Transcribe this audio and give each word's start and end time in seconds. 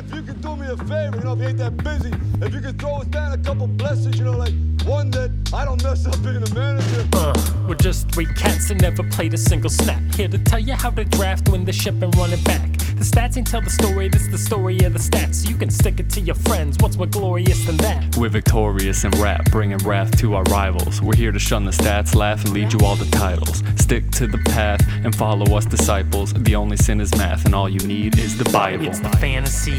if 0.00 0.14
you 0.14 0.22
could 0.22 0.40
do 0.40 0.56
me 0.56 0.66
a 0.66 0.76
favor, 0.76 1.16
you 1.18 1.24
know, 1.24 1.32
if 1.34 1.40
you 1.40 1.48
ain't 1.48 1.58
that 1.58 1.76
busy, 1.84 2.10
if 2.40 2.54
you 2.54 2.60
could 2.60 2.78
throw 2.78 2.96
us 2.96 3.06
down 3.06 3.32
a 3.32 3.38
couple 3.38 3.66
blessings, 3.66 4.18
you 4.18 4.24
know, 4.24 4.36
like 4.36 4.54
one 4.84 5.10
that 5.10 5.30
I 5.52 5.64
don't 5.64 5.82
mess 5.82 6.06
up 6.06 6.22
being 6.22 6.42
a 6.42 6.54
manager. 6.54 7.06
Uh, 7.12 7.34
we're 7.68 7.74
just 7.74 8.10
three 8.10 8.26
cats 8.26 8.68
that 8.68 8.80
never 8.80 9.02
played 9.10 9.34
a 9.34 9.38
single 9.38 9.70
snap. 9.70 10.00
Here 10.14 10.28
to 10.28 10.38
tell 10.38 10.58
you 10.58 10.74
how 10.74 10.90
to 10.90 11.04
draft, 11.04 11.48
win 11.50 11.64
the 11.64 11.72
ship, 11.72 12.00
and 12.02 12.16
run 12.16 12.32
it 12.32 12.42
back. 12.44 12.69
The 13.00 13.06
stats 13.06 13.38
ain't 13.38 13.46
tell 13.46 13.62
the 13.62 13.70
story, 13.70 14.10
this 14.10 14.26
the 14.26 14.36
story 14.36 14.78
of 14.80 14.92
the 14.92 14.98
stats. 14.98 15.48
You 15.48 15.56
can 15.56 15.70
stick 15.70 16.00
it 16.00 16.10
to 16.10 16.20
your 16.20 16.34
friends, 16.34 16.76
what's 16.80 16.98
more 16.98 17.06
glorious 17.06 17.64
than 17.64 17.78
that? 17.78 18.14
We're 18.18 18.28
victorious 18.28 19.04
in 19.04 19.10
rap, 19.12 19.50
bringing 19.50 19.78
wrath 19.78 20.18
to 20.18 20.34
our 20.34 20.42
rivals. 20.42 21.00
We're 21.00 21.16
here 21.16 21.32
to 21.32 21.38
shun 21.38 21.64
the 21.64 21.70
stats, 21.70 22.14
laugh, 22.14 22.44
and 22.44 22.52
lead 22.52 22.74
you 22.74 22.80
all 22.80 22.96
the 22.96 23.10
titles. 23.10 23.62
Stick 23.76 24.10
to 24.10 24.26
the 24.26 24.36
path 24.36 24.86
and 25.02 25.16
follow 25.16 25.56
us, 25.56 25.64
disciples. 25.64 26.34
The 26.34 26.54
only 26.54 26.76
sin 26.76 27.00
is 27.00 27.10
math, 27.16 27.46
and 27.46 27.54
all 27.54 27.70
you 27.70 27.80
need 27.86 28.18
is 28.18 28.36
the 28.36 28.44
Bible. 28.50 28.86
It's 28.86 29.00
the 29.00 29.08
fantasy 29.16 29.78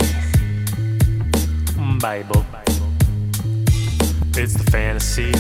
Bible. 2.00 2.44
It's 4.36 4.56
the 4.56 4.68
fantasy 4.72 5.32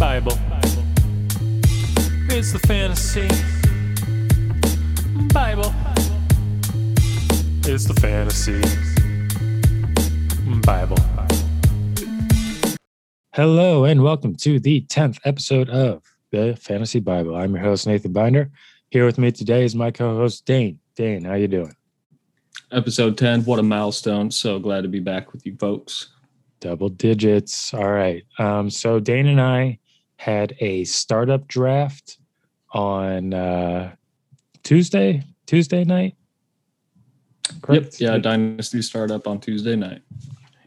Bible. 0.00 0.38
It's 2.30 2.52
the 2.52 2.58
fantasy 2.60 3.28
Bible. 5.14 5.72
It's 7.66 7.84
the 7.84 7.94
fantasy 8.00 8.60
Bible. 10.60 10.96
Hello 13.32 13.84
and 13.84 14.02
welcome 14.02 14.34
to 14.36 14.58
the 14.58 14.80
10th 14.82 15.20
episode 15.24 15.70
of 15.70 16.02
the 16.32 16.56
Fantasy 16.60 16.98
Bible. 16.98 17.36
I'm 17.36 17.54
your 17.54 17.62
host 17.62 17.86
Nathan 17.86 18.12
Binder. 18.12 18.50
Here 18.90 19.06
with 19.06 19.18
me 19.18 19.30
today 19.30 19.62
is 19.62 19.76
my 19.76 19.92
co-host 19.92 20.46
Dane. 20.46 20.80
Dane, 20.96 21.22
how 21.22 21.34
you 21.34 21.46
doing? 21.46 21.76
Episode 22.72 23.16
10, 23.16 23.44
what 23.44 23.60
a 23.60 23.62
milestone. 23.62 24.32
So 24.32 24.58
glad 24.58 24.82
to 24.82 24.88
be 24.88 25.00
back 25.00 25.32
with 25.32 25.46
you 25.46 25.54
folks. 25.58 26.08
Double 26.58 26.88
digits. 26.88 27.72
All 27.72 27.92
right. 27.92 28.24
Um, 28.40 28.68
so 28.68 28.98
Dane 28.98 29.28
and 29.28 29.40
I 29.40 29.78
had 30.16 30.56
a 30.58 30.82
startup 30.84 31.46
draft 31.46 32.18
on 32.72 33.32
uh, 33.32 33.94
Tuesday, 34.64 35.22
Tuesday 35.46 35.84
night. 35.84 36.16
Correct? 37.62 38.00
Yep. 38.00 38.14
Yeah, 38.14 38.18
Dynasty 38.18 38.82
startup 38.82 39.26
on 39.28 39.38
Tuesday 39.38 39.76
night. 39.76 40.02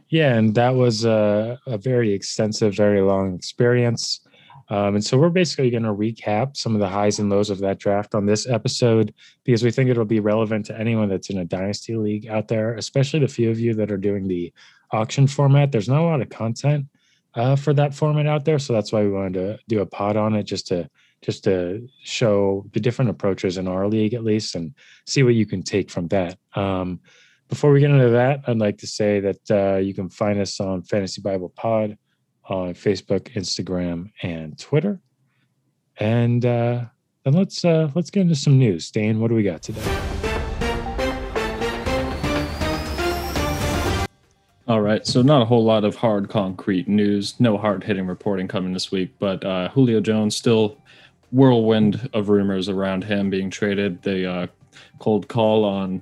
Yeah, 0.10 0.36
and 0.36 0.56
that 0.56 0.76
was 0.76 1.04
a, 1.04 1.60
a 1.68 1.78
very 1.78 2.14
extensive, 2.14 2.76
very 2.76 3.02
long 3.02 3.36
experience. 3.36 4.22
Um, 4.70 4.96
and 4.96 5.04
so 5.04 5.18
we're 5.18 5.30
basically 5.30 5.70
going 5.70 5.84
to 5.84 5.94
recap 5.94 6.58
some 6.58 6.76
of 6.76 6.80
the 6.80 6.90
highs 6.90 7.20
and 7.20 7.30
lows 7.30 7.50
of 7.50 7.60
that 7.60 7.80
draft 7.80 8.14
on 8.14 8.26
this 8.26 8.48
episode 8.48 9.14
because 9.44 9.64
we 9.64 9.72
think 9.72 9.90
it'll 9.90 10.06
be 10.06 10.20
relevant 10.20 10.66
to 10.68 10.78
anyone 10.78 11.10
that's 11.10 11.30
in 11.30 11.38
a 11.38 11.46
dynasty 11.46 11.96
league 11.96 12.28
out 12.28 12.48
there, 12.48 12.76
especially 12.76 13.20
the 13.20 13.28
few 13.28 13.50
of 13.50 13.60
you 13.60 13.74
that 13.76 13.92
are 13.92 13.98
doing 13.98 14.28
the 14.28 14.54
auction 14.92 15.26
format. 15.26 15.72
There's 15.72 15.90
not 15.90 16.02
a 16.02 16.04
lot 16.04 16.22
of 16.22 16.30
content 16.30 16.86
uh, 17.34 17.56
for 17.56 17.74
that 17.74 17.94
format 17.94 18.28
out 18.28 18.44
there, 18.44 18.60
so 18.60 18.74
that's 18.74 18.92
why 18.92 19.04
we 19.04 19.12
wanted 19.12 19.34
to 19.34 19.60
do 19.70 19.82
a 19.82 19.86
pod 19.86 20.18
on 20.18 20.36
it 20.36 20.44
just 20.44 20.68
to 20.68 20.90
just 21.22 21.44
to 21.44 21.88
show 22.04 22.66
the 22.74 22.80
different 22.80 23.10
approaches 23.10 23.58
in 23.58 23.68
our 23.68 23.88
league 23.88 24.14
at 24.14 24.24
least 24.24 24.56
and 24.56 24.74
see 25.06 25.24
what 25.24 25.36
you 25.36 25.46
can 25.46 25.64
take 25.64 25.90
from 25.90 26.08
that. 26.08 26.38
Um, 26.56 27.00
before 27.50 27.72
we 27.72 27.80
get 27.80 27.92
into 27.92 28.10
that, 28.10 28.42
I'd 28.48 28.58
like 28.58 28.78
to 28.80 28.88
say 28.88 29.20
that 29.22 29.52
uh, 29.52 29.78
you 29.78 29.94
can 29.94 30.10
find 30.10 30.40
us 30.40 30.60
on 30.60 30.84
Fantasy 30.84 31.22
Bible 31.22 31.50
Pod 31.50 31.98
on 32.46 32.74
Facebook, 32.74 33.34
Instagram, 33.34 34.12
and 34.22 34.58
Twitter. 34.60 35.00
And 35.98 36.46
uh, 36.46 36.86
then 37.24 37.34
let's 37.34 37.66
uh, 37.66 37.90
let's 37.96 38.10
get 38.10 38.22
into 38.22 38.36
some 38.36 38.58
news. 38.58 38.92
Dane, 38.92 39.20
what 39.20 39.30
do 39.30 39.36
we 39.36 39.44
got 39.44 39.62
today? 39.62 39.82
All 44.68 44.82
right, 44.82 45.08
so 45.08 45.22
not 45.22 45.42
a 45.42 45.46
whole 45.46 45.64
lot 45.64 45.86
of 45.86 45.96
hard 45.96 46.28
concrete 46.28 46.90
news, 46.90 47.40
no 47.40 47.58
hard 47.58 47.86
hitting 47.86 48.06
reporting 48.06 48.50
coming 48.50 48.74
this 48.74 48.92
week, 48.92 49.12
but 49.18 49.42
uh, 49.46 49.70
Julio 49.70 50.02
Jones 50.02 50.36
still 50.36 50.78
whirlwind 51.32 52.10
of 52.14 52.30
rumors 52.30 52.70
around 52.70 53.04
him 53.04 53.30
being 53.30 53.50
traded. 53.50 54.02
The 54.04 54.30
uh, 54.30 54.48
cold 55.00 55.28
call 55.28 55.66
on 55.66 56.02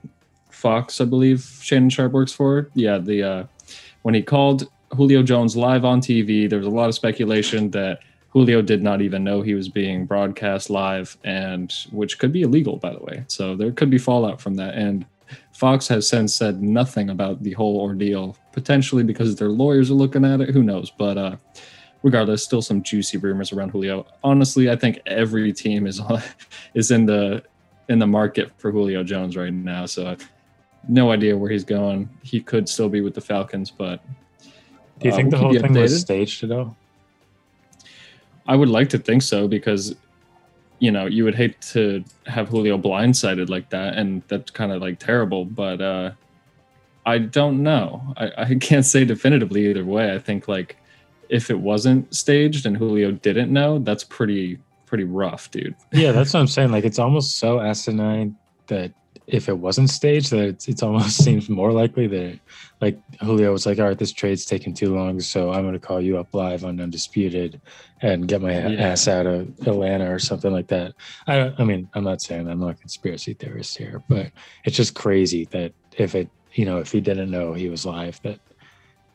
Fox, 0.50 1.02
I 1.02 1.06
believe 1.06 1.42
Shannon 1.62 1.90
Sharpe 1.90 2.12
works 2.12 2.32
for. 2.32 2.70
Yeah, 2.74 2.98
the 2.98 3.24
uh, 3.24 3.44
when 4.04 4.14
he 4.14 4.22
called 4.22 4.70
Julio 4.96 5.24
Jones 5.24 5.56
live 5.56 5.86
on 5.86 6.02
TV, 6.02 6.50
there 6.50 6.60
was 6.60 6.68
a 6.68 6.72
lot 6.72 6.90
of 6.90 6.96
speculation 6.96 7.72
that 7.72 8.00
Julio 8.30 8.62
did 8.62 8.84
not 8.84 9.02
even 9.02 9.24
know 9.24 9.42
he 9.42 9.56
was 9.56 9.70
being 9.70 10.06
broadcast 10.06 10.70
live, 10.70 11.18
and 11.24 11.74
which 11.92 12.20
could 12.20 12.32
be 12.32 12.42
illegal, 12.42 12.78
by 12.78 12.92
the 12.94 13.00
way. 13.00 13.24
So 13.28 13.56
there 13.56 13.72
could 13.72 13.90
be 13.90 13.98
fallout 13.98 14.42
from 14.42 14.56
that. 14.56 14.74
And 14.76 15.06
Fox 15.54 15.88
has 15.88 16.08
since 16.08 16.36
said 16.36 16.62
nothing 16.62 17.10
about 17.10 17.44
the 17.44 17.54
whole 17.54 17.80
ordeal, 17.80 18.38
potentially 18.52 19.04
because 19.04 19.36
their 19.38 19.50
lawyers 19.50 19.90
are 19.90 19.96
looking 19.96 20.26
at 20.26 20.42
it. 20.42 20.50
Who 20.50 20.64
knows? 20.64 20.92
But 20.92 21.18
uh, 21.18 21.36
regardless, 22.04 22.44
still 22.44 22.62
some 22.62 22.84
juicy 22.84 23.18
rumors 23.18 23.52
around 23.52 23.70
Julio. 23.70 24.06
Honestly, 24.24 24.70
I 24.70 24.76
think 24.76 25.00
every 25.06 25.52
team 25.54 25.88
is 25.88 26.02
is 26.74 26.92
in 26.92 27.06
the 27.06 27.44
in 27.90 28.00
the 28.00 28.08
market 28.08 28.52
for 28.58 28.72
Julio 28.72 29.04
Jones 29.04 29.38
right 29.38 29.54
now. 29.54 29.86
So 29.86 30.16
no 30.88 31.12
idea 31.12 31.38
where 31.38 31.50
he's 31.50 31.64
going. 31.64 32.10
He 32.24 32.40
could 32.42 32.70
still 32.70 32.90
be 32.90 33.02
with 33.02 33.14
the 33.14 33.22
Falcons, 33.22 33.72
but 33.72 34.04
do 35.00 35.08
you 35.08 35.14
uh, 35.14 35.16
think 35.16 35.32
the 35.32 35.38
whole 35.38 35.52
thing 35.52 35.62
updated. 35.62 35.82
was 35.82 36.02
staged 36.02 36.44
at 36.44 36.52
all? 36.52 36.76
I 38.48 38.56
would 38.56 38.70
like 38.70 38.90
to 38.90 38.98
think 38.98 39.24
so 39.24 39.48
because 39.48 39.96
you 40.80 40.92
know 40.92 41.06
you 41.06 41.24
would 41.24 41.36
hate 41.36 41.60
to 41.74 42.04
have 42.28 42.50
Julio 42.50 42.78
blindsided 42.78 43.50
like 43.50 43.70
that, 43.70 43.98
and 43.98 44.22
that's 44.28 44.52
kind 44.52 44.72
of 44.72 44.82
like 44.82 45.00
terrible. 45.00 45.46
But 45.46 45.82
uh, 45.82 46.12
I 47.06 47.20
don't 47.20 47.64
know. 47.64 48.14
I, 48.18 48.32
I 48.38 48.56
can't 48.56 48.86
say 48.86 49.06
definitively 49.06 49.68
either 49.68 49.86
way. 49.86 50.14
I 50.14 50.20
think 50.20 50.48
like 50.48 50.78
if 51.30 51.50
it 51.50 51.60
wasn't 51.60 52.14
staged 52.14 52.66
and 52.66 52.76
Julio 52.78 53.12
didn't 53.12 53.52
know, 53.52 53.80
that's 53.80 54.04
pretty 54.04 54.60
pretty 54.86 55.04
rough, 55.04 55.50
dude. 55.52 55.76
yeah, 55.92 56.12
that's 56.12 56.34
what 56.34 56.40
I'm 56.42 56.48
saying. 56.56 56.72
Like 56.72 56.86
it's 56.86 57.00
almost 57.00 57.38
so 57.38 57.60
asinine 57.60 58.36
that 58.68 58.92
if 59.28 59.50
it 59.50 59.58
wasn't 59.58 59.90
staged, 59.90 60.30
that 60.32 60.48
it's, 60.48 60.68
it's 60.68 60.84
almost 60.84 61.18
seems 61.24 61.50
more 61.50 61.72
likely 61.72 62.08
that 62.08 62.40
like 62.82 63.00
Julio 63.20 63.52
was 63.52 63.66
like, 63.66 63.80
all 63.80 63.88
right, 63.88 63.98
this 63.98 64.12
trade's 64.12 64.46
taking 64.46 64.74
too 64.74 64.94
long, 64.94 65.20
so 65.20 65.52
I'm 65.52 65.64
going 65.64 65.74
to 65.74 65.80
call 65.80 66.02
you 66.02 66.18
up 66.18 66.34
live 66.34 66.64
on 66.64 66.80
Undisputed 66.80 67.60
and 68.02 68.28
get 68.28 68.42
my 68.42 68.52
yeah. 68.52 68.90
ass 68.90 69.08
out 69.08 69.26
of 69.26 69.48
Atlanta 69.66 70.12
or 70.12 70.20
something 70.20 70.52
like 70.52 70.68
that. 70.68 70.94
I, 71.28 71.54
I 71.58 71.64
mean, 71.64 71.90
I'm 71.94 72.04
not 72.04 72.22
saying 72.22 72.48
I'm 72.48 72.60
not 72.60 72.72
a 72.72 72.76
conspiracy 72.76 73.34
theorist 73.34 73.78
here, 73.78 74.04
but 74.08 74.32
it's 74.66 74.78
just 74.78 74.94
crazy 74.94 75.46
that 75.46 75.74
if 75.98 76.14
it, 76.14 76.30
you 76.54 76.66
know, 76.66 76.78
if 76.78 76.92
he 76.92 77.02
didn't 77.02 77.32
know 77.32 77.54
he 77.54 77.70
was 77.70 77.86
live, 77.86 78.22
that 78.22 78.40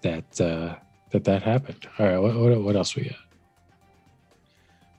that 0.02 0.40
uh, 0.40 0.76
that 1.10 1.24
that 1.24 1.42
happened. 1.42 1.88
All 1.98 2.06
right, 2.06 2.18
what 2.18 2.34
what, 2.36 2.60
what 2.60 2.76
else 2.76 2.96
we 2.96 3.04
got? 3.04 3.18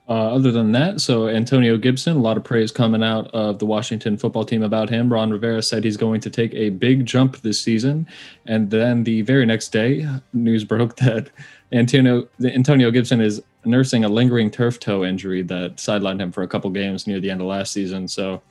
Uh, 0.08 0.34
other 0.34 0.50
than 0.50 0.72
that, 0.72 1.00
so 1.00 1.28
Antonio 1.28 1.78
Gibson, 1.78 2.16
a 2.16 2.20
lot 2.20 2.36
of 2.36 2.42
praise 2.42 2.72
coming 2.72 3.04
out 3.04 3.28
of 3.28 3.60
the 3.60 3.64
Washington 3.64 4.16
football 4.16 4.44
team 4.44 4.62
about 4.62 4.90
him. 4.90 5.10
Ron 5.10 5.30
Rivera 5.30 5.62
said 5.62 5.84
he's 5.84 5.96
going 5.96 6.20
to 6.22 6.28
take 6.28 6.52
a 6.54 6.70
big 6.70 7.06
jump 7.06 7.38
this 7.38 7.60
season, 7.60 8.06
and 8.44 8.70
then 8.70 9.04
the 9.04 9.22
very 9.22 9.46
next 9.46 9.68
day, 9.68 10.06
news 10.32 10.64
broke 10.64 10.96
that 10.98 11.30
Antonio 11.70 12.28
Antonio 12.44 12.90
Gibson 12.90 13.20
is 13.20 13.42
nursing 13.64 14.04
a 14.04 14.08
lingering 14.08 14.50
turf 14.50 14.80
toe 14.80 15.04
injury 15.04 15.40
that 15.42 15.76
sidelined 15.76 16.20
him 16.20 16.32
for 16.32 16.42
a 16.42 16.48
couple 16.48 16.68
games 16.70 17.06
near 17.06 17.20
the 17.20 17.30
end 17.30 17.40
of 17.40 17.46
last 17.46 17.72
season. 17.72 18.08
So, 18.08 18.42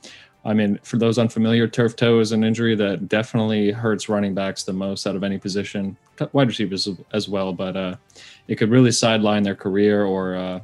I 0.44 0.54
mean, 0.54 0.78
for 0.82 0.96
those 0.96 1.18
unfamiliar, 1.18 1.68
turf 1.68 1.94
toe 1.94 2.18
is 2.18 2.32
an 2.32 2.42
injury 2.42 2.74
that 2.74 3.08
definitely 3.08 3.70
hurts 3.70 4.08
running 4.08 4.34
backs 4.34 4.64
the 4.64 4.72
most 4.72 5.06
out 5.06 5.14
of 5.14 5.22
any 5.22 5.38
position, 5.38 5.96
wide 6.32 6.48
receivers 6.48 6.88
as 7.12 7.28
well. 7.28 7.52
But 7.52 7.76
uh, 7.76 7.96
it 8.48 8.56
could 8.56 8.70
really 8.70 8.90
sideline 8.90 9.44
their 9.44 9.54
career 9.54 10.04
or 10.04 10.34
uh, 10.34 10.60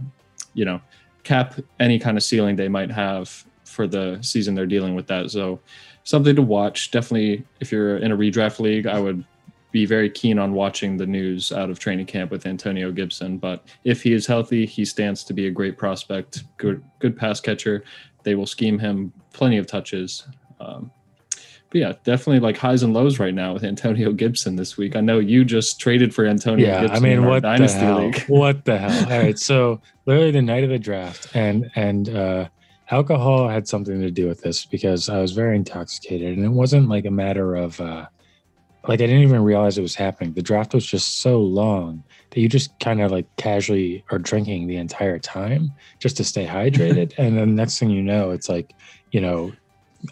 you 0.55 0.65
know 0.65 0.81
cap 1.23 1.55
any 1.79 1.99
kind 1.99 2.17
of 2.17 2.23
ceiling 2.25 2.57
they 2.57 2.69
might 2.69 2.91
have 2.91 3.45
for 3.65 3.87
the 3.87 4.19
season 4.23 4.55
they're 4.55 4.67
dealing 4.67 4.95
with 4.95 5.07
that. 5.07 5.31
So 5.31 5.61
something 6.03 6.35
to 6.35 6.43
watch. 6.43 6.91
Definitely, 6.91 7.45
if 7.61 7.71
you're 7.71 7.99
in 7.99 8.11
a 8.11 8.17
redraft 8.17 8.59
league, 8.59 8.87
I 8.87 8.99
would 8.99 9.25
be 9.71 9.85
very 9.85 10.09
keen 10.09 10.39
on 10.39 10.55
watching 10.55 10.97
the 10.97 11.07
news 11.07 11.53
out 11.53 11.69
of 11.71 11.79
training 11.79 12.07
camp 12.07 12.31
with 12.31 12.47
Antonio 12.47 12.91
Gibson. 12.91 13.37
But 13.37 13.65
if 13.85 14.03
he 14.03 14.15
is 14.15 14.27
healthy, 14.27 14.65
he 14.65 14.85
stands 14.85 15.23
to 15.25 15.35
be 15.35 15.47
a 15.47 15.51
great 15.51 15.77
prospect. 15.77 16.45
Good, 16.57 16.83
good 16.99 17.17
pass 17.17 17.41
catcher. 17.41 17.85
They 18.29 18.35
will 18.35 18.47
scheme 18.47 18.79
him 18.79 19.11
plenty 19.33 19.57
of 19.57 19.67
touches. 19.67 20.29
Um, 20.61 20.91
but 21.71 21.81
yeah, 21.81 21.93
definitely 22.05 22.41
like 22.41 22.59
highs 22.59 22.83
and 22.83 22.93
lows 22.93 23.19
right 23.19 23.33
now 23.33 23.55
with 23.55 23.65
Antonio 23.65 24.13
Gibson 24.13 24.57
this 24.57 24.77
week. 24.77 24.97
I 24.97 25.01
know 25.01 25.19
you 25.19 25.47
just 25.47 25.81
traded 25.81 26.15
for 26.15 26.27
Antonio 26.27 26.67
yeah, 26.67 26.83
Gibson. 26.83 26.97
I 26.97 27.01
mean, 27.01 27.25
what 27.25 27.41
the 27.41 27.69
hell? 27.69 28.05
League. 28.05 28.23
What 28.29 28.67
the 28.67 28.77
hell? 28.77 29.11
All 29.11 29.19
right. 29.19 29.39
So 29.39 29.81
literally 30.05 30.31
the 30.31 30.43
night 30.43 30.63
of 30.63 30.69
the 30.69 30.79
draft 30.79 31.35
and 31.35 31.71
and 31.75 32.11
uh 32.11 32.49
alcohol 32.91 33.49
had 33.49 33.67
something 33.67 33.99
to 34.03 34.11
do 34.11 34.29
with 34.29 34.43
this 34.43 34.67
because 34.67 35.09
I 35.09 35.21
was 35.21 35.33
very 35.33 35.57
intoxicated 35.57 36.37
and 36.37 36.45
it 36.45 36.51
wasn't 36.51 36.91
like 36.91 37.07
a 37.07 37.11
matter 37.11 37.57
of 37.57 37.81
uh 37.81 38.09
like 38.89 39.03
I 39.03 39.07
didn't 39.07 39.23
even 39.23 39.45
realize 39.45 39.77
it 39.77 39.83
was 39.83 39.95
happening. 39.95 40.33
The 40.33 40.43
draft 40.43 40.73
was 40.73 40.87
just 40.87 41.19
so 41.19 41.41
long 41.41 42.03
that 42.31 42.41
you 42.41 42.49
just 42.49 42.77
kind 42.81 43.03
of 43.03 43.11
like 43.11 43.27
casually 43.37 44.03
are 44.11 44.19
drinking 44.19 44.67
the 44.67 44.77
entire 44.77 45.19
time 45.19 45.71
just 46.01 46.17
to 46.17 46.25
stay 46.25 46.47
hydrated. 46.47 47.13
and 47.19 47.37
then 47.37 47.55
next 47.55 47.79
thing 47.79 47.91
you 47.91 48.03
know, 48.03 48.31
it's 48.31 48.49
like, 48.49 48.75
you 49.13 49.21
know, 49.21 49.53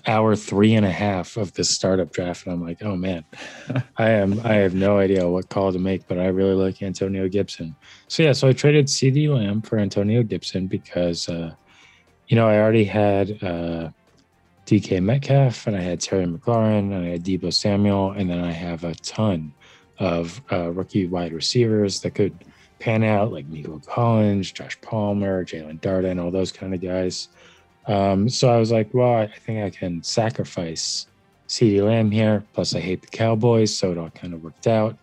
hour 0.07 0.37
three 0.37 0.75
and 0.75 0.85
a 0.85 0.91
half 0.91 1.39
of 1.39 1.55
this 1.55 1.71
startup 1.71 2.13
draft, 2.13 2.45
and 2.45 2.53
I'm 2.53 2.63
like, 2.63 2.83
oh 2.83 2.97
man, 2.97 3.25
I 3.97 4.11
am 4.11 4.41
I 4.45 4.55
have 4.55 4.75
no 4.75 4.99
idea 4.99 5.29
what 5.29 5.49
call 5.49 5.73
to 5.73 5.79
make, 5.79 6.07
but 6.07 6.19
I 6.19 6.27
really 6.27 6.55
like 6.55 6.83
Antonio 6.83 7.29
Gibson. 7.29 7.75
So 8.09 8.25
yeah, 8.25 8.33
so 8.33 8.49
I 8.49 8.53
traded 8.53 8.87
CeeDee 8.87 9.35
Lamb 9.35 9.63
for 9.63 9.79
Antonio 9.79 10.23
Gibson 10.23 10.67
because 10.67 11.29
uh, 11.29 11.55
you 12.27 12.37
know 12.37 12.49
I 12.49 12.59
already 12.59 12.85
had 12.85 13.43
uh, 13.43 13.91
DK 14.67 15.01
Metcalf 15.01 15.67
and 15.67 15.77
I 15.77 15.81
had 15.81 16.01
Terry 16.01 16.27
McLaurin 16.27 16.93
and 16.93 17.07
I 17.07 17.11
had 17.11 17.25
Deebo 17.25 17.53
Samuel, 17.53 18.11
and 18.11 18.29
then 18.29 18.43
I 18.43 18.51
have 18.51 18.83
a 18.85 18.95
ton 18.97 19.53
of 19.99 20.43
uh, 20.51 20.71
rookie 20.73 21.07
wide 21.07 21.33
receivers 21.33 22.01
that 22.01 22.17
could 22.17 22.45
pan 22.81 23.05
out, 23.05 23.33
like 23.33 23.47
Nico 23.47 23.81
Collins, 23.87 24.51
Josh 24.51 24.79
Palmer, 24.81 25.45
Jaelon 25.45 25.81
Darden, 25.81 26.23
all 26.23 26.31
those 26.31 26.53
kind 26.53 26.75
of 26.75 26.81
guys. 26.81 27.29
Um, 27.87 28.29
so 28.29 28.51
I 28.51 28.59
was 28.59 28.73
like, 28.73 28.93
well, 28.93 29.15
I 29.15 29.29
think 29.29 29.63
I 29.63 29.71
can 29.71 30.03
sacrifice 30.03 31.07
CeeDee 31.49 31.85
Lamb 31.85 32.11
here. 32.11 32.45
Plus, 32.53 32.75
I 32.75 32.81
hate 32.81 33.03
the 33.03 33.09
Cowboys, 33.09 33.75
so 33.75 33.93
it 33.93 33.99
all 33.99 34.11
kind 34.11 34.35
of 34.35 34.43
worked 34.43 34.67
out. 34.67 34.99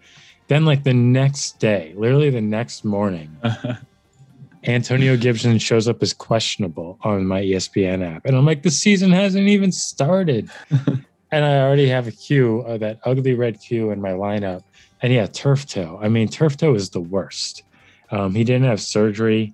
Then, 0.47 0.65
like 0.65 0.83
the 0.83 0.93
next 0.93 1.59
day, 1.59 1.93
literally 1.95 2.29
the 2.29 2.41
next 2.41 2.83
morning, 2.83 3.35
Antonio 4.65 5.17
Gibson 5.17 5.57
shows 5.57 5.87
up 5.87 6.01
as 6.01 6.13
questionable 6.13 6.97
on 7.01 7.25
my 7.25 7.41
ESPN 7.41 8.05
app, 8.05 8.25
and 8.25 8.35
I'm 8.35 8.45
like, 8.45 8.63
the 8.63 8.71
season 8.71 9.11
hasn't 9.11 9.47
even 9.47 9.71
started, 9.71 10.49
and 11.31 11.45
I 11.45 11.59
already 11.61 11.87
have 11.89 12.07
a 12.07 12.11
Q, 12.11 12.63
uh, 12.67 12.77
that 12.77 12.99
ugly 13.03 13.33
red 13.33 13.59
cue 13.59 13.91
in 13.91 14.01
my 14.01 14.11
lineup. 14.11 14.63
And 15.01 15.11
yeah, 15.11 15.25
turf 15.27 15.65
toe. 15.65 15.99
I 16.01 16.07
mean, 16.07 16.29
turf 16.29 16.55
toe 16.55 16.75
is 16.75 16.89
the 16.91 17.01
worst. 17.01 17.63
Um, 18.09 18.33
he 18.33 18.43
didn't 18.45 18.67
have 18.67 18.79
surgery. 18.81 19.53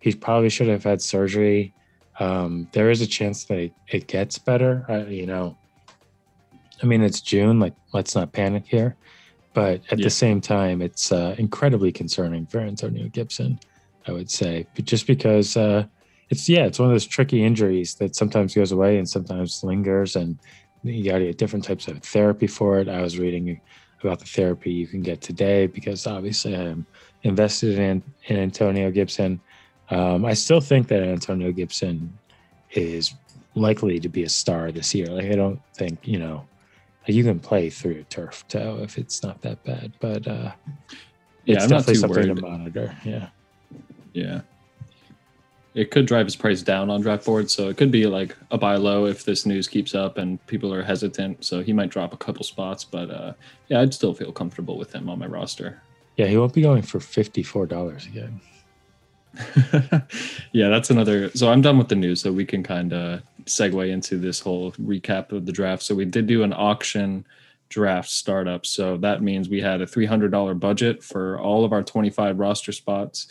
He 0.00 0.14
probably 0.14 0.50
should 0.50 0.68
have 0.68 0.84
had 0.84 1.00
surgery. 1.00 1.72
Um, 2.18 2.68
there 2.72 2.90
is 2.90 3.00
a 3.00 3.06
chance 3.06 3.44
that 3.46 3.58
it, 3.58 3.72
it 3.88 4.06
gets 4.08 4.36
better. 4.38 4.84
Uh, 4.90 5.06
you 5.06 5.24
know, 5.26 5.56
I 6.82 6.86
mean, 6.86 7.02
it's 7.02 7.22
June. 7.22 7.60
Like, 7.60 7.74
let's 7.94 8.14
not 8.14 8.32
panic 8.32 8.64
here. 8.66 8.96
But 9.54 9.80
at 9.90 9.98
Yeah. 9.98 10.04
the 10.04 10.10
same 10.10 10.40
time, 10.42 10.82
it's 10.82 11.12
uh, 11.12 11.34
incredibly 11.38 11.92
concerning 11.92 12.44
for 12.46 12.60
Antonio 12.60 13.08
Gibson. 13.08 13.58
I 14.06 14.12
would 14.12 14.30
say, 14.30 14.66
but 14.74 14.84
just 14.84 15.06
because 15.06 15.56
uh, 15.56 15.84
it's 16.30 16.48
yeah, 16.48 16.64
it's 16.64 16.78
one 16.78 16.88
of 16.88 16.94
those 16.94 17.06
tricky 17.06 17.44
injuries 17.44 17.94
that 17.96 18.16
sometimes 18.16 18.54
goes 18.54 18.72
away 18.72 18.98
and 18.98 19.08
sometimes 19.08 19.62
lingers, 19.62 20.16
and 20.16 20.38
you 20.82 21.04
got 21.10 21.18
to 21.18 21.26
get 21.26 21.38
different 21.38 21.64
types 21.64 21.86
of 21.88 22.02
therapy 22.02 22.46
for 22.46 22.78
it. 22.80 22.88
I 22.88 23.02
was 23.02 23.18
reading 23.18 23.60
about 24.02 24.18
the 24.20 24.24
therapy 24.26 24.70
you 24.72 24.86
can 24.86 25.02
get 25.02 25.20
today 25.20 25.66
because 25.66 26.06
obviously 26.06 26.54
I'm 26.56 26.86
invested 27.22 27.78
in 27.78 28.02
in 28.26 28.36
Antonio 28.36 28.90
Gibson. 28.90 29.40
Um, 29.90 30.24
I 30.24 30.34
still 30.34 30.60
think 30.60 30.88
that 30.88 31.02
Antonio 31.02 31.52
Gibson 31.52 32.16
is 32.72 33.12
likely 33.54 33.98
to 33.98 34.08
be 34.08 34.22
a 34.22 34.28
star 34.28 34.70
this 34.72 34.94
year. 34.94 35.06
Like 35.08 35.26
I 35.26 35.34
don't 35.34 35.60
think 35.74 35.98
you 36.06 36.18
know 36.18 36.46
you 37.06 37.24
can 37.24 37.40
play 37.40 37.68
through 37.70 37.98
a 38.00 38.04
turf 38.04 38.44
toe 38.48 38.78
if 38.82 38.96
it's 38.96 39.22
not 39.22 39.42
that 39.42 39.62
bad, 39.64 39.92
but 40.00 40.26
uh, 40.28 40.52
Yeah, 41.44 41.56
it's 41.56 41.64
I'm 41.64 41.70
not 41.70 41.78
definitely 41.78 41.94
too 41.94 42.00
something 42.00 42.26
worried. 42.28 42.36
to 42.36 42.42
monitor. 42.42 42.96
Yeah. 43.04 43.28
Yeah. 44.12 44.42
It 45.74 45.92
could 45.92 46.06
drive 46.06 46.26
his 46.26 46.34
price 46.34 46.62
down 46.62 46.90
on 46.90 47.00
draft 47.00 47.24
boards, 47.24 47.54
so 47.54 47.68
it 47.68 47.76
could 47.76 47.92
be 47.92 48.06
like 48.06 48.36
a 48.50 48.58
buy 48.58 48.74
low 48.74 49.06
if 49.06 49.24
this 49.24 49.46
news 49.46 49.68
keeps 49.68 49.94
up 49.94 50.18
and 50.18 50.44
people 50.48 50.74
are 50.74 50.82
hesitant. 50.82 51.44
So 51.44 51.62
he 51.62 51.72
might 51.72 51.90
drop 51.90 52.12
a 52.12 52.16
couple 52.16 52.42
spots, 52.42 52.82
but 52.82 53.08
uh, 53.10 53.34
yeah, 53.68 53.80
I'd 53.80 53.94
still 53.94 54.12
feel 54.12 54.32
comfortable 54.32 54.76
with 54.76 54.92
him 54.92 55.08
on 55.08 55.20
my 55.20 55.26
roster. 55.26 55.80
Yeah, 56.16 56.26
he 56.26 56.36
won't 56.36 56.52
be 56.52 56.62
going 56.62 56.82
for 56.82 56.98
fifty-four 56.98 57.66
dollars 57.66 58.06
again. 58.06 58.40
yeah, 60.52 60.68
that's 60.68 60.90
another. 60.90 61.30
So 61.30 61.48
I'm 61.48 61.62
done 61.62 61.78
with 61.78 61.88
the 61.88 61.94
news, 61.94 62.20
so 62.20 62.32
we 62.32 62.44
can 62.44 62.64
kind 62.64 62.92
of 62.92 63.22
segue 63.44 63.90
into 63.90 64.18
this 64.18 64.40
whole 64.40 64.72
recap 64.72 65.30
of 65.30 65.46
the 65.46 65.52
draft. 65.52 65.84
So 65.84 65.94
we 65.94 66.04
did 66.04 66.26
do 66.26 66.42
an 66.42 66.52
auction 66.52 67.24
draft 67.68 68.10
startup. 68.10 68.66
So 68.66 68.96
that 68.98 69.22
means 69.22 69.48
we 69.48 69.60
had 69.60 69.80
a 69.80 69.86
$300 69.86 70.58
budget 70.58 71.02
for 71.02 71.38
all 71.38 71.64
of 71.64 71.72
our 71.72 71.82
25 71.82 72.38
roster 72.38 72.72
spots. 72.72 73.28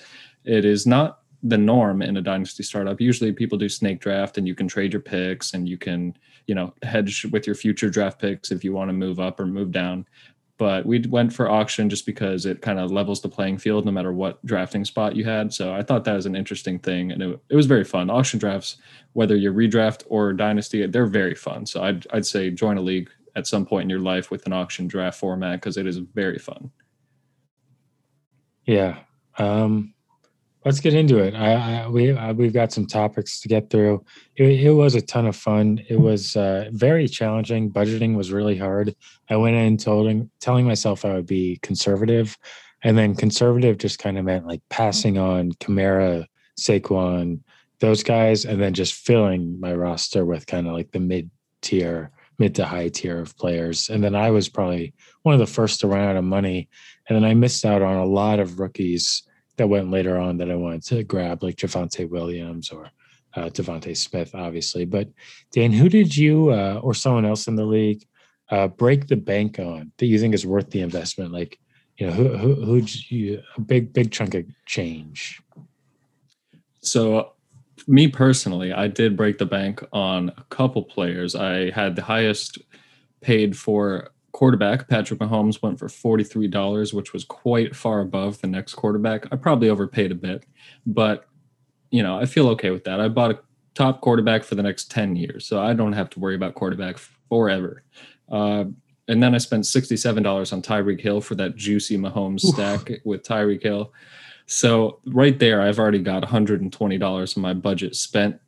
It 0.50 0.66
is 0.66 0.88
not 0.88 1.20
the 1.44 1.58
norm 1.58 2.02
in 2.02 2.18
a 2.18 2.22
dynasty 2.22 2.64
startup. 2.64 3.00
Usually 3.00 3.32
people 3.32 3.58
do 3.58 3.70
snake 3.70 4.02
draft 4.02 4.40
and 4.40 4.48
you 4.48 4.56
can 4.56 4.68
trade 4.68 4.92
your 4.92 5.02
picks 5.02 5.54
and 5.54 5.70
you 5.70 5.78
can, 5.78 6.18
you 6.48 6.56
know, 6.56 6.74
hedge 6.82 7.26
with 7.32 7.46
your 7.46 7.56
future 7.56 7.90
draft 7.90 8.20
picks 8.20 8.52
if 8.52 8.64
you 8.64 8.74
want 8.74 8.90
to 8.90 8.94
move 8.94 9.20
up 9.20 9.40
or 9.40 9.46
move 9.46 9.72
down. 9.72 10.08
But 10.58 10.88
we 10.88 11.00
went 11.08 11.32
for 11.32 11.50
auction 11.50 11.88
just 11.88 12.06
because 12.06 12.48
it 12.48 12.62
kind 12.64 12.80
of 12.80 12.92
levels 12.92 13.22
the 13.22 13.30
playing 13.30 13.60
field 13.60 13.86
no 13.86 13.92
matter 13.92 14.12
what 14.12 14.44
drafting 14.44 14.84
spot 14.84 15.16
you 15.16 15.24
had. 15.24 15.54
So 15.54 15.72
I 15.72 15.84
thought 15.84 16.04
that 16.06 16.16
was 16.16 16.26
an 16.26 16.36
interesting 16.36 16.80
thing 16.80 17.12
and 17.12 17.22
it, 17.22 17.40
it 17.50 17.56
was 17.56 17.68
very 17.68 17.86
fun. 17.86 18.10
Auction 18.10 18.40
drafts, 18.40 18.78
whether 19.14 19.36
you're 19.36 19.54
redraft 19.54 20.04
or 20.08 20.34
dynasty, 20.34 20.86
they're 20.88 21.06
very 21.06 21.36
fun. 21.36 21.68
So 21.68 21.84
I'd, 21.84 22.08
I'd 22.12 22.26
say 22.26 22.50
join 22.50 22.78
a 22.78 22.82
league 22.82 23.12
at 23.36 23.46
some 23.46 23.68
point 23.68 23.84
in 23.84 23.90
your 23.90 24.00
life 24.00 24.32
with 24.32 24.48
an 24.48 24.54
auction 24.54 24.88
draft 24.88 25.20
format 25.20 25.62
because 25.62 25.78
it 25.78 25.86
is 25.86 25.98
very 26.00 26.40
fun. 26.40 26.72
Yeah. 28.66 28.98
Um, 29.38 29.94
let's 30.66 30.80
get 30.80 30.94
into 30.94 31.20
it. 31.20 31.36
I, 31.36 31.84
I 31.84 31.88
we 31.88 32.12
uh, 32.12 32.34
we've 32.34 32.54
got 32.54 32.72
some 32.72 32.86
topics 32.86 33.40
to 33.42 33.48
get 33.48 33.70
through. 33.70 34.04
It, 34.36 34.62
it 34.62 34.72
was 34.72 34.96
a 34.96 35.02
ton 35.02 35.26
of 35.26 35.36
fun. 35.36 35.82
It 35.90 36.00
was 36.00 36.36
uh, 36.36 36.70
very 36.72 37.08
challenging. 37.08 37.72
Budgeting 37.72 38.16
was 38.16 38.32
really 38.32 38.58
hard. 38.58 38.96
I 39.30 39.36
went 39.38 39.56
in 39.56 39.78
telling 39.78 40.30
telling 40.40 40.66
myself 40.66 41.06
I 41.06 41.14
would 41.14 41.28
be 41.28 41.60
conservative, 41.62 42.38
and 42.84 42.98
then 42.98 43.16
conservative 43.16 43.78
just 43.78 44.00
kind 44.00 44.18
of 44.18 44.26
meant 44.26 44.48
like 44.48 44.62
passing 44.70 45.18
on 45.18 45.54
Kamara, 45.54 46.26
Saquon, 46.60 47.40
those 47.80 48.04
guys, 48.04 48.46
and 48.46 48.62
then 48.62 48.74
just 48.74 48.94
filling 48.94 49.60
my 49.60 49.74
roster 49.74 50.26
with 50.26 50.48
kind 50.48 50.68
of 50.68 50.74
like 50.74 50.92
the 50.92 51.00
mid 51.00 51.30
tier, 51.62 52.12
mid 52.38 52.56
to 52.56 52.66
high 52.66 52.90
tier 52.90 53.20
of 53.20 53.38
players. 53.38 53.90
And 53.90 54.04
then 54.04 54.16
I 54.16 54.32
was 54.32 54.50
probably 54.50 54.94
one 55.24 55.34
of 55.34 55.40
the 55.40 55.48
first 55.48 55.80
to 55.82 55.88
run 55.88 56.02
out 56.02 56.18
of 56.18 56.24
money, 56.26 56.68
and 57.08 57.16
then 57.16 57.24
I 57.24 57.34
missed 57.34 57.66
out 57.66 57.82
on 57.82 57.96
a 57.96 58.06
lot 58.06 58.40
of 58.40 58.60
rookies 58.60 59.24
that 59.60 59.68
went 59.68 59.92
later 59.92 60.18
on 60.18 60.38
that 60.38 60.50
I 60.50 60.56
wanted 60.56 60.84
to 60.84 61.04
grab, 61.04 61.44
like 61.44 61.58
Javonte 61.58 62.10
Williams 62.10 62.72
or 62.72 62.90
uh, 63.36 63.50
DeVonta 63.50 63.96
Smith, 63.96 64.34
obviously. 64.34 64.86
But 64.86 65.10
Dan, 65.52 65.72
who 65.72 65.90
did 65.90 66.16
you 66.16 66.50
uh, 66.50 66.80
or 66.82 66.94
someone 66.94 67.26
else 67.26 67.48
in 67.48 67.56
the 67.56 67.66
league 67.66 68.06
uh, 68.50 68.70
break 68.70 69.08
the 69.08 69.18
bank 69.18 69.60
on 69.60 69.92
that 69.98 70.06
you 70.06 70.18
think 70.18 70.34
is 70.34 70.46
worth 70.46 70.70
the 70.72 70.82
investment? 70.82 71.34
Like, 71.34 71.60
you 71.98 72.08
know, 72.08 72.14
who 72.14 72.30
who 72.38 72.56
who'd 72.56 73.12
you 73.12 73.42
a 73.58 73.62
big 73.62 73.92
big 73.92 74.12
chunk 74.12 74.34
of 74.34 74.46
change? 74.66 75.42
So, 76.80 77.34
me 77.86 78.08
personally, 78.08 78.72
I 78.72 78.88
did 78.88 79.18
break 79.18 79.38
the 79.38 79.46
bank 79.46 79.84
on 79.92 80.30
a 80.38 80.44
couple 80.50 80.84
players. 80.84 81.36
I 81.36 81.72
had 81.72 81.98
the 81.98 82.02
highest 82.02 82.58
paid 83.22 83.58
for 83.58 84.12
quarterback. 84.32 84.88
Patrick 84.88 85.20
Mahomes 85.20 85.62
went 85.62 85.80
for 85.80 85.88
$43, 85.88 86.94
which 86.94 87.14
was 87.14 87.24
quite 87.24 87.76
far 87.76 88.02
above 88.02 88.42
the 88.42 88.48
next 88.48 88.76
quarterback. 88.76 89.26
I 89.32 89.36
probably 89.36 89.70
overpaid 89.70 90.12
a 90.12 90.16
bit, 90.16 90.46
but 90.86 91.28
you 91.92 92.04
know, 92.04 92.20
I 92.20 92.26
feel 92.26 92.48
okay 92.50 92.70
with 92.70 92.84
that. 92.84 93.00
I 93.00 93.08
bought 93.08 93.32
a 93.32 93.40
top 93.74 94.02
quarterback 94.02 94.44
for 94.44 94.56
the 94.56 94.64
next 94.64 94.92
10 94.92 95.16
years, 95.16 95.46
so 95.46 95.62
I 95.62 95.74
don't 95.74 95.94
have 95.94 96.10
to 96.12 96.20
worry 96.20 96.36
about 96.36 96.56
quarterback 96.56 96.98
forever. 97.30 97.84
Uh, 98.32 98.66
and 99.08 99.24
then 99.24 99.34
I 99.34 99.40
spent 99.40 99.64
$67 99.64 100.54
on 100.54 100.62
Tyreek 100.62 101.02
Hill 101.02 101.20
for 101.20 101.34
that 101.36 101.56
juicy 101.56 101.98
Mahomes 101.98 102.42
stack 102.42 102.92
with 103.06 103.24
Tyreek 103.24 103.64
Hill. 103.64 103.92
So 104.46 105.00
right 105.06 105.38
there, 105.38 105.62
I've 105.62 105.80
already 105.80 106.00
got 106.00 106.24
$120 106.24 107.36
in 107.36 107.42
my 107.42 107.54
budget 107.54 107.96
spent. 107.96 108.40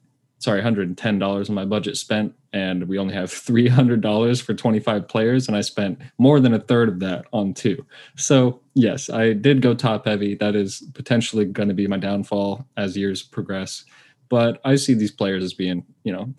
Sorry, 0.42 0.60
$110 0.60 1.50
in 1.50 1.56
my 1.56 1.66
budget 1.66 1.98
spent, 1.98 2.34
and 2.52 2.88
we 2.88 2.98
only 2.98 3.14
have 3.14 3.30
$300 3.30 4.42
for 4.42 4.56
25 4.56 5.08
players, 5.08 5.48
and 5.48 5.56
I 5.56 5.62
spent 5.62 6.00
more 6.18 6.40
than 6.40 6.56
a 6.56 6.60
third 6.60 6.90
of 6.90 7.00
that 7.02 7.26
on 7.32 7.54
two. 7.54 7.86
So 8.18 8.60
yes, 8.74 9.08
I 9.12 9.34
did 9.34 9.62
go 9.62 9.76
top 9.76 10.08
heavy. 10.08 10.34
That 10.34 10.56
is 10.56 10.82
potentially 10.96 11.46
going 11.46 11.70
to 11.70 11.76
be 11.76 11.86
my 11.86 11.98
downfall 11.98 12.66
as 12.76 12.98
years 12.98 13.22
progress. 13.22 13.86
But 14.30 14.60
I 14.66 14.78
see 14.78 14.96
these 14.96 15.12
players 15.12 15.44
as 15.44 15.54
being, 15.54 15.86
you 16.04 16.12
know, 16.12 16.34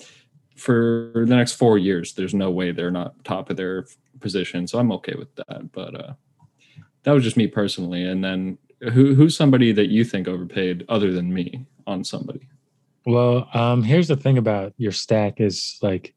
for 0.56 1.12
the 1.14 1.36
next 1.36 1.52
four 1.52 1.78
years, 1.78 2.14
there's 2.14 2.34
no 2.34 2.50
way 2.50 2.72
they're 2.72 2.90
not 2.90 3.22
top 3.22 3.50
of 3.50 3.56
their 3.56 3.86
position. 4.18 4.66
So 4.66 4.80
I'm 4.80 4.90
okay 4.92 5.14
with 5.16 5.32
that. 5.36 5.70
But 5.70 5.94
uh, 5.94 6.12
that 7.04 7.12
was 7.12 7.22
just 7.22 7.36
me 7.36 7.46
personally. 7.46 8.02
And 8.04 8.24
then 8.24 8.58
who 8.92 9.14
who's 9.14 9.36
somebody 9.36 9.70
that 9.70 9.90
you 9.90 10.04
think 10.04 10.26
overpaid 10.26 10.84
other 10.88 11.12
than 11.12 11.32
me 11.32 11.66
on 11.86 12.02
somebody? 12.02 12.48
Well, 13.04 13.48
um, 13.52 13.82
here's 13.82 14.08
the 14.08 14.16
thing 14.16 14.38
about 14.38 14.74
your 14.76 14.92
stack 14.92 15.40
is 15.40 15.78
like 15.82 16.14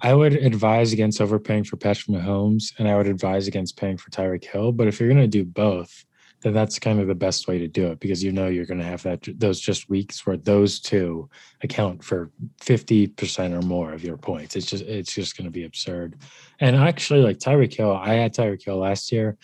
I 0.00 0.14
would 0.14 0.32
advise 0.34 0.92
against 0.92 1.20
overpaying 1.20 1.64
for 1.64 1.76
Patrick 1.76 2.16
Mahomes 2.16 2.72
and 2.78 2.88
I 2.88 2.96
would 2.96 3.08
advise 3.08 3.48
against 3.48 3.76
paying 3.76 3.96
for 3.96 4.10
Tyreek 4.10 4.44
Hill. 4.44 4.72
But 4.72 4.86
if 4.86 4.98
you're 4.98 5.08
gonna 5.08 5.26
do 5.26 5.44
both, 5.44 6.04
then 6.42 6.54
that's 6.54 6.78
kind 6.78 7.00
of 7.00 7.06
the 7.06 7.14
best 7.14 7.48
way 7.48 7.58
to 7.58 7.68
do 7.68 7.88
it 7.88 8.00
because 8.00 8.22
you 8.24 8.32
know 8.32 8.46
you're 8.46 8.64
gonna 8.64 8.84
have 8.84 9.02
that 9.02 9.28
those 9.38 9.60
just 9.60 9.90
weeks 9.90 10.24
where 10.24 10.38
those 10.38 10.80
two 10.80 11.28
account 11.62 12.02
for 12.02 12.30
50% 12.62 13.52
or 13.52 13.60
more 13.66 13.92
of 13.92 14.02
your 14.02 14.16
points. 14.16 14.56
It's 14.56 14.66
just 14.66 14.84
it's 14.84 15.14
just 15.14 15.36
gonna 15.36 15.50
be 15.50 15.64
absurd. 15.64 16.16
And 16.60 16.76
actually 16.76 17.20
like 17.20 17.38
Tyreek 17.38 17.74
Hill, 17.74 17.92
I 17.92 18.14
had 18.14 18.34
Tyreek 18.34 18.64
Hill 18.64 18.78
last 18.78 19.12
year 19.12 19.36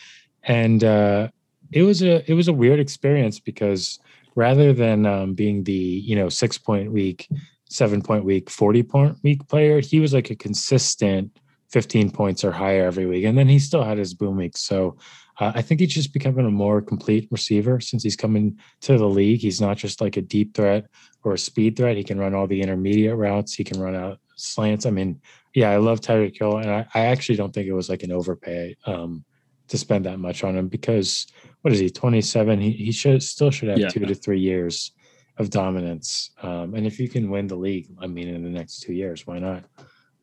and 0.45 0.83
uh 0.85 1.29
it 1.73 1.83
was 1.83 2.03
a 2.03 2.29
it 2.31 2.35
was 2.35 2.49
a 2.49 2.53
weird 2.53 2.79
experience 2.79 3.41
because 3.41 3.99
rather 4.37 4.73
than 4.73 5.05
um, 5.07 5.35
being 5.35 5.65
the 5.65 5.73
you 5.73 6.15
know 6.15 6.29
six 6.29 6.57
point 6.57 6.93
week 6.93 7.29
seven 7.69 8.03
point 8.03 8.25
week, 8.25 8.51
40 8.51 8.83
point 8.85 9.17
week 9.23 9.47
player. 9.49 9.81
He 9.81 10.01
was 10.01 10.15
like 10.15 10.31
a 10.31 10.37
consistent 10.37 11.39
15 11.71 12.11
points 12.11 12.45
or 12.45 12.53
higher 12.53 12.87
every 12.87 13.07
week. 13.07 13.25
And 13.25 13.37
then 13.37 13.49
he 13.49 13.59
still 13.59 13.83
had 13.83 13.99
his 13.99 14.15
boom 14.15 14.37
week. 14.37 14.57
So 14.57 14.97
uh, 15.41 15.53
I 15.55 15.63
think 15.63 15.81
he's 15.81 15.93
just 15.93 16.13
becoming 16.13 16.47
a 16.47 16.51
more 16.51 16.81
complete 16.81 17.29
receiver 17.31 17.81
since 17.81 18.03
he's 18.03 18.17
coming 18.17 18.59
to 18.83 18.97
the 18.97 19.09
league. 19.09 19.41
He's 19.41 19.61
not 19.61 19.77
just 19.77 20.01
like 20.01 20.17
a 20.17 20.23
deep 20.23 20.55
threat 20.55 20.87
or 21.25 21.35
a 21.35 21.39
speed 21.39 21.77
threat. 21.77 21.97
He 21.97 22.05
can 22.05 22.19
run 22.19 22.35
all 22.35 22.47
the 22.47 22.63
intermediate 22.63 23.17
routes. 23.17 23.55
He 23.55 23.65
can 23.65 23.81
run 23.81 23.97
out 23.97 24.21
slants. 24.37 24.87
I 24.87 24.91
mean, 24.91 25.21
yeah, 25.55 25.71
I 25.71 25.79
love 25.79 26.01
Tyreek 26.01 26.39
Hill, 26.39 26.59
and 26.59 26.71
I, 26.71 26.87
I 26.95 27.07
actually 27.07 27.37
don't 27.37 27.53
think 27.53 27.67
it 27.67 27.73
was 27.73 27.89
like 27.89 28.03
an 28.03 28.13
overpay 28.13 28.77
um, 28.85 29.25
to 29.69 29.79
spend 29.79 30.05
that 30.05 30.19
much 30.19 30.45
on 30.45 30.57
him 30.57 30.69
because 30.69 31.27
what 31.63 31.73
is 31.73 31.79
he? 31.79 31.91
Twenty 31.91 32.21
seven. 32.21 32.61
He 32.61 32.71
he 32.73 32.93
should 32.93 33.23
still 33.23 33.51
should 33.51 33.69
have 33.69 33.79
yeah. 33.79 33.89
two 33.89 34.01
to 34.01 34.15
three 34.15 34.41
years 34.41 34.93
of 35.39 35.51
dominance. 35.51 36.31
Um, 36.43 36.75
and 36.75 36.87
if 36.87 36.99
you 36.99 37.09
can 37.09 37.31
win 37.31 37.47
the 37.47 37.57
league, 37.57 37.89
I 38.01 38.07
mean, 38.07 38.29
in 38.29 38.43
the 38.43 38.51
next 38.51 38.81
two 38.81 38.93
years, 38.93 39.27
why 39.27 39.39
not? 39.39 39.65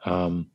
Um, 0.06 0.48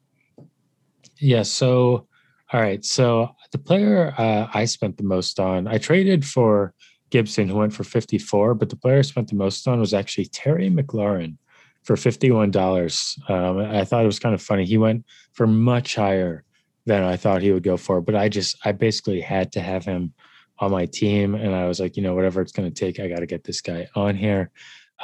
yeah. 1.19 1.43
So, 1.43 2.09
all 2.53 2.61
right. 2.61 2.85
So 2.85 3.35
the 3.53 3.59
player 3.59 4.15
uh, 4.19 4.49
I 4.53 4.65
spent 4.65 4.97
the 4.97 5.05
most 5.05 5.39
on, 5.39 5.67
I 5.67 5.79
traded 5.79 6.25
for 6.25 6.75
Gibson, 7.11 7.49
who 7.49 7.57
went 7.57 7.73
for 7.73 7.85
54, 7.85 8.55
but 8.55 8.69
the 8.69 8.77
player 8.77 8.99
I 8.99 9.03
spent 9.03 9.29
the 9.29 9.37
most 9.37 9.67
on 9.69 9.81
was 9.81 9.95
actually 9.95 10.27
Terry 10.27 10.71
McLaurin 10.71 11.37
for 11.85 11.97
$51. 11.97 13.31
Um, 13.31 13.59
I 13.59 13.85
thought 13.85 14.03
it 14.03 14.07
was 14.07 14.19
kind 14.19 14.35
of 14.35 14.43
funny. 14.43 14.65
He 14.65 14.77
went 14.77 15.07
for 15.33 15.47
much 15.47 15.95
higher 15.95 16.45
than 16.85 17.03
I 17.03 17.17
thought 17.17 17.43
he 17.43 17.53
would 17.53 17.63
go 17.63 17.77
for, 17.77 18.01
but 18.01 18.15
I 18.15 18.29
just, 18.29 18.57
I 18.65 18.73
basically 18.73 19.21
had 19.21 19.53
to 19.53 19.61
have 19.61 19.85
him 19.85 20.13
on 20.61 20.71
my 20.71 20.87
team. 20.87 21.35
And 21.35 21.55
I 21.55 21.67
was 21.67 21.81
like, 21.81 21.97
you 21.97 22.03
know, 22.03 22.15
whatever 22.15 22.41
it's 22.41 22.53
going 22.53 22.71
to 22.71 22.75
take, 22.75 23.01
I 23.01 23.09
got 23.09 23.21
to 23.21 23.27
get 23.27 23.45
this 23.45 23.61
guy 23.61 23.89
on 23.95 24.17
here. 24.17 24.51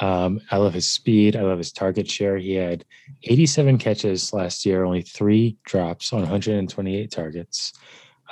Um, 0.01 0.41
I 0.51 0.57
love 0.57 0.73
his 0.73 0.91
speed. 0.91 1.35
I 1.35 1.41
love 1.43 1.57
his 1.57 1.71
target 1.71 2.09
share. 2.09 2.37
He 2.37 2.53
had 2.53 2.83
87 3.23 3.77
catches 3.77 4.33
last 4.33 4.65
year, 4.65 4.83
only 4.83 5.01
three 5.01 5.57
drops 5.63 6.11
on 6.11 6.19
128 6.19 7.11
targets. 7.11 7.73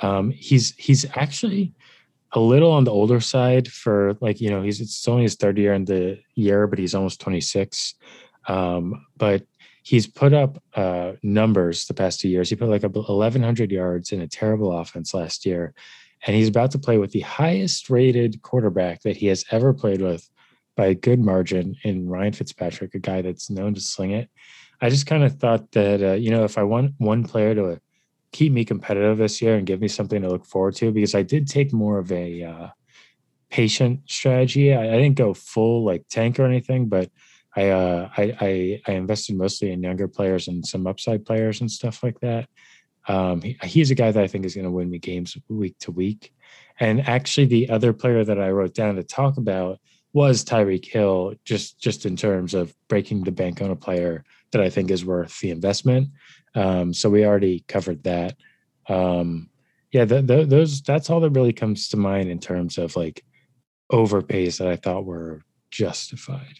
Um, 0.02 0.30
he's 0.30 0.74
he's 0.76 1.06
actually 1.14 1.72
a 2.32 2.40
little 2.40 2.72
on 2.72 2.84
the 2.84 2.90
older 2.90 3.20
side 3.20 3.68
for 3.68 4.16
like 4.20 4.40
you 4.40 4.50
know 4.50 4.60
he's 4.60 4.80
it's 4.80 5.06
only 5.06 5.22
his 5.22 5.36
third 5.36 5.56
year 5.56 5.72
in 5.72 5.84
the 5.84 6.18
year, 6.34 6.66
but 6.66 6.78
he's 6.78 6.94
almost 6.94 7.20
26. 7.20 7.94
Um, 8.46 9.06
but 9.16 9.44
he's 9.84 10.06
put 10.06 10.32
up 10.32 10.62
uh, 10.74 11.12
numbers 11.22 11.86
the 11.86 11.94
past 11.94 12.20
two 12.20 12.28
years. 12.28 12.50
He 12.50 12.56
put 12.56 12.68
like 12.68 12.82
1,100 12.82 13.70
yards 13.70 14.12
in 14.12 14.20
a 14.20 14.28
terrible 14.28 14.76
offense 14.76 15.14
last 15.14 15.46
year, 15.46 15.74
and 16.26 16.34
he's 16.34 16.48
about 16.48 16.70
to 16.72 16.78
play 16.78 16.98
with 16.98 17.12
the 17.12 17.20
highest 17.20 17.90
rated 17.90 18.42
quarterback 18.42 19.02
that 19.02 19.16
he 19.16 19.26
has 19.26 19.44
ever 19.50 19.72
played 19.72 20.00
with 20.00 20.28
by 20.76 20.86
a 20.86 20.94
good 20.94 21.20
margin 21.20 21.76
in 21.84 22.08
Ryan 22.08 22.32
Fitzpatrick, 22.32 22.94
a 22.94 22.98
guy 22.98 23.22
that's 23.22 23.50
known 23.50 23.74
to 23.74 23.80
sling 23.80 24.12
it. 24.12 24.28
I 24.80 24.90
just 24.90 25.06
kind 25.06 25.22
of 25.22 25.38
thought 25.38 25.70
that 25.72 26.02
uh, 26.02 26.12
you 26.14 26.30
know 26.30 26.44
if 26.44 26.58
I 26.58 26.62
want 26.62 26.94
one 26.98 27.24
player 27.24 27.54
to 27.54 27.80
keep 28.32 28.52
me 28.52 28.64
competitive 28.64 29.18
this 29.18 29.40
year 29.40 29.56
and 29.56 29.66
give 29.66 29.80
me 29.80 29.88
something 29.88 30.20
to 30.22 30.28
look 30.28 30.44
forward 30.44 30.74
to, 30.76 30.90
because 30.90 31.14
I 31.14 31.22
did 31.22 31.46
take 31.46 31.72
more 31.72 31.98
of 31.98 32.10
a 32.10 32.42
uh, 32.42 32.68
patient 33.50 34.00
strategy. 34.06 34.74
I, 34.74 34.82
I, 34.82 34.96
didn't 34.96 35.14
go 35.14 35.32
full 35.32 35.84
like 35.84 36.04
tank 36.10 36.40
or 36.40 36.44
anything, 36.44 36.88
but 36.88 37.08
I, 37.54 37.68
uh, 37.68 38.08
I, 38.16 38.36
I 38.40 38.82
I 38.88 38.92
invested 38.92 39.36
mostly 39.36 39.70
in 39.70 39.82
younger 39.82 40.08
players 40.08 40.48
and 40.48 40.66
some 40.66 40.86
upside 40.88 41.24
players 41.24 41.60
and 41.60 41.70
stuff 41.70 42.02
like 42.02 42.18
that. 42.20 42.48
Um, 43.06 43.42
he, 43.42 43.56
he's 43.62 43.90
a 43.90 43.94
guy 43.94 44.10
that 44.10 44.22
I 44.22 44.26
think 44.26 44.44
is 44.44 44.54
going 44.54 44.64
to 44.64 44.70
win 44.70 44.90
me 44.90 44.98
games 44.98 45.36
week 45.48 45.78
to 45.80 45.90
week. 45.90 46.32
And 46.80 47.06
actually, 47.08 47.46
the 47.46 47.70
other 47.70 47.92
player 47.92 48.24
that 48.24 48.40
I 48.40 48.50
wrote 48.50 48.74
down 48.74 48.96
to 48.96 49.02
talk 49.02 49.36
about 49.36 49.78
was 50.12 50.44
Tyreek 50.44 50.86
Hill, 50.86 51.34
just 51.44 51.78
just 51.78 52.06
in 52.06 52.16
terms 52.16 52.54
of 52.54 52.74
breaking 52.88 53.24
the 53.24 53.32
bank 53.32 53.60
on 53.60 53.70
a 53.70 53.76
player 53.76 54.24
that 54.52 54.62
I 54.62 54.70
think 54.70 54.90
is 54.90 55.04
worth 55.04 55.38
the 55.40 55.50
investment. 55.50 56.08
Um, 56.54 56.94
so 56.94 57.10
we 57.10 57.24
already 57.24 57.64
covered 57.68 58.02
that. 58.04 58.36
Um, 58.88 59.50
yeah, 59.92 60.04
the, 60.04 60.22
the, 60.22 60.44
those 60.44 60.82
that's 60.82 61.10
all 61.10 61.20
that 61.20 61.30
really 61.30 61.52
comes 61.52 61.88
to 61.88 61.96
mind 61.96 62.28
in 62.28 62.38
terms 62.38 62.78
of 62.78 62.96
like 62.96 63.24
overpays 63.92 64.58
that 64.58 64.68
I 64.68 64.76
thought 64.76 65.04
were 65.04 65.42
justified. 65.70 66.58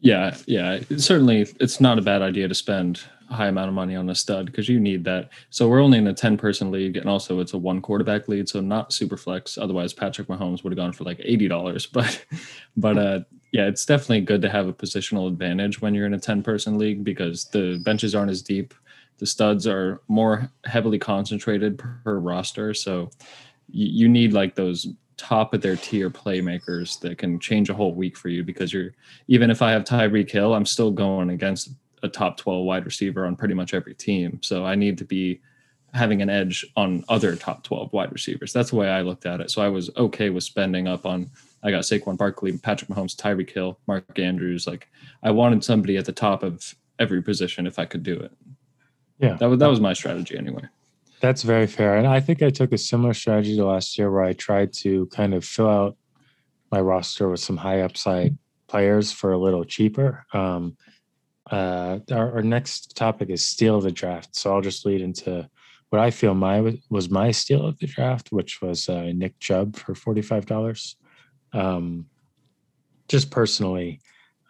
Yeah, 0.00 0.36
yeah. 0.46 0.80
Certainly, 0.96 1.48
it's 1.60 1.80
not 1.80 1.98
a 1.98 2.02
bad 2.02 2.22
idea 2.22 2.48
to 2.48 2.54
spend 2.54 3.00
high 3.30 3.48
amount 3.48 3.68
of 3.68 3.74
money 3.74 3.96
on 3.96 4.08
a 4.10 4.14
stud 4.14 4.46
because 4.46 4.68
you 4.68 4.78
need 4.80 5.04
that. 5.04 5.30
So 5.50 5.68
we're 5.68 5.82
only 5.82 5.98
in 5.98 6.06
a 6.06 6.14
ten 6.14 6.36
person 6.36 6.70
league, 6.70 6.96
and 6.96 7.08
also 7.08 7.40
it's 7.40 7.52
a 7.52 7.58
one 7.58 7.80
quarterback 7.80 8.28
lead, 8.28 8.48
so 8.48 8.60
not 8.60 8.92
super 8.92 9.16
flex. 9.16 9.58
Otherwise, 9.58 9.92
Patrick 9.92 10.28
Mahomes 10.28 10.62
would 10.62 10.72
have 10.72 10.76
gone 10.76 10.92
for 10.92 11.04
like 11.04 11.20
eighty 11.22 11.48
dollars. 11.48 11.86
But, 11.96 12.24
but 12.76 12.98
uh, 12.98 13.20
yeah, 13.52 13.66
it's 13.66 13.86
definitely 13.86 14.20
good 14.20 14.42
to 14.42 14.50
have 14.50 14.68
a 14.68 14.72
positional 14.72 15.28
advantage 15.28 15.80
when 15.80 15.94
you're 15.94 16.06
in 16.06 16.14
a 16.14 16.20
ten 16.20 16.42
person 16.42 16.78
league 16.78 17.04
because 17.04 17.46
the 17.46 17.80
benches 17.84 18.14
aren't 18.14 18.30
as 18.30 18.42
deep. 18.42 18.74
The 19.18 19.26
studs 19.26 19.66
are 19.66 20.02
more 20.08 20.50
heavily 20.64 20.98
concentrated 20.98 21.78
per 21.78 22.18
roster, 22.18 22.74
so 22.74 23.10
you 23.68 24.08
need 24.08 24.32
like 24.32 24.54
those 24.54 24.86
top 25.16 25.54
of 25.54 25.62
their 25.62 25.76
tier 25.76 26.10
playmakers 26.10 27.00
that 27.00 27.18
can 27.18 27.40
change 27.40 27.70
a 27.70 27.74
whole 27.74 27.94
week 27.94 28.16
for 28.16 28.28
you 28.28 28.44
because 28.44 28.72
you're 28.72 28.90
even 29.28 29.50
if 29.50 29.62
I 29.62 29.72
have 29.72 29.84
Tyreek 29.84 30.30
Hill, 30.30 30.54
I'm 30.54 30.66
still 30.66 30.90
going 30.90 31.30
against 31.30 31.70
a 32.02 32.08
top 32.08 32.36
12 32.36 32.64
wide 32.64 32.84
receiver 32.84 33.26
on 33.26 33.36
pretty 33.36 33.54
much 33.54 33.74
every 33.74 33.94
team. 33.94 34.40
So 34.42 34.64
I 34.64 34.74
need 34.74 34.98
to 34.98 35.04
be 35.04 35.40
having 35.94 36.22
an 36.22 36.28
edge 36.28 36.64
on 36.76 37.04
other 37.08 37.36
top 37.36 37.64
12 37.64 37.92
wide 37.92 38.12
receivers. 38.12 38.52
That's 38.52 38.70
the 38.70 38.76
way 38.76 38.88
I 38.88 39.02
looked 39.02 39.26
at 39.26 39.40
it. 39.40 39.50
So 39.50 39.62
I 39.62 39.68
was 39.68 39.90
okay 39.96 40.30
with 40.30 40.44
spending 40.44 40.86
up 40.86 41.06
on 41.06 41.30
I 41.62 41.70
got 41.70 41.82
Saquon 41.82 42.16
Barkley, 42.16 42.56
Patrick 42.58 42.90
Mahomes, 42.90 43.16
Tyreek 43.16 43.50
Hill, 43.50 43.78
Mark 43.86 44.18
Andrews. 44.18 44.66
Like 44.66 44.88
I 45.22 45.30
wanted 45.30 45.64
somebody 45.64 45.96
at 45.96 46.04
the 46.04 46.12
top 46.12 46.42
of 46.42 46.74
every 46.98 47.22
position 47.22 47.66
if 47.66 47.78
I 47.78 47.86
could 47.86 48.02
do 48.02 48.14
it. 48.14 48.32
Yeah. 49.18 49.34
That 49.34 49.48
was 49.48 49.58
that 49.58 49.70
was 49.70 49.80
my 49.80 49.94
strategy 49.94 50.36
anyway. 50.36 50.64
That's 51.20 51.42
very 51.42 51.66
fair. 51.66 51.96
And 51.96 52.06
I 52.06 52.20
think 52.20 52.42
I 52.42 52.50
took 52.50 52.72
a 52.72 52.78
similar 52.78 53.14
strategy 53.14 53.56
to 53.56 53.64
last 53.64 53.96
year 53.96 54.10
where 54.10 54.22
I 54.22 54.34
tried 54.34 54.72
to 54.74 55.06
kind 55.06 55.34
of 55.34 55.44
fill 55.44 55.68
out 55.68 55.96
my 56.70 56.80
roster 56.80 57.28
with 57.28 57.40
some 57.40 57.56
high 57.56 57.80
upside 57.80 58.36
players 58.66 59.12
for 59.12 59.32
a 59.32 59.38
little 59.38 59.64
cheaper. 59.64 60.26
Um, 60.32 60.76
uh, 61.50 61.98
our, 62.10 62.36
our, 62.36 62.42
next 62.42 62.96
topic 62.96 63.30
is 63.30 63.44
steal 63.44 63.80
the 63.80 63.92
draft. 63.92 64.34
So 64.34 64.52
I'll 64.52 64.60
just 64.60 64.84
lead 64.84 65.00
into 65.00 65.48
what 65.90 66.00
I 66.00 66.10
feel 66.10 66.34
my 66.34 66.76
was 66.90 67.08
my 67.08 67.30
steal 67.30 67.64
of 67.64 67.78
the 67.78 67.86
draft, 67.86 68.32
which 68.32 68.60
was 68.60 68.88
uh, 68.88 69.12
Nick 69.14 69.38
Chubb 69.38 69.76
for 69.76 69.94
forty 69.94 70.22
five 70.22 70.46
dollars. 70.46 70.96
Um, 71.52 72.06
just 73.08 73.30
personally, 73.30 74.00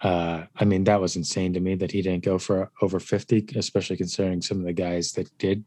uh, 0.03 0.45
I 0.57 0.65
mean 0.65 0.85
that 0.85 1.01
was 1.01 1.17
insane 1.17 1.53
to 1.53 1.61
me 1.61 1.75
that 1.75 1.93
he 1.93 2.01
didn't 2.01 2.25
go 2.25 2.39
for 2.39 2.71
over 2.81 2.99
fifty, 2.99 3.45
especially 3.55 3.99
considering 3.99 4.41
some 4.41 4.59
of 4.59 4.65
the 4.65 4.73
guys 4.73 5.13
that 5.13 5.37
did 5.37 5.65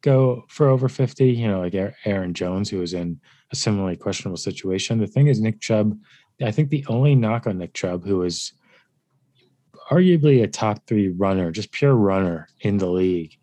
go 0.00 0.44
for 0.48 0.68
over 0.68 0.88
50, 0.88 1.28
you 1.28 1.48
know, 1.48 1.60
like 1.60 1.74
Aaron 2.04 2.34
Jones, 2.34 2.70
who 2.70 2.78
was 2.78 2.94
in 2.94 3.20
a 3.52 3.56
similarly 3.56 3.96
questionable 3.96 4.36
situation. 4.36 4.98
The 4.98 5.06
thing 5.06 5.26
is, 5.26 5.40
Nick 5.40 5.60
Chubb, 5.60 5.98
I 6.42 6.50
think 6.50 6.68
the 6.68 6.84
only 6.88 7.14
knock 7.14 7.46
on 7.46 7.58
Nick 7.58 7.74
Chubb, 7.74 8.04
who 8.04 8.22
is 8.22 8.52
arguably 9.90 10.42
a 10.42 10.46
top 10.48 10.86
three 10.86 11.08
runner, 11.08 11.50
just 11.50 11.72
pure 11.72 11.94
runner 11.94 12.48
in 12.60 12.78
the 12.78 12.86
league, 12.88 13.36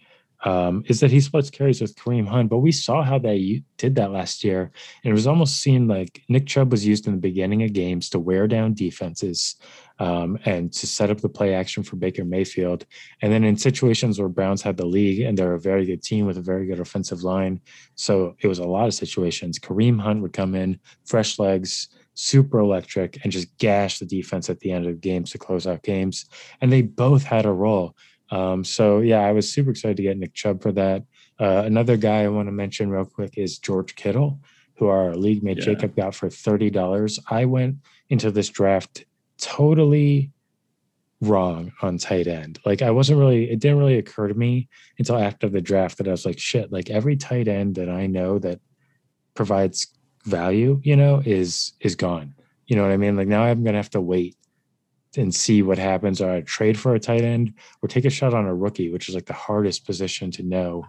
um, 0.43 0.83
is 0.87 0.99
that 0.99 1.11
he 1.11 1.19
splits 1.19 1.49
carries 1.49 1.81
with 1.81 1.95
Kareem 1.95 2.27
Hunt. 2.27 2.49
But 2.49 2.59
we 2.59 2.71
saw 2.71 3.01
how 3.03 3.17
they 3.17 3.63
did 3.77 3.95
that 3.95 4.11
last 4.11 4.43
year. 4.43 4.71
And 5.03 5.11
it 5.11 5.13
was 5.13 5.25
almost 5.25 5.61
seen 5.61 5.87
like 5.87 6.21
Nick 6.29 6.45
Chubb 6.45 6.71
was 6.71 6.85
used 6.85 7.07
in 7.07 7.13
the 7.13 7.19
beginning 7.19 7.63
of 7.63 7.73
games 7.73 8.09
to 8.11 8.19
wear 8.19 8.47
down 8.47 8.75
defenses 8.75 9.55
um, 9.97 10.37
and 10.45 10.71
to 10.73 10.85
set 10.85 11.09
up 11.09 11.21
the 11.21 11.29
play 11.29 11.55
action 11.55 11.81
for 11.81 11.95
Baker 11.95 12.23
Mayfield. 12.23 12.85
And 13.21 13.33
then 13.33 13.43
in 13.43 13.57
situations 13.57 14.19
where 14.19 14.29
Browns 14.29 14.61
had 14.61 14.77
the 14.77 14.85
league 14.85 15.21
and 15.21 15.35
they're 15.35 15.55
a 15.55 15.59
very 15.59 15.85
good 15.85 16.03
team 16.03 16.27
with 16.27 16.37
a 16.37 16.41
very 16.41 16.67
good 16.67 16.79
offensive 16.79 17.23
line. 17.23 17.59
So 17.95 18.35
it 18.39 18.47
was 18.47 18.59
a 18.59 18.65
lot 18.65 18.87
of 18.87 18.93
situations. 18.93 19.57
Kareem 19.57 19.99
Hunt 19.99 20.21
would 20.21 20.33
come 20.33 20.53
in, 20.53 20.79
fresh 21.05 21.39
legs, 21.39 21.89
super 22.15 22.59
electric, 22.59 23.19
and 23.23 23.31
just 23.31 23.55
gash 23.57 23.99
the 23.99 24.05
defense 24.05 24.49
at 24.49 24.59
the 24.59 24.71
end 24.71 24.87
of 24.87 25.01
games 25.01 25.31
to 25.31 25.37
close 25.37 25.67
out 25.67 25.83
games. 25.83 26.25
And 26.61 26.71
they 26.71 26.81
both 26.81 27.23
had 27.23 27.45
a 27.45 27.51
role. 27.51 27.95
Um, 28.31 28.63
so 28.63 28.99
yeah, 28.99 29.19
I 29.19 29.31
was 29.31 29.51
super 29.51 29.69
excited 29.69 29.97
to 29.97 30.03
get 30.03 30.17
Nick 30.17 30.33
Chubb 30.33 30.63
for 30.63 30.71
that. 30.71 31.03
Uh, 31.39 31.63
another 31.65 31.97
guy 31.97 32.23
I 32.23 32.29
want 32.29 32.47
to 32.47 32.51
mention 32.51 32.89
real 32.89 33.05
quick 33.05 33.37
is 33.37 33.59
George 33.59 33.95
Kittle, 33.95 34.39
who 34.77 34.87
our 34.87 35.15
league 35.15 35.43
mate 35.43 35.57
yeah. 35.59 35.65
Jacob 35.65 35.95
got 35.95 36.15
for 36.15 36.29
thirty 36.29 36.69
dollars. 36.69 37.19
I 37.29 37.45
went 37.45 37.77
into 38.09 38.31
this 38.31 38.49
draft 38.49 39.05
totally 39.37 40.31
wrong 41.21 41.71
on 41.81 41.97
tight 41.97 42.27
end. 42.27 42.59
Like 42.65 42.81
I 42.81 42.91
wasn't 42.91 43.19
really, 43.19 43.49
it 43.49 43.59
didn't 43.59 43.79
really 43.79 43.97
occur 43.97 44.27
to 44.27 44.33
me 44.33 44.69
until 44.97 45.17
after 45.17 45.49
the 45.49 45.61
draft 45.61 45.97
that 45.97 46.07
I 46.07 46.11
was 46.11 46.25
like, 46.25 46.39
shit, 46.39 46.71
like 46.71 46.89
every 46.89 47.15
tight 47.15 47.47
end 47.47 47.75
that 47.75 47.89
I 47.89 48.07
know 48.07 48.39
that 48.39 48.59
provides 49.33 49.87
value, 50.25 50.79
you 50.83 50.95
know, 50.95 51.21
is 51.25 51.73
is 51.79 51.95
gone. 51.95 52.33
You 52.67 52.75
know 52.75 52.81
what 52.81 52.91
I 52.91 52.97
mean? 52.97 53.15
Like 53.15 53.27
now 53.27 53.43
I'm 53.43 53.63
gonna 53.63 53.77
have 53.77 53.91
to 53.91 54.01
wait 54.01 54.35
and 55.17 55.33
see 55.33 55.61
what 55.61 55.77
happens 55.77 56.21
or 56.21 56.29
I 56.29 56.41
trade 56.41 56.77
for 56.77 56.93
a 56.93 56.99
tight 56.99 57.21
end 57.21 57.53
or 57.81 57.87
take 57.87 58.05
a 58.05 58.09
shot 58.09 58.33
on 58.33 58.45
a 58.45 58.53
rookie, 58.53 58.91
which 58.91 59.07
is 59.07 59.15
like 59.15 59.25
the 59.25 59.33
hardest 59.33 59.85
position 59.85 60.29
to 60.31 60.43
know 60.43 60.85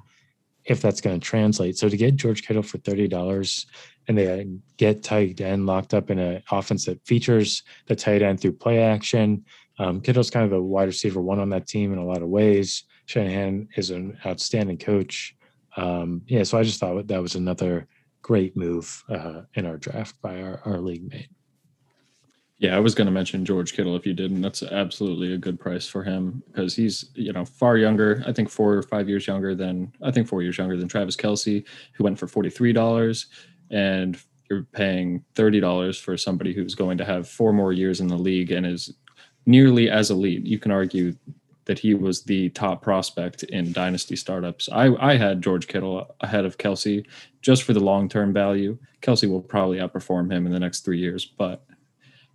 if 0.65 0.83
that's 0.83 1.01
going 1.01 1.21
to 1.21 1.25
translate. 1.25 1.79
So 1.79 1.89
to 1.89 1.97
get 1.97 2.17
George 2.17 2.43
Kittle 2.45 2.63
for 2.63 2.79
thirty 2.79 3.07
dollars 3.07 3.67
and 4.09 4.19
they 4.19 4.49
get 4.79 5.05
tight 5.05 5.41
end 5.41 5.67
locked 5.67 5.95
up 5.95 6.11
in 6.11 6.19
an 6.19 6.43
offense 6.51 6.87
that 6.87 7.07
features 7.07 7.63
the 7.87 7.95
tight 7.95 8.23
end 8.23 8.41
through 8.41 8.55
play 8.55 8.81
action, 8.81 9.45
Um, 9.79 10.01
Kittle's 10.01 10.31
kind 10.31 10.45
of 10.45 10.51
the 10.51 10.63
wide 10.63 10.89
receiver 10.89 11.21
one 11.21 11.39
on 11.39 11.51
that 11.51 11.67
team 11.67 11.93
in 11.93 11.99
a 11.99 12.05
lot 12.05 12.23
of 12.23 12.29
ways. 12.29 12.85
Shanahan 13.07 13.69
is 13.77 13.91
an 13.91 14.17
outstanding 14.25 14.79
coach. 14.79 15.37
Um, 15.77 16.23
yeah, 16.27 16.45
so 16.45 16.59
I 16.59 16.63
just 16.63 16.81
thought 16.81 17.07
that 17.07 17.23
was 17.23 17.37
another 17.37 17.87
great 18.27 18.57
move 18.57 19.05
uh, 19.09 19.43
in 19.55 19.65
our 19.65 19.77
draft 19.77 20.21
by 20.21 20.43
our, 20.43 20.61
our 20.65 20.81
league 20.81 21.09
mate. 21.09 21.29
Yeah, 22.59 22.77
I 22.77 22.81
was 22.81 22.93
going 22.93 23.07
to 23.07 23.13
mention 23.13 23.45
George 23.45 23.73
Kittle 23.73 23.95
if 23.95 24.05
you 24.05 24.15
didn't. 24.15 24.41
That's 24.41 24.65
absolutely 24.65 25.35
a 25.35 25.39
good 25.39 25.61
price 25.61 25.87
for 25.87 26.03
him 26.03 26.43
because 26.49 26.75
he's 26.75 27.05
you 27.15 27.33
know 27.33 27.45
far 27.45 27.77
younger. 27.77 28.25
I 28.27 28.33
think 28.33 28.49
four 28.51 28.73
or 28.75 28.83
five 28.83 29.09
years 29.09 29.29
younger 29.29 29.55
than 29.55 29.93
I 30.03 30.11
think 30.11 30.27
four 30.27 30.43
years 30.43 30.59
younger 30.59 30.77
than 30.77 30.89
Travis 30.89 31.15
Kelce, 31.15 31.65
who 31.93 32.03
went 32.03 32.19
for 32.19 32.27
forty 32.27 32.51
three 32.51 32.73
dollars, 32.73 33.27
and 33.71 34.19
you're 34.51 34.65
paying 34.73 35.23
thirty 35.37 35.61
dollars 35.61 35.97
for 35.97 36.17
somebody 36.17 36.53
who's 36.53 36.75
going 36.75 36.99
to 36.99 37.05
have 37.05 37.29
four 37.29 37.53
more 37.53 37.73
years 37.73 38.01
in 38.01 38.09
the 38.09 38.19
league 38.19 38.51
and 38.51 38.67
is 38.67 38.93
nearly 39.45 39.89
as 39.89 40.11
elite. 40.11 40.45
You 40.45 40.59
can 40.59 40.73
argue 40.73 41.15
that 41.67 41.79
he 41.79 41.95
was 41.95 42.23
the 42.23 42.49
top 42.51 42.83
prospect 42.83 43.43
in 43.45 43.73
dynasty 43.73 44.17
startups. 44.17 44.69
I, 44.73 44.95
I 44.95 45.17
had 45.17 45.43
George 45.43 45.69
Kittle 45.69 46.15
ahead 46.21 46.45
of 46.45 46.59
Kelce 46.59 47.05
just 47.43 47.65
for 47.65 47.73
the 47.73 47.81
long 47.81 48.09
term 48.09 48.33
value. 48.33 48.79
Kelce 49.03 49.29
will 49.29 49.43
probably 49.43 49.79
outperform 49.79 50.33
him 50.33 50.47
in 50.47 50.53
the 50.53 50.61
next 50.61 50.85
three 50.85 50.99
years, 50.99 51.25
but 51.25 51.65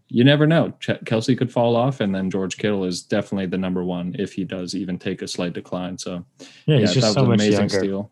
you 0.07 0.25
never 0.25 0.45
know. 0.45 0.73
Kelce 0.81 1.37
could 1.37 1.51
fall 1.51 1.77
off, 1.77 2.01
and 2.01 2.13
then 2.13 2.29
George 2.29 2.57
Kittle 2.57 2.83
is 2.83 3.01
definitely 3.01 3.45
the 3.45 3.57
number 3.57 3.83
one 3.83 4.15
if 4.19 4.33
he 4.33 4.43
does 4.43 4.75
even 4.75 4.99
take 4.99 5.21
a 5.21 5.27
slight 5.27 5.53
decline. 5.53 5.97
So, 5.97 6.25
yeah, 6.65 6.79
he's 6.79 6.95
yeah, 6.95 7.01
just 7.01 7.13
so 7.13 7.25
much 7.25 7.41
younger. 7.41 7.79
Steal. 7.79 8.11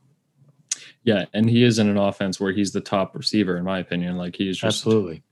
Yeah, 1.04 1.26
and 1.34 1.50
he 1.50 1.64
is 1.64 1.80
in 1.80 1.90
an 1.90 1.98
offense 1.98 2.40
where 2.40 2.54
he's 2.54 2.72
the 2.72 2.82
top 2.82 3.16
receiver, 3.16 3.58
in 3.58 3.66
my 3.66 3.80
opinion. 3.80 4.18
Like 4.18 4.36
he's 4.36 4.58
just 4.58 4.78
absolutely 4.78 5.24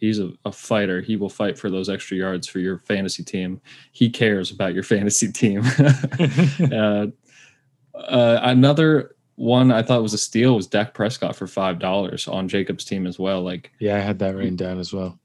he's 0.00 0.18
a, 0.18 0.32
a, 0.44 0.52
fighter. 0.52 1.00
He 1.00 1.16
will 1.16 1.28
fight 1.28 1.58
for 1.58 1.70
those 1.70 1.88
extra 1.88 2.16
yards 2.16 2.46
for 2.46 2.58
your 2.58 2.78
fantasy 2.78 3.22
team. 3.22 3.60
He 3.92 4.10
cares 4.10 4.50
about 4.50 4.74
your 4.74 4.82
fantasy 4.84 5.30
team. 5.32 5.62
uh, 6.72 7.06
uh, 7.94 8.40
another 8.42 9.14
one 9.36 9.70
I 9.70 9.82
thought 9.82 10.02
was 10.02 10.14
a 10.14 10.18
steal 10.18 10.56
was 10.56 10.66
Dak 10.66 10.94
Prescott 10.94 11.36
for 11.36 11.46
five 11.46 11.78
dollars 11.78 12.26
on 12.26 12.48
Jacob's 12.48 12.84
team 12.84 13.06
as 13.06 13.18
well. 13.18 13.42
Like, 13.42 13.70
yeah, 13.78 13.96
I 13.96 14.00
had 14.00 14.18
that 14.18 14.34
written 14.34 14.56
down 14.56 14.78
as 14.78 14.92
well. 14.92 15.18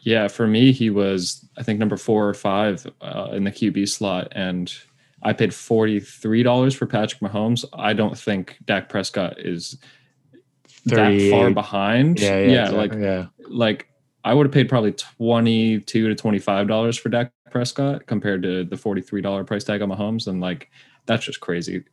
Yeah, 0.00 0.28
for 0.28 0.46
me, 0.46 0.72
he 0.72 0.90
was 0.90 1.48
I 1.56 1.62
think 1.62 1.78
number 1.78 1.96
four 1.96 2.28
or 2.28 2.34
five 2.34 2.86
uh, 3.00 3.28
in 3.32 3.44
the 3.44 3.50
QB 3.50 3.88
slot, 3.88 4.28
and 4.32 4.72
I 5.22 5.32
paid 5.32 5.54
forty 5.54 6.00
three 6.00 6.42
dollars 6.42 6.74
for 6.74 6.86
Patrick 6.86 7.20
Mahomes. 7.20 7.64
I 7.72 7.92
don't 7.92 8.18
think 8.18 8.58
Dak 8.66 8.88
Prescott 8.88 9.38
is 9.38 9.78
that 10.86 11.30
far 11.30 11.50
behind. 11.50 12.20
Yeah, 12.20 12.38
yeah, 12.38 12.52
yeah 12.52 12.68
like 12.70 12.92
yeah. 12.94 13.26
like 13.48 13.88
I 14.24 14.34
would 14.34 14.46
have 14.46 14.52
paid 14.52 14.68
probably 14.68 14.92
twenty 14.92 15.80
two 15.80 16.08
to 16.08 16.14
twenty 16.14 16.38
five 16.38 16.68
dollars 16.68 16.96
for 16.96 17.08
Dak 17.08 17.32
Prescott 17.50 18.06
compared 18.06 18.42
to 18.42 18.64
the 18.64 18.76
forty 18.76 19.00
three 19.00 19.20
dollar 19.20 19.44
price 19.44 19.64
tag 19.64 19.82
on 19.82 19.90
Mahomes, 19.90 20.26
and 20.26 20.40
like 20.40 20.70
that's 21.06 21.24
just 21.24 21.40
crazy. 21.40 21.84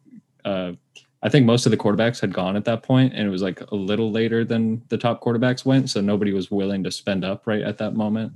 Uh, 0.45 0.73
I 1.21 1.29
think 1.29 1.45
most 1.45 1.65
of 1.65 1.71
the 1.71 1.77
quarterbacks 1.77 2.21
had 2.21 2.33
gone 2.33 2.55
at 2.55 2.65
that 2.65 2.81
point, 2.83 3.13
and 3.13 3.27
it 3.27 3.29
was 3.29 3.41
like 3.41 3.61
a 3.71 3.75
little 3.75 4.11
later 4.11 4.45
than 4.45 4.81
the 4.87 4.97
top 4.97 5.21
quarterbacks 5.21 5.65
went, 5.65 5.89
so 5.89 5.99
nobody 5.99 6.31
was 6.31 6.49
willing 6.49 6.83
to 6.83 6.91
spend 6.91 7.25
up 7.25 7.45
right 7.45 7.61
at 7.61 7.77
that 7.79 7.93
moment. 7.93 8.33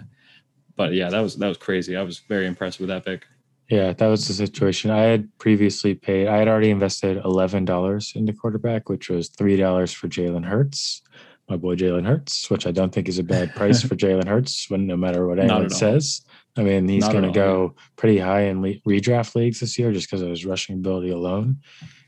But 0.75 0.93
yeah, 0.93 1.09
that 1.09 1.21
was 1.21 1.37
that 1.37 1.47
was 1.47 1.57
crazy. 1.57 1.95
I 1.95 2.01
was 2.01 2.19
very 2.19 2.45
impressed 2.45 2.79
with 2.79 2.89
that 2.89 3.05
pick. 3.05 3.25
Yeah, 3.69 3.93
that 3.93 4.07
was 4.07 4.27
the 4.27 4.33
situation. 4.33 4.91
I 4.91 5.03
had 5.03 5.29
previously 5.37 5.95
paid. 5.95 6.27
I 6.27 6.37
had 6.37 6.47
already 6.47 6.69
invested 6.69 7.17
eleven 7.23 7.65
dollars 7.65 8.11
in 8.15 8.25
the 8.25 8.33
quarterback, 8.33 8.89
which 8.89 9.09
was 9.09 9.29
three 9.29 9.55
dollars 9.55 9.93
for 9.93 10.07
Jalen 10.07 10.45
Hurts, 10.45 11.01
my 11.49 11.55
boy 11.55 11.75
Jalen 11.75 12.05
Hurts, 12.05 12.49
which 12.49 12.67
I 12.67 12.71
don't 12.71 12.93
think 12.93 13.07
is 13.07 13.19
a 13.19 13.23
bad 13.23 13.55
price 13.55 13.81
for 13.87 13.95
Jalen 13.95 14.27
Hurts. 14.27 14.69
When 14.69 14.85
no 14.85 14.97
matter 14.97 15.27
what 15.27 15.39
anyone 15.39 15.69
says, 15.69 16.21
I 16.57 16.63
mean 16.63 16.87
he's 16.87 17.07
going 17.07 17.23
to 17.23 17.31
go 17.31 17.75
pretty 17.95 18.19
high 18.19 18.41
in 18.41 18.61
le- 18.61 18.79
redraft 18.87 19.35
leagues 19.35 19.61
this 19.61 19.79
year 19.79 19.91
just 19.91 20.07
because 20.09 20.21
of 20.21 20.29
his 20.29 20.45
rushing 20.45 20.75
ability 20.75 21.09
alone. 21.09 21.57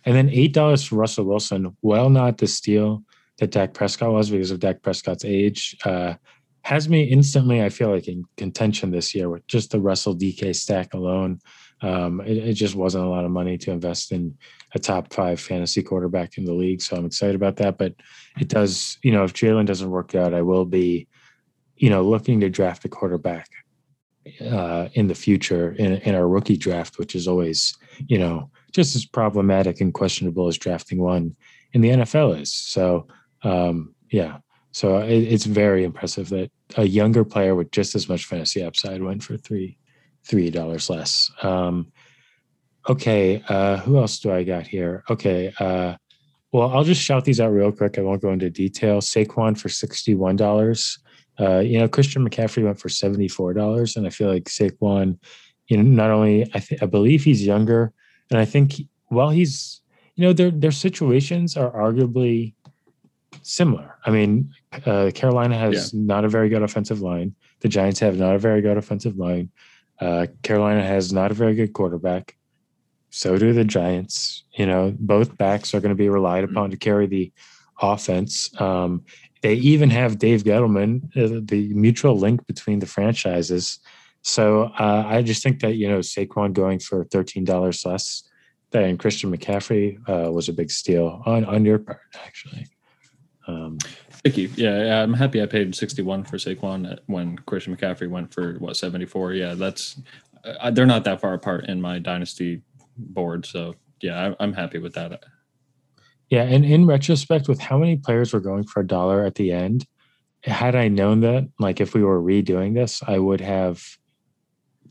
And 0.04 0.16
then 0.16 0.30
eight 0.30 0.54
dollars 0.54 0.84
for 0.84 0.96
Russell 0.96 1.26
Wilson. 1.26 1.76
Well, 1.82 2.10
not 2.10 2.38
the 2.38 2.48
steal 2.48 3.04
that 3.40 3.52
Dak 3.52 3.74
Prescott 3.74 4.12
was 4.12 4.30
because 4.30 4.52
of 4.52 4.60
Dak 4.60 4.82
Prescott's 4.82 5.26
age. 5.26 5.76
Uh, 5.84 6.16
has 6.66 6.90
me 6.90 7.04
instantly, 7.04 7.62
I 7.62 7.70
feel 7.70 7.92
like, 7.92 8.08
in 8.08 8.26
contention 8.38 8.90
this 8.90 9.14
year 9.14 9.30
with 9.30 9.46
just 9.46 9.70
the 9.70 9.80
Russell 9.80 10.18
DK 10.18 10.56
stack 10.56 10.96
alone. 10.96 11.40
Um, 11.82 12.22
it, 12.22 12.38
it, 12.38 12.54
just 12.54 12.74
wasn't 12.74 13.06
a 13.06 13.08
lot 13.08 13.24
of 13.24 13.30
money 13.30 13.56
to 13.60 13.72
invest 13.72 14.12
in 14.12 14.36
a 14.74 14.80
top 14.80 15.14
five 15.14 15.40
fantasy 15.40 15.84
quarterback 15.84 16.40
in 16.40 16.46
the 16.46 16.54
league. 16.54 16.82
So 16.82 16.96
I'm 16.96 17.06
excited 17.06 17.36
about 17.36 17.58
that. 17.58 17.78
But 17.78 17.94
it 18.40 18.48
does, 18.48 18.98
you 19.04 19.12
know, 19.12 19.24
if 19.24 19.34
Jalen 19.34 19.68
doesn't 19.68 19.92
work 19.92 20.16
out, 20.16 20.34
I 20.34 20.42
will 20.42 20.66
be, 20.66 21.08
you 21.76 21.92
know, 21.92 22.02
looking 22.02 22.40
to 22.40 22.50
draft 22.50 22.84
a 22.84 22.90
quarterback 22.90 23.48
uh, 24.42 24.88
in 24.94 25.06
the 25.06 25.14
future 25.14 25.74
in, 25.74 25.98
in 25.98 26.16
our 26.16 26.28
rookie 26.28 26.58
draft, 26.58 26.98
which 26.98 27.14
is 27.14 27.28
always, 27.28 27.78
you 28.08 28.18
know, 28.18 28.50
just 28.72 28.96
as 28.96 29.06
problematic 29.06 29.82
and 29.82 29.94
questionable 29.94 30.48
as 30.48 30.58
drafting 30.58 31.00
one 31.00 31.36
in 31.74 31.82
the 31.82 31.90
NFL 31.90 32.42
is. 32.42 32.52
So, 32.52 33.06
um, 33.44 33.94
yeah. 34.10 34.38
So 34.72 34.98
it, 34.98 35.22
it's 35.22 35.46
very 35.46 35.84
impressive 35.84 36.30
that 36.30 36.52
a 36.78 36.84
younger 36.84 37.24
player 37.24 37.56
with 37.56 37.72
just 37.72 37.96
as 37.96 38.10
much 38.10 38.26
fantasy 38.26 38.64
upside 38.64 39.02
went 39.02 39.24
for 39.24 39.38
three, 39.38 39.78
three 40.24 40.50
dollars 40.50 40.90
less. 40.90 41.32
Um, 41.44 41.92
okay, 42.90 43.44
uh, 43.48 43.78
who 43.78 43.98
else 43.98 44.20
do 44.20 44.32
I 44.32 44.44
got 44.44 44.68
here? 44.68 45.04
Okay, 45.10 45.54
uh, 45.60 45.96
well, 46.52 46.72
I'll 46.72 46.84
just 46.84 47.02
shout 47.02 47.26
these 47.26 47.40
out 47.40 47.50
real 47.50 47.72
quick. 47.72 47.98
I 47.98 48.02
won't 48.02 48.22
go 48.22 48.32
into 48.32 48.50
detail. 48.50 49.02
Saquon 49.02 49.58
for 49.58 49.70
sixty-one 49.70 50.38
dollars. 50.38 51.00
Uh, 51.40 51.60
you 51.60 51.78
know, 51.78 51.88
Christian 51.88 52.28
McCaffrey 52.28 52.64
went 52.64 52.80
for 52.80 52.90
seventy-four 52.90 53.54
dollars, 53.54 53.96
and 53.96 54.08
I 54.08 54.10
feel 54.10 54.30
like 54.30 54.46
Saquon, 54.46 55.20
you 55.68 55.78
know, 55.78 55.84
not 55.84 56.12
only 56.12 56.50
I 56.54 56.60
think 56.60 56.82
I 56.82 56.86
believe 56.86 57.24
he's 57.24 57.46
younger, 57.46 57.94
and 58.32 58.40
I 58.40 58.46
think 58.46 58.76
while 59.08 59.30
he's, 59.30 59.82
you 60.16 60.26
know, 60.26 60.34
their 60.34 60.50
their 60.50 60.72
situations 60.72 61.58
are 61.58 61.72
arguably 61.72 62.54
similar. 63.42 63.98
I 64.06 64.12
mean, 64.12 64.54
uh, 64.86 65.12
Carolina 65.14 65.58
has 65.58 65.94
yeah. 65.94 66.00
not 66.04 66.26
a 66.26 66.30
very 66.30 66.50
good 66.50 66.64
offensive 66.64 67.02
line. 67.02 67.36
The 67.62 67.70
Giants 67.70 68.00
have 68.00 68.18
not 68.18 68.36
a 68.36 68.40
very 68.40 68.62
good 68.62 68.78
offensive 68.78 69.18
line. 69.18 69.50
Uh, 70.00 70.28
Carolina 70.44 70.84
has 70.84 71.14
not 71.14 71.32
a 71.32 71.34
very 71.34 71.56
good 71.56 71.74
quarterback. 71.74 72.36
So 73.10 73.38
do 73.38 73.54
the 73.54 73.64
Giants. 73.64 74.44
You 74.58 74.66
know, 74.66 74.94
both 75.00 75.38
backs 75.38 75.74
are 75.74 75.80
going 75.80 75.96
to 75.96 75.96
be 75.96 76.10
relied 76.10 76.44
mm-hmm. 76.44 76.56
upon 76.56 76.72
to 76.72 76.78
carry 76.78 77.08
the 77.08 77.32
offense. 77.82 78.50
Um, 78.60 79.04
they 79.42 79.54
even 79.56 79.90
have 79.90 80.18
Dave 80.18 80.44
Gettleman, 80.44 81.06
uh, 81.16 81.42
the 81.44 81.74
mutual 81.74 82.18
link 82.18 82.46
between 82.48 82.80
the 82.80 82.86
franchises. 82.86 83.80
So 84.22 84.64
uh, 84.80 85.04
I 85.06 85.22
just 85.22 85.44
think 85.44 85.60
that 85.60 85.76
you 85.76 85.88
know 85.88 86.00
Saquon 86.00 86.54
going 86.54 86.80
for 86.80 87.06
thirteen 87.06 87.46
dollars 87.46 87.86
less 87.86 88.24
than 88.72 88.98
Christian 88.98 89.36
McCaffrey 89.36 89.98
uh, 90.10 90.32
was 90.32 90.50
a 90.50 90.54
big 90.54 90.72
steal 90.72 91.22
on 91.26 91.46
on 91.46 91.64
your 91.64 91.80
part, 91.80 92.02
actually. 92.26 92.68
Um, 93.48 93.78
Thank 94.24 94.38
you. 94.38 94.50
Yeah, 94.56 95.04
I'm 95.04 95.14
happy 95.14 95.42
I 95.42 95.46
paid 95.46 95.76
61 95.76 96.24
for 96.24 96.38
Saquon 96.38 96.98
when 97.06 97.38
Christian 97.38 97.76
McCaffrey 97.76 98.10
went 98.10 98.34
for 98.34 98.56
what 98.56 98.76
74. 98.76 99.34
Yeah, 99.34 99.54
that's 99.54 100.02
uh, 100.44 100.72
they're 100.72 100.86
not 100.86 101.04
that 101.04 101.22
far 101.22 101.34
apart 101.34 101.66
in 101.66 101.82
my 101.82 102.00
dynasty 102.00 102.62
board. 102.98 103.46
So 103.46 103.76
yeah, 104.02 104.30
I, 104.40 104.44
I'm 104.44 104.54
happy 104.54 104.80
with 104.80 104.94
that. 104.94 105.24
Yeah, 106.30 106.44
and 106.44 106.66
in 106.66 106.88
retrospect, 106.88 107.48
with 107.48 107.60
how 107.60 107.78
many 107.78 107.98
players 107.98 108.34
were 108.34 108.40
going 108.40 108.64
for 108.64 108.80
a 108.80 108.88
dollar 108.88 109.26
at 109.26 109.36
the 109.36 109.52
end, 109.52 109.86
had 110.44 110.76
I 110.76 110.88
known 110.88 111.22
that, 111.22 111.48
like 111.60 111.80
if 111.80 111.94
we 111.94 112.04
were 112.04 112.22
redoing 112.22 112.74
this, 112.74 113.02
I 113.06 113.20
would 113.20 113.42
have 113.42 113.84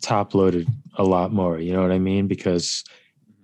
top 0.01 0.35
loaded 0.35 0.69
a 0.97 1.03
lot 1.03 1.33
more. 1.33 1.59
You 1.59 1.73
know 1.73 1.83
what 1.83 1.93
I 1.93 1.99
mean? 1.99 2.29
Because 2.29 2.85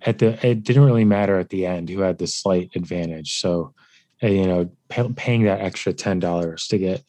at 0.03 0.19
the 0.19 0.45
it 0.45 0.63
didn't 0.63 0.85
really 0.85 1.05
matter 1.05 1.37
at 1.37 1.49
the 1.49 1.65
end 1.65 1.89
who 1.89 2.01
had 2.01 2.17
the 2.17 2.27
slight 2.27 2.71
advantage. 2.75 3.39
So 3.39 3.73
you 4.21 4.45
know, 4.45 4.69
pay, 4.89 5.07
paying 5.15 5.43
that 5.43 5.61
extra 5.61 5.93
ten 5.93 6.19
dollars 6.19 6.67
to 6.67 6.77
get 6.77 7.03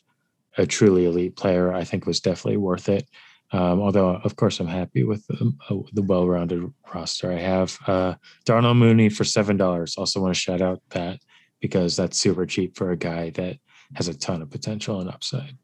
a 0.59 0.67
truly 0.67 1.07
elite 1.07 1.37
player, 1.37 1.73
I 1.73 1.85
think 1.85 2.07
was 2.07 2.21
definitely 2.21 2.59
worth 2.59 2.89
it. 2.89 3.07
Um, 3.53 3.81
although, 3.81 4.17
of 4.17 4.37
course, 4.37 4.61
I'm 4.61 4.67
happy 4.67 5.05
with 5.05 5.27
the, 5.27 5.53
uh, 5.69 5.77
the 5.93 6.03
well-rounded 6.03 6.73
roster 6.95 7.31
I 7.31 7.39
have. 7.39 7.79
Uh, 7.87 8.15
Darnell 8.47 8.75
Mooney 8.75 9.11
for 9.11 9.25
seven 9.25 9.57
dollars. 9.57 9.97
Also, 9.97 10.21
want 10.21 10.35
to 10.35 10.41
shout 10.41 10.63
out 10.63 10.81
that 10.91 11.21
because 11.61 11.97
that's 11.97 12.19
super 12.19 12.47
cheap 12.47 12.77
for 12.77 12.91
a 12.91 12.97
guy 12.97 13.31
that 13.31 13.59
has 13.95 14.09
a 14.09 14.19
ton 14.19 14.41
of 14.41 14.51
potential 14.51 15.01
and 15.01 15.11
upside. 15.11 15.57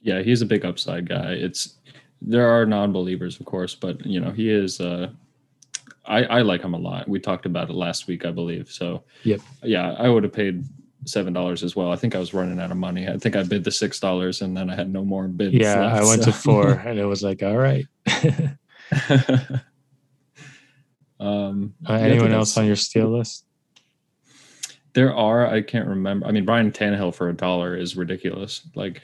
Yeah, 0.00 0.22
he's 0.22 0.42
a 0.42 0.46
big 0.46 0.64
upside 0.64 1.08
guy. 1.08 1.34
It's 1.34 1.78
there 2.20 2.48
are 2.48 2.66
non-believers, 2.66 3.38
of 3.38 3.46
course, 3.46 3.74
but 3.76 4.04
you 4.04 4.20
know 4.20 4.32
he 4.32 4.50
is 4.50 4.80
uh, 4.80 5.10
I, 6.04 6.24
I 6.24 6.42
like 6.42 6.62
him 6.62 6.74
a 6.74 6.78
lot. 6.78 7.08
We 7.08 7.20
talked 7.20 7.46
about 7.46 7.70
it 7.70 7.74
last 7.74 8.06
week, 8.06 8.24
I 8.24 8.30
believe. 8.30 8.70
So 8.70 9.04
yep. 9.24 9.40
yeah, 9.62 9.94
I 9.98 10.08
would 10.08 10.24
have 10.24 10.32
paid 10.32 10.64
seven 11.04 11.32
dollars 11.32 11.62
as 11.62 11.76
well. 11.76 11.92
I 11.92 11.96
think 11.96 12.14
I 12.14 12.18
was 12.18 12.34
running 12.34 12.60
out 12.60 12.70
of 12.70 12.76
money. 12.76 13.08
I 13.08 13.16
think 13.18 13.36
I 13.36 13.42
bid 13.42 13.64
the 13.64 13.70
six 13.70 14.00
dollars 14.00 14.42
and 14.42 14.56
then 14.56 14.70
I 14.70 14.74
had 14.74 14.92
no 14.92 15.04
more 15.04 15.28
bids. 15.28 15.54
Yeah, 15.54 15.80
left, 15.80 16.02
I 16.02 16.04
went 16.04 16.22
so. 16.22 16.30
to 16.30 16.36
four 16.36 16.70
and 16.86 16.98
it 16.98 17.04
was 17.04 17.22
like, 17.22 17.42
all 17.42 17.56
right. 17.56 17.86
um, 21.20 21.74
uh, 21.88 21.92
anyone 21.94 22.32
else 22.32 22.56
on 22.56 22.66
your 22.66 22.76
steal 22.76 23.16
list? 23.16 23.46
There 24.94 25.14
are. 25.14 25.46
I 25.46 25.62
can't 25.62 25.88
remember. 25.88 26.26
I 26.26 26.32
mean, 26.32 26.44
Brian 26.44 26.70
Tannehill 26.70 27.14
for 27.14 27.30
a 27.30 27.32
dollar 27.32 27.74
is 27.76 27.96
ridiculous. 27.96 28.60
Like, 28.74 29.00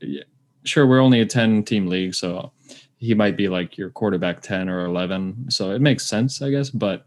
yeah, 0.00 0.22
sure, 0.64 0.86
we're 0.86 1.00
only 1.00 1.20
a 1.20 1.26
ten 1.26 1.64
team 1.64 1.88
league, 1.88 2.14
so 2.14 2.52
he 2.98 3.14
might 3.14 3.36
be 3.36 3.48
like 3.48 3.78
your 3.78 3.90
quarterback 3.90 4.42
10 4.42 4.68
or 4.68 4.84
11. 4.84 5.50
So 5.50 5.70
it 5.70 5.80
makes 5.80 6.06
sense, 6.06 6.42
I 6.42 6.50
guess. 6.50 6.68
But 6.68 7.06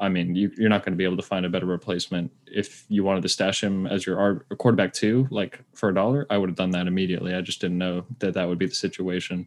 I 0.00 0.08
mean, 0.08 0.34
you, 0.34 0.50
are 0.60 0.68
not 0.68 0.84
going 0.84 0.92
to 0.92 0.96
be 0.96 1.04
able 1.04 1.18
to 1.18 1.22
find 1.22 1.46
a 1.46 1.48
better 1.50 1.66
replacement. 1.66 2.32
If 2.46 2.84
you 2.88 3.04
wanted 3.04 3.22
to 3.22 3.28
stash 3.28 3.62
him 3.62 3.86
as 3.86 4.06
your 4.06 4.44
quarterback 4.58 4.92
two, 4.92 5.28
like 5.30 5.60
for 5.74 5.90
a 5.90 5.94
dollar, 5.94 6.26
I 6.30 6.38
would 6.38 6.48
have 6.48 6.56
done 6.56 6.70
that 6.70 6.86
immediately. 6.86 7.34
I 7.34 7.42
just 7.42 7.60
didn't 7.60 7.78
know 7.78 8.04
that 8.18 8.34
that 8.34 8.48
would 8.48 8.58
be 8.58 8.66
the 8.66 8.74
situation. 8.74 9.46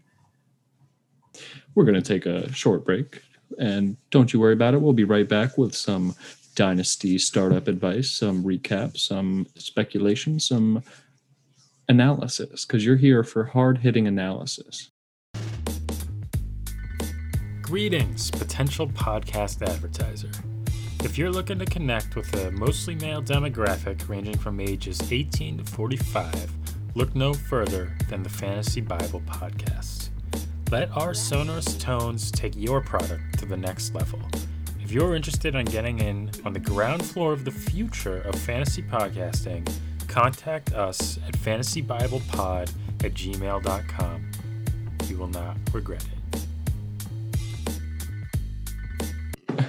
We're 1.76 1.86
going 1.86 2.02
to 2.02 2.02
take 2.02 2.26
a 2.26 2.52
short 2.54 2.86
break. 2.86 3.22
And 3.60 3.98
don't 4.10 4.32
you 4.32 4.40
worry 4.40 4.54
about 4.54 4.74
it. 4.74 4.82
We'll 4.82 4.94
be 4.94 5.04
right 5.04 5.28
back 5.28 5.58
with 5.58 5.76
some 5.76 6.16
dynasty 6.56 7.18
startup 7.18 7.68
advice, 7.68 8.12
some 8.12 8.44
recap, 8.44 8.98
some 8.98 9.48
speculation, 9.56 10.40
some 10.40 10.84
analysis, 11.90 12.66
because 12.66 12.86
you're 12.86 12.96
here 12.96 13.24
for 13.24 13.44
hard 13.44 13.80
hitting 13.80 14.08
analysis. 14.08 14.92
Greetings, 17.74 18.30
potential 18.30 18.88
podcast 18.88 19.68
advertiser. 19.68 20.30
If 21.04 21.18
you're 21.18 21.32
looking 21.32 21.58
to 21.58 21.66
connect 21.66 22.16
with 22.16 22.32
a 22.36 22.52
mostly 22.52 22.94
male 22.94 23.20
demographic 23.20 24.08
ranging 24.08 24.38
from 24.38 24.60
ages 24.60 25.12
18 25.12 25.58
to 25.58 25.64
45, 25.64 26.52
look 26.94 27.16
no 27.16 27.34
further 27.34 27.98
than 28.10 28.22
the 28.22 28.30
Fantasy 28.30 28.80
Bible 28.80 29.22
podcast. 29.22 30.10
Let 30.70 30.96
our 30.96 31.16
sonorous 31.16 31.76
tones 31.78 32.30
take 32.30 32.54
your 32.56 32.80
product 32.80 33.40
to 33.40 33.48
the 33.48 33.58
next 33.58 33.96
level. 33.96 34.20
If 34.80 34.92
you're 34.92 35.16
interested 35.16 35.56
in 35.56 35.66
getting 35.66 35.98
in 35.98 36.30
on 36.46 36.54
the 36.54 36.60
ground 36.60 37.04
floor 37.04 37.34
of 37.34 37.44
the 37.44 37.50
future 37.50 38.22
of 38.22 38.36
fantasy 38.36 38.84
podcasting, 38.84 39.68
contact 40.08 40.74
us 40.74 41.18
at 41.28 41.34
fantasybiblepod 41.40 42.72
at 43.04 43.16
gmail.com. 43.16 44.32
You 45.08 45.18
will 45.18 45.28
not 45.30 45.58
regret 45.74 46.04
it. 46.04 46.23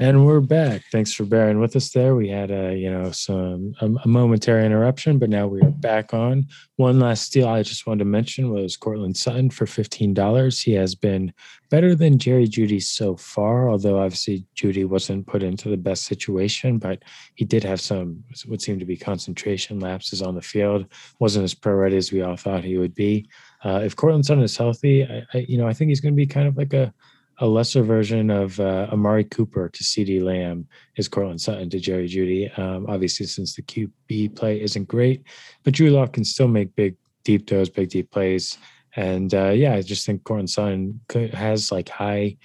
And 0.01 0.27
we're 0.27 0.41
back. 0.41 0.83
Thanks 0.91 1.13
for 1.13 1.25
bearing 1.25 1.61
with 1.61 1.77
us 1.77 1.91
there. 1.91 2.15
We 2.15 2.29
had 2.29 2.51
a 2.51 2.75
you 2.75 2.91
know 2.91 3.11
some 3.13 3.75
a, 3.81 3.87
a, 3.87 4.09
momentary 4.09 4.65
interruption, 4.65 5.19
but 5.19 5.31
now 5.31 5.47
we 5.47 5.61
are 5.61 5.71
back 5.71 6.13
on. 6.13 6.47
One 6.77 6.99
last 6.99 7.33
deal 7.33 7.49
I 7.49 7.63
just 7.63 7.87
wanted 7.87 8.01
to 8.01 8.05
mention 8.07 8.51
was 8.51 8.77
Courtland 8.77 9.17
Sutton 9.17 9.51
for 9.51 9.67
fifteen 9.67 10.15
dollars. 10.15 10.61
He 10.61 10.73
has 10.73 10.95
been 10.95 11.33
better 11.71 11.95
than 11.95 12.19
Jerry 12.19 12.47
Jeudy 12.47 12.83
so 12.83 13.17
far, 13.17 13.69
although 13.69 13.99
obviously 13.99 14.47
Jeudy 14.57 14.85
wasn't 14.85 15.27
put 15.27 15.43
into 15.43 15.69
the 15.69 15.77
best 15.77 16.05
situation, 16.05 16.79
but 16.79 17.03
he 17.35 17.45
did 17.45 17.63
have 17.63 17.81
some 17.81 18.25
what 18.47 18.63
seemed 18.63 18.81
to 18.81 18.87
be 18.87 18.97
concentration 18.97 19.81
lapses 19.81 20.23
on 20.23 20.35
the 20.35 20.43
field. 20.43 20.87
wasn't 21.21 21.45
as 21.45 21.55
pro 21.55 21.75
ready 21.75 21.97
as 21.97 22.11
we 22.11 22.23
all 22.23 22.37
thought 22.37 22.65
he 22.65 22.79
would 22.79 22.95
be. 22.95 23.29
Uh, 23.65 23.81
if 23.85 23.97
Courtland 23.97 24.27
Sutton 24.27 24.43
is 24.43 24.57
healthy, 24.57 25.05
I, 25.05 25.25
I 25.35 25.39
you 25.49 25.59
know 25.59 25.69
I 25.69 25.73
think 25.73 25.91
he's 25.91 26.01
going 26.01 26.15
to 26.15 26.17
be 26.17 26.27
kind 26.27 26.49
of 26.49 26.57
like 26.57 26.73
a 26.73 26.93
a 27.39 27.47
lesser 27.47 27.83
version 27.83 28.31
of 28.31 28.59
uh, 28.61 28.89
Amari 28.93 29.25
Cooper 29.25 29.69
to 29.69 29.85
CeeDee 29.85 30.23
Lamb 30.23 30.67
is 30.97 31.09
Courtland 31.09 31.41
Sutton 31.41 31.69
to 31.71 31.81
Jerry 31.81 32.09
Jeudy. 32.09 32.57
Um, 32.59 32.87
obviously, 32.89 33.27
since 33.27 33.57
the 33.57 33.63
QB 33.63 34.37
play 34.37 34.61
isn't 34.61 34.89
great, 34.89 35.25
but 35.65 35.75
Drew 35.75 35.91
Lock 35.91 36.13
can 36.13 36.25
still 36.25 36.49
make 36.49 36.75
big 36.77 36.97
deep 37.25 37.49
throws, 37.49 37.69
big 37.69 37.89
deep 37.89 38.11
plays. 38.11 38.59
And 38.97 39.35
uh, 39.35 39.51
yeah, 39.51 39.75
I 39.75 39.83
just 39.83 40.07
think 40.07 40.23
Courtland 40.25 40.51
Sutton 40.51 41.01
has 41.33 41.73
like 41.73 41.89
high 41.89 42.37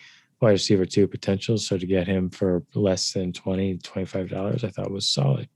wide 0.42 0.52
receiver 0.52 0.86
two 0.86 1.08
potential. 1.08 1.58
So 1.58 1.78
to 1.78 1.86
get 1.86 2.08
him 2.08 2.30
for 2.30 2.64
less 2.74 3.14
than 3.14 3.34
20 3.34 3.78
$25, 3.78 4.64
I 4.64 4.70
thought 4.70 4.92
was 4.92 5.08
solid. 5.08 5.50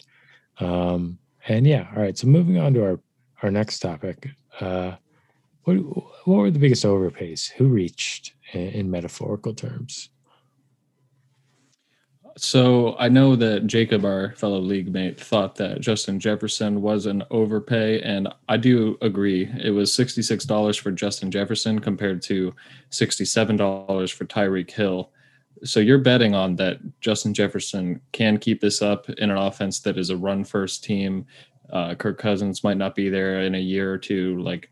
Um, 0.60 1.18
and 1.48 1.66
yeah, 1.66 1.88
all 1.96 2.02
right. 2.02 2.18
So 2.18 2.28
moving 2.28 2.60
on 2.60 2.74
to 2.76 2.84
our, 2.84 3.00
our 3.42 3.52
next 3.52 3.80
topic. 3.80 4.30
Uh, 4.60 4.94
what, 5.64 5.76
what 5.76 6.38
were 6.38 6.52
the 6.52 6.60
biggest 6.60 6.86
overpays? 6.86 7.52
Who 7.54 7.68
reached 7.68 8.34
in, 8.56 8.90
metaphorical 8.90 9.54
terms? 9.54 10.10
So 12.36 12.96
I 12.98 13.10
know 13.10 13.36
that 13.36 13.68
Jacob, 13.68 14.06
our 14.06 14.32
fellow 14.32 14.60
league 14.60 14.92
mate, 14.92 15.20
thought 15.20 15.56
that 15.58 15.82
Justin 15.82 16.20
Jefferson 16.20 16.82
was 16.82 17.06
an 17.06 17.24
overpay, 17.30 18.02
and 18.02 18.28
I 18.50 18.58
do 18.58 18.98
agree. 19.02 19.52
It 19.64 19.70
was 19.70 19.94
sixty-six 19.94 20.44
dollars 20.44 20.76
for 20.76 20.92
Justin 20.92 21.30
Jefferson 21.30 21.78
compared 21.78 22.24
to 22.24 22.56
sixty-seven 22.90 23.58
dollars 23.58 24.10
for 24.10 24.26
Tyreek 24.26 24.72
Hill. 24.72 25.12
So 25.64 25.80
you're 25.80 26.00
betting 26.00 26.34
on 26.34 26.56
that 26.56 26.80
Justin 27.02 27.36
Jefferson 27.36 28.02
can 28.14 28.40
keep 28.40 28.60
this 28.60 28.82
up 28.82 29.08
in 29.12 29.30
an 29.30 29.38
offense 29.38 29.80
that 29.82 30.00
is 30.00 30.10
a 30.10 30.18
run-first 30.18 30.84
team. 30.84 31.28
Uh, 31.72 31.94
Kirk 31.94 32.18
Cousins 32.18 32.64
might 32.64 32.78
not 32.78 32.96
be 32.96 33.10
there 33.10 33.42
in 33.44 33.54
a 33.54 33.60
year 33.60 33.94
or 33.94 34.00
two. 34.00 34.42
Like 34.42 34.72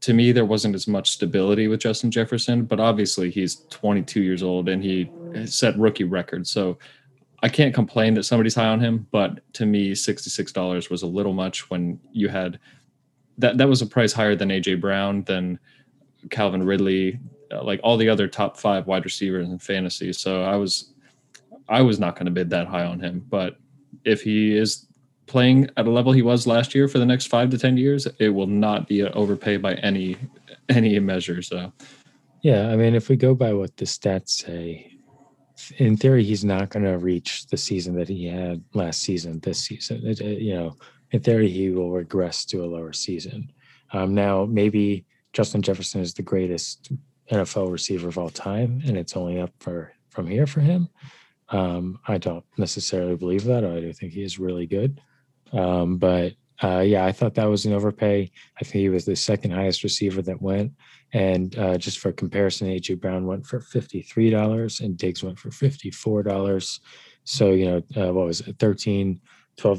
to 0.00 0.12
me, 0.12 0.32
there 0.32 0.44
wasn't 0.44 0.74
as 0.74 0.86
much 0.86 1.10
stability 1.10 1.68
with 1.68 1.80
Justin 1.80 2.10
Jefferson, 2.10 2.64
but 2.64 2.80
obviously 2.80 3.30
he's 3.30 3.62
22 3.70 4.22
years 4.22 4.42
old 4.42 4.68
and 4.68 4.82
he 4.82 5.10
set 5.46 5.78
rookie 5.78 6.04
records. 6.04 6.50
So 6.50 6.78
I 7.42 7.48
can't 7.48 7.74
complain 7.74 8.14
that 8.14 8.24
somebody's 8.24 8.54
high 8.54 8.66
on 8.68 8.80
him, 8.80 9.06
but 9.10 9.40
to 9.54 9.66
me, 9.66 9.92
$66 9.92 10.90
was 10.90 11.02
a 11.02 11.06
little 11.06 11.32
much 11.32 11.70
when 11.70 12.00
you 12.12 12.28
had 12.28 12.58
that. 13.38 13.58
That 13.58 13.68
was 13.68 13.80
a 13.80 13.86
price 13.86 14.12
higher 14.12 14.34
than 14.34 14.48
AJ 14.48 14.80
Brown, 14.80 15.22
than 15.22 15.58
Calvin 16.30 16.64
Ridley, 16.64 17.20
uh, 17.52 17.62
like 17.62 17.80
all 17.84 17.96
the 17.96 18.08
other 18.08 18.26
top 18.26 18.56
five 18.56 18.86
wide 18.86 19.04
receivers 19.04 19.48
in 19.48 19.58
fantasy. 19.58 20.12
So 20.12 20.42
I 20.42 20.56
was, 20.56 20.92
I 21.68 21.80
was 21.80 22.00
not 22.00 22.16
going 22.16 22.26
to 22.26 22.32
bid 22.32 22.50
that 22.50 22.66
high 22.66 22.84
on 22.84 22.98
him, 22.98 23.24
but 23.28 23.56
if 24.04 24.22
he 24.22 24.56
is 24.56 24.87
playing 25.28 25.68
at 25.76 25.86
a 25.86 25.90
level 25.90 26.12
he 26.12 26.22
was 26.22 26.46
last 26.46 26.74
year 26.74 26.88
for 26.88 26.98
the 26.98 27.06
next 27.06 27.26
five 27.26 27.50
to 27.50 27.58
ten 27.58 27.76
years, 27.76 28.06
it 28.18 28.30
will 28.30 28.46
not 28.46 28.88
be 28.88 29.02
overpaid 29.02 29.62
by 29.62 29.74
any 29.74 30.16
any 30.68 30.98
measure. 30.98 31.42
So, 31.42 31.72
yeah, 32.42 32.68
I 32.68 32.76
mean, 32.76 32.94
if 32.94 33.08
we 33.08 33.16
go 33.16 33.34
by 33.34 33.52
what 33.52 33.76
the 33.76 33.84
stats 33.84 34.30
say, 34.30 34.98
in 35.76 35.96
theory, 35.96 36.24
he's 36.24 36.44
not 36.44 36.70
going 36.70 36.84
to 36.84 36.98
reach 36.98 37.46
the 37.46 37.56
season 37.56 37.94
that 37.96 38.08
he 38.08 38.26
had 38.26 38.62
last 38.74 39.02
season. 39.02 39.40
This 39.40 39.60
season, 39.60 40.06
it, 40.06 40.20
it, 40.20 40.40
you 40.40 40.54
know, 40.54 40.76
in 41.10 41.20
theory, 41.20 41.48
he 41.48 41.70
will 41.70 41.90
regress 41.90 42.44
to 42.46 42.64
a 42.64 42.66
lower 42.66 42.92
season. 42.92 43.52
Um, 43.92 44.14
now, 44.14 44.44
maybe 44.44 45.06
Justin 45.32 45.62
Jefferson 45.62 46.00
is 46.00 46.14
the 46.14 46.22
greatest 46.22 46.92
NFL 47.30 47.70
receiver 47.70 48.08
of 48.08 48.18
all 48.18 48.30
time, 48.30 48.82
and 48.86 48.96
it's 48.96 49.16
only 49.16 49.40
up 49.40 49.52
for 49.58 49.92
from 50.10 50.26
here 50.26 50.46
for 50.46 50.60
him. 50.60 50.88
Um, 51.50 51.98
I 52.06 52.18
don't 52.18 52.44
necessarily 52.56 53.16
believe 53.16 53.44
that. 53.44 53.64
I 53.64 53.80
do 53.80 53.92
think 53.92 54.12
he 54.12 54.22
is 54.22 54.38
really 54.38 54.66
good. 54.66 55.00
Um, 55.52 55.96
but 55.96 56.34
uh, 56.62 56.80
yeah, 56.80 57.04
I 57.04 57.12
thought 57.12 57.34
that 57.34 57.44
was 57.48 57.66
an 57.66 57.72
overpay. 57.72 58.30
I 58.60 58.64
think 58.64 58.74
he 58.74 58.88
was 58.88 59.04
the 59.04 59.14
second 59.14 59.52
highest 59.52 59.84
receiver 59.84 60.22
that 60.22 60.42
went. 60.42 60.72
And 61.12 61.56
uh, 61.56 61.78
just 61.78 62.00
for 62.00 62.12
comparison, 62.12 62.68
AJ 62.68 63.00
Brown 63.00 63.26
went 63.26 63.46
for 63.46 63.60
fifty-three 63.60 64.30
dollars, 64.30 64.80
and 64.80 64.96
Diggs 64.96 65.22
went 65.22 65.38
for 65.38 65.50
fifty-four 65.50 66.22
dollars. 66.22 66.80
So 67.24 67.52
you 67.52 67.64
know, 67.66 68.08
uh, 68.08 68.12
what 68.12 68.26
was 68.26 68.40
it, 68.40 68.58
13 68.58 69.20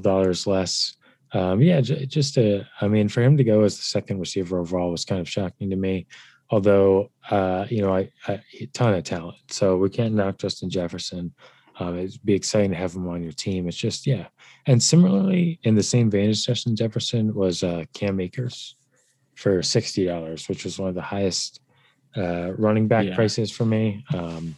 dollars 0.02 0.48
less. 0.48 0.96
Um, 1.32 1.62
yeah, 1.62 1.82
j- 1.82 2.06
just 2.06 2.38
a, 2.38 2.68
I 2.82 2.88
mean, 2.88 3.08
for 3.08 3.22
him 3.22 3.38
to 3.38 3.44
go 3.44 3.62
as 3.62 3.78
the 3.78 3.84
second 3.84 4.20
receiver 4.20 4.60
overall 4.60 4.92
was 4.92 5.06
kind 5.06 5.22
of 5.22 5.30
shocking 5.30 5.70
to 5.70 5.76
me. 5.76 6.08
Although, 6.50 7.12
uh, 7.30 7.66
you 7.70 7.82
know, 7.82 7.94
I, 7.94 8.10
I 8.28 8.42
a 8.60 8.66
ton 8.74 8.96
of 8.96 9.04
talent, 9.04 9.38
so 9.50 9.78
we 9.78 9.90
can't 9.90 10.16
knock 10.16 10.40
Justin 10.40 10.70
Jefferson. 10.70 11.34
Um, 11.80 11.98
it'd 11.98 12.20
be 12.26 12.34
exciting 12.34 12.72
to 12.72 12.78
have 12.78 12.96
him 12.96 13.08
on 13.08 13.24
your 13.24 13.32
team. 13.32 13.68
It's 13.68 13.78
just, 13.78 14.06
yeah. 14.08 14.28
And 14.70 14.84
similarly, 14.84 15.60
in 15.64 15.74
the 15.74 15.82
same 15.82 16.12
vein 16.12 16.30
as 16.30 16.46
Justin 16.46 16.76
Jefferson 16.76 17.34
was 17.34 17.64
uh, 17.64 17.86
Cam 17.96 18.20
Akers 18.20 18.76
for 19.34 19.64
sixty 19.64 20.06
dollars, 20.06 20.48
which 20.48 20.64
was 20.64 20.78
one 20.78 20.90
of 20.90 20.96
the 20.96 21.02
highest 21.02 21.62
uh, 22.16 22.52
running 22.54 22.88
back 22.88 23.06
yeah. 23.06 23.16
prices 23.16 23.50
for 23.50 23.66
me. 23.66 24.06
Um, 24.14 24.56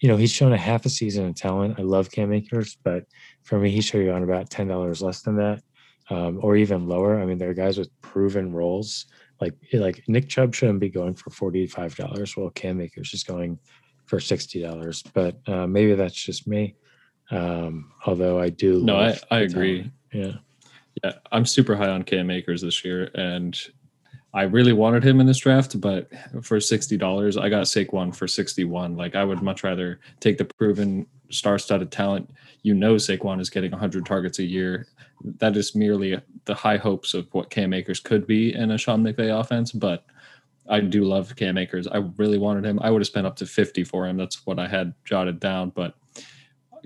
you 0.00 0.08
know, 0.10 0.18
he's 0.18 0.30
shown 0.30 0.52
a 0.52 0.58
half 0.58 0.84
a 0.84 0.90
season 0.90 1.28
of 1.28 1.34
talent. 1.34 1.78
I 1.78 1.82
love 1.82 2.10
Cam 2.10 2.30
Akers, 2.34 2.76
but 2.84 3.04
for 3.42 3.58
me, 3.58 3.70
he 3.70 3.80
should 3.80 4.04
be 4.04 4.10
on 4.10 4.22
about 4.22 4.50
ten 4.50 4.68
dollars 4.68 5.00
less 5.00 5.22
than 5.22 5.36
that, 5.36 5.62
um, 6.10 6.40
or 6.42 6.56
even 6.56 6.86
lower. 6.86 7.18
I 7.18 7.24
mean, 7.24 7.38
there 7.38 7.48
are 7.48 7.54
guys 7.54 7.78
with 7.78 7.88
proven 8.02 8.52
roles. 8.52 9.06
Like 9.40 9.54
like 9.72 10.04
Nick 10.08 10.28
Chubb 10.28 10.54
shouldn't 10.54 10.80
be 10.80 10.90
going 10.90 11.14
for 11.14 11.30
forty 11.30 11.66
five 11.66 11.96
dollars, 11.96 12.36
while 12.36 12.50
Cam 12.50 12.82
Akers 12.82 13.14
is 13.14 13.24
going 13.24 13.58
for 14.04 14.20
sixty 14.20 14.60
dollars. 14.60 15.02
But 15.14 15.36
uh, 15.48 15.66
maybe 15.66 15.94
that's 15.94 16.22
just 16.22 16.46
me. 16.46 16.76
Um, 17.30 17.92
although 18.06 18.40
I 18.40 18.50
do. 18.50 18.82
No, 18.82 18.96
I, 18.96 19.18
I 19.30 19.40
agree. 19.40 19.90
Yeah. 20.12 20.32
Yeah. 21.02 21.12
I'm 21.32 21.46
super 21.46 21.76
high 21.76 21.88
on 21.88 22.02
Cam 22.02 22.30
Akers 22.30 22.62
this 22.62 22.84
year. 22.84 23.10
And 23.14 23.58
I 24.32 24.42
really 24.42 24.72
wanted 24.72 25.04
him 25.04 25.20
in 25.20 25.26
this 25.26 25.38
draft, 25.38 25.80
but 25.80 26.10
for 26.42 26.58
$60, 26.58 27.40
I 27.40 27.48
got 27.48 27.64
Saquon 27.64 28.14
for 28.14 28.26
61. 28.26 28.96
Like 28.96 29.14
I 29.14 29.24
would 29.24 29.42
much 29.42 29.62
rather 29.62 30.00
take 30.20 30.38
the 30.38 30.44
proven 30.44 31.06
star 31.30 31.58
studded 31.58 31.90
talent. 31.90 32.30
You 32.62 32.74
know, 32.74 32.96
Saquon 32.96 33.40
is 33.40 33.50
getting 33.50 33.70
100 33.70 34.04
targets 34.04 34.40
a 34.40 34.44
year. 34.44 34.86
That 35.38 35.56
is 35.56 35.74
merely 35.74 36.20
the 36.46 36.54
high 36.54 36.76
hopes 36.76 37.14
of 37.14 37.28
what 37.32 37.50
Cam 37.50 37.72
Akers 37.72 38.00
could 38.00 38.26
be 38.26 38.54
in 38.54 38.72
a 38.72 38.78
Sean 38.78 39.02
McVay 39.04 39.38
offense. 39.38 39.70
But 39.70 40.04
I 40.68 40.80
do 40.80 41.04
love 41.04 41.36
Cam 41.36 41.56
Akers. 41.56 41.86
I 41.86 41.98
really 42.16 42.38
wanted 42.38 42.64
him. 42.64 42.78
I 42.82 42.90
would 42.90 43.02
have 43.02 43.06
spent 43.06 43.26
up 43.26 43.36
to 43.36 43.46
50 43.46 43.84
for 43.84 44.06
him. 44.06 44.16
That's 44.16 44.44
what 44.46 44.58
I 44.58 44.66
had 44.66 44.94
jotted 45.04 45.38
down, 45.38 45.70
but 45.70 45.94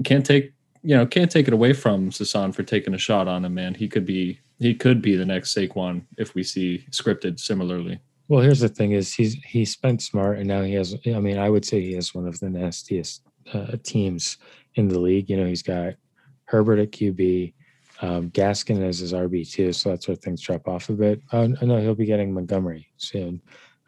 can't 0.05 0.25
take, 0.25 0.53
you 0.83 0.97
know, 0.97 1.07
can't 1.07 1.31
take 1.31 1.49
it 1.49 1.55
away 1.55 1.73
from 1.73 2.11
Sasan 2.11 2.55
for 2.55 2.63
taking 2.63 2.95
a 2.95 2.99
shot 2.99 3.29
on 3.29 3.45
him, 3.45 3.55
man. 3.55 3.75
He 3.75 3.89
could 3.89 4.05
be 4.07 4.41
he 4.59 4.75
could 4.75 5.01
be 5.01 5.15
the 5.15 5.25
next 5.27 5.55
Saquon 5.57 6.03
if 6.17 6.35
we 6.35 6.43
see 6.43 6.85
scripted 6.91 7.39
similarly. 7.39 8.01
Well, 8.29 8.43
here's 8.43 8.61
the 8.61 8.69
thing: 8.69 8.93
is 8.93 9.15
he's 9.15 9.35
he 9.35 9.65
spent 9.65 10.03
smart, 10.03 10.39
and 10.39 10.47
now 10.49 10.63
he 10.63 10.75
has. 10.75 10.95
I 11.07 11.21
mean, 11.21 11.39
I 11.39 11.49
would 11.49 11.65
say 11.65 11.81
he 11.81 11.95
has 11.95 12.15
one 12.15 12.27
of 12.27 12.39
the 12.41 12.51
nastiest 12.51 13.23
uh, 13.53 13.77
teams 13.83 14.39
in 14.75 14.89
the 14.89 14.99
league. 14.99 15.31
You 15.31 15.39
know, 15.39 15.47
he's 15.47 15.63
got 15.63 15.95
Herbert 16.45 16.79
at 16.79 16.93
QB, 16.93 17.55
um, 18.03 18.31
Gaskin 18.31 18.83
as 18.83 18.99
his 18.99 19.13
RB 19.13 19.51
two, 19.51 19.73
so 19.73 19.91
that's 19.91 20.07
where 20.09 20.17
things 20.17 20.41
drop 20.43 20.69
off 20.69 20.89
a 20.89 20.93
bit. 20.93 21.23
Oh 21.33 21.47
no, 21.47 21.81
he'll 21.81 21.95
be 21.95 22.05
getting 22.07 22.33
Montgomery 22.35 22.87
soon 22.99 23.41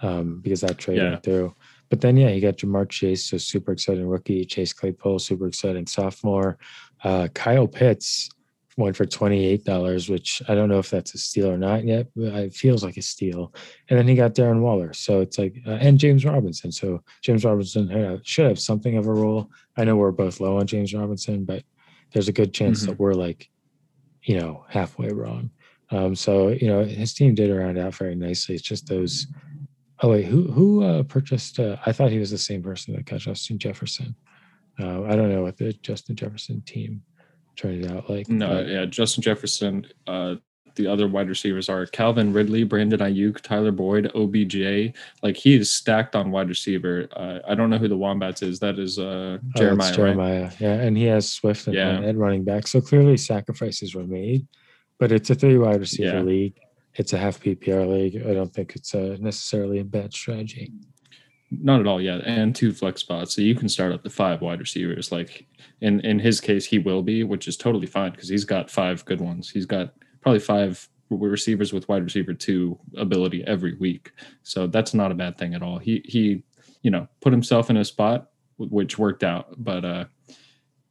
um, 0.03 0.41
because 0.41 0.61
that 0.63 0.79
trade 0.79 0.99
Yeah. 0.99 1.11
went 1.11 1.23
through. 1.23 1.55
But 1.91 2.01
then, 2.01 2.17
yeah, 2.17 2.29
you 2.29 2.41
got 2.41 2.57
Ja'Marr 2.57 2.89
Chase, 2.89 3.27
so 3.27 3.37
super 3.37 3.73
exciting 3.73 4.07
rookie. 4.07 4.45
Chase 4.45 4.73
Claypool, 4.73 5.19
super 5.19 5.49
exciting 5.49 5.87
sophomore. 5.87 6.57
Uh, 7.03 7.29
Kyle 7.35 7.67
Pitts 7.67 8.31
went 8.77 8.97
for 8.97 9.05
twenty 9.05 9.45
eight 9.45 9.65
dollars, 9.65 10.09
which 10.09 10.41
I 10.49 10.55
don't 10.55 10.69
know 10.69 10.79
if 10.79 10.89
that's 10.89 11.15
a 11.15 11.19
steal 11.19 11.51
or 11.51 11.59
not 11.59 11.85
yet, 11.85 12.07
but 12.15 12.33
it 12.35 12.55
feels 12.55 12.85
like 12.85 12.97
a 12.97 13.03
steal. 13.03 13.53
And 13.89 13.99
then 13.99 14.07
he 14.07 14.15
got 14.15 14.35
Darren 14.35 14.61
Waller, 14.61 14.93
so 14.93 15.21
it's 15.21 15.37
like, 15.37 15.57
uh, 15.67 15.73
and 15.73 15.99
James 15.99 16.25
Robinson. 16.25 16.71
So 16.71 17.03
James 17.23 17.45
Robinson 17.45 18.21
should 18.23 18.47
have 18.47 18.61
something 18.61 18.97
of 18.97 19.07
a 19.07 19.13
role. 19.13 19.51
I 19.77 19.85
know 19.85 19.97
we're 19.97 20.13
both 20.13 20.41
low 20.41 20.59
on 20.59 20.67
James 20.67 20.95
Robinson, 20.95 21.45
but 21.45 21.65
there's 22.13 22.29
a 22.29 22.33
good 22.33 22.55
chance 22.55 22.87
that 22.87 22.99
we're 22.99 23.15
like, 23.15 23.51
you 24.23 24.39
know, 24.39 24.65
halfway 24.69 25.09
wrong. 25.09 25.51
Um, 25.91 26.15
so 26.15 26.49
you 26.49 26.69
know, 26.69 26.85
his 26.85 27.15
team 27.15 27.35
did 27.35 27.51
round 27.51 27.79
out 27.79 27.97
very 27.97 28.15
nicely. 28.15 28.55
It's 28.55 28.65
just 28.65 28.87
those. 28.87 29.27
Oh 30.03 30.11
wait, 30.11 30.25
who 30.27 30.51
who 30.51 30.83
uh, 30.83 31.03
purchased? 31.03 31.59
Uh, 31.61 31.77
I 31.85 31.93
thought 31.93 32.11
he 32.11 32.19
was 32.19 32.31
the 32.31 32.39
same 32.39 32.63
person 32.63 32.95
that 32.95 33.05
got 33.05 33.21
Justin 33.21 33.59
Jefferson. 33.59 34.15
Uh, 34.79 35.03
I 35.05 35.15
don't 35.15 35.29
know 35.31 35.43
what 35.43 35.59
the 35.59 35.73
Justin 35.75 36.17
Jefferson 36.17 36.63
team 36.63 37.03
turned 37.57 37.87
out 37.91 38.09
like. 38.09 38.29
No, 38.29 38.61
yeah, 38.63 38.87
Justin 38.87 39.23
Jefferson. 39.23 39.87
Uh, 40.07 40.37
the 40.77 40.87
other 40.87 41.09
wide 41.09 41.29
receivers 41.29 41.69
are 41.69 41.85
Calvin 41.85 42.33
Ridley, 42.33 42.63
Brandon 42.65 43.01
Aiyuk, 43.01 43.41
Tyler 43.43 43.73
Boyd, 43.73 44.11
OBJ. 44.15 44.95
Like 45.23 45.37
he 45.37 45.57
is 45.57 45.75
stacked 45.75 46.15
on 46.17 46.31
wide 46.31 46.49
receiver. 46.49 47.07
Uh, 47.15 47.41
I 47.47 47.55
don't 47.55 47.69
know 47.69 47.77
who 47.77 47.89
the 47.89 47.97
Wombats 47.97 48.41
is. 48.41 48.61
That 48.61 48.79
is 48.79 48.99
uh, 48.99 49.39
Oh, 49.43 49.59
Jeremiah. 49.59 49.89
right? 49.89 49.97
Jeremiah, 49.97 50.51
yeah, 50.61 50.75
and 50.75 50.97
he 50.97 51.05
has 51.05 51.31
Swift 51.31 51.67
and 51.67 51.75
Yeah. 51.77 52.01
Ed 52.01 52.17
running 52.17 52.45
back. 52.45 52.69
So 52.69 52.81
clearly 52.81 53.17
sacrifices 53.19 53.95
were 53.95 54.07
made, 54.07 54.47
but 54.99 55.13
it's 55.13 55.29
a 55.29 55.35
three 55.35 55.59
wide 55.59 55.81
receiver 55.81 56.17
Yeah. 56.19 56.23
league. 56.23 56.59
It's 56.95 57.13
a 57.13 57.19
half 57.19 57.41
PPR 57.41 57.89
league. 57.89 58.23
I 58.27 58.35
don't 58.35 58.53
think 58.53 58.75
it's 58.75 58.95
a 58.95 59.17
necessarily 59.19 59.79
a 59.79 59.85
bad 59.85 60.13
strategy. 60.13 60.73
Not 61.51 61.81
at 61.81 61.87
all, 61.87 62.01
yeah. 62.01 62.21
And 62.25 62.55
two 62.55 62.73
flex 62.73 63.01
spots. 63.01 63.35
So 63.35 63.43
you 63.43 63.55
can 63.55 63.69
start 63.69 63.93
up 63.93 64.05
to 64.05 64.11
five 64.11 64.41
wide 64.41 64.61
receivers. 64.61 65.11
Like 65.11 65.47
in 65.81 66.01
in 66.01 66.19
his 66.19 66.41
case, 66.41 66.65
he 66.65 66.79
will 66.79 67.03
be, 67.03 67.25
which 67.25 67.49
is 67.49 67.57
totally 67.57 67.87
fine 67.87 68.13
because 68.13 68.29
he's 68.29 68.45
got 68.45 68.71
five 68.71 69.05
good 69.05 69.21
ones. 69.21 69.51
He's 69.51 69.67
got 69.67 69.95
probably 70.21 70.41
five 70.41 70.89
receivers 71.11 71.73
with 71.73 71.89
wide 71.89 72.05
receiver 72.05 72.35
two 72.35 72.79
ability 72.97 73.43
every 73.47 73.75
week. 73.75 74.13
So 74.45 74.69
that's 74.69 74.95
not 74.95 75.11
a 75.11 75.17
bad 75.17 75.39
thing 75.39 75.55
at 75.55 75.63
all. 75.63 75.79
He 75.79 76.03
he, 76.05 76.45
you 76.83 76.91
know, 76.91 77.09
put 77.21 77.33
himself 77.33 77.69
in 77.71 77.77
a 77.77 77.85
spot 77.85 78.29
which 78.59 78.99
worked 78.99 79.25
out. 79.25 79.55
But 79.59 79.85
uh 79.85 80.05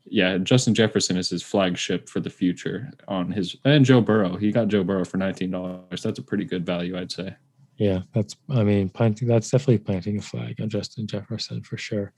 yeah, 0.10 0.38
Justin 0.38 0.74
Jefferson 0.74 1.18
is 1.18 1.30
his 1.30 1.44
flagship 1.44 2.10
for 2.10 2.20
the 2.20 2.30
future 2.30 2.90
on 3.08 3.32
his 3.32 3.56
and 3.66 3.86
Joe 3.86 4.02
Burrow. 4.02 4.36
He 4.38 4.52
got 4.52 4.68
Joe 4.68 4.84
Burrow 4.84 5.06
for 5.06 5.18
nineteen 5.18 5.52
dollars. 5.52 6.04
That's 6.04 6.20
a 6.20 6.24
pretty 6.24 6.46
good 6.46 6.66
value, 6.66 6.98
I'd 6.98 7.12
say. 7.12 7.36
Yeah, 7.78 8.00
that's 8.14 8.36
I 8.50 8.64
mean 8.64 8.90
planting 8.90 9.28
that's 9.28 9.50
definitely 9.50 9.80
planting 9.80 10.18
a 10.18 10.22
flag 10.22 10.60
on 10.62 10.70
Justin 10.70 11.08
Jefferson 11.08 11.64
for 11.64 11.78
sure. 11.78 12.14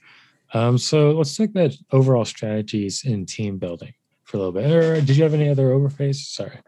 Um, 0.54 0.78
so 0.78 1.12
let's 1.12 1.36
talk 1.36 1.50
about 1.50 1.76
overall 1.92 2.26
strategies 2.26 3.04
in 3.06 3.26
team 3.26 3.58
building 3.58 3.94
for 4.24 4.38
a 4.38 4.40
little 4.40 4.54
bit. 4.54 4.72
Or 4.72 5.02
did 5.02 5.16
you 5.16 5.24
have 5.24 5.34
any 5.34 5.50
other 5.50 5.70
overface? 5.70 6.16
Sorry. 6.16 6.60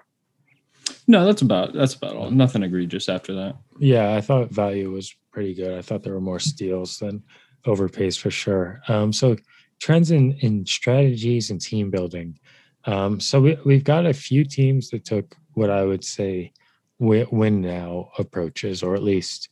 No, 1.07 1.25
that's 1.25 1.41
about 1.41 1.73
that's 1.73 1.95
about 1.95 2.15
all. 2.15 2.31
Nothing 2.31 2.63
egregious 2.63 3.09
after 3.09 3.33
that. 3.33 3.55
Yeah, 3.79 4.15
I 4.15 4.21
thought 4.21 4.51
value 4.51 4.91
was 4.91 5.13
pretty 5.31 5.53
good. 5.53 5.77
I 5.77 5.81
thought 5.81 6.03
there 6.03 6.13
were 6.13 6.21
more 6.21 6.39
steals 6.39 6.99
than 6.99 7.23
overpays 7.65 8.17
for 8.17 8.31
sure. 8.31 8.81
Um, 8.87 9.11
so 9.11 9.35
trends 9.83 10.11
in 10.11 10.31
in 10.39 10.65
strategies 10.65 11.49
and 11.49 11.59
team 11.59 11.91
building. 11.91 12.39
Um, 12.85 13.19
so 13.19 13.41
we 13.41 13.57
we've 13.65 13.83
got 13.83 14.05
a 14.05 14.13
few 14.13 14.45
teams 14.45 14.89
that 14.89 15.03
took 15.03 15.35
what 15.55 15.69
I 15.69 15.83
would 15.83 16.05
say 16.05 16.53
win, 16.99 17.59
now 17.59 18.09
approaches, 18.17 18.81
or 18.81 18.95
at 18.95 19.03
least 19.03 19.49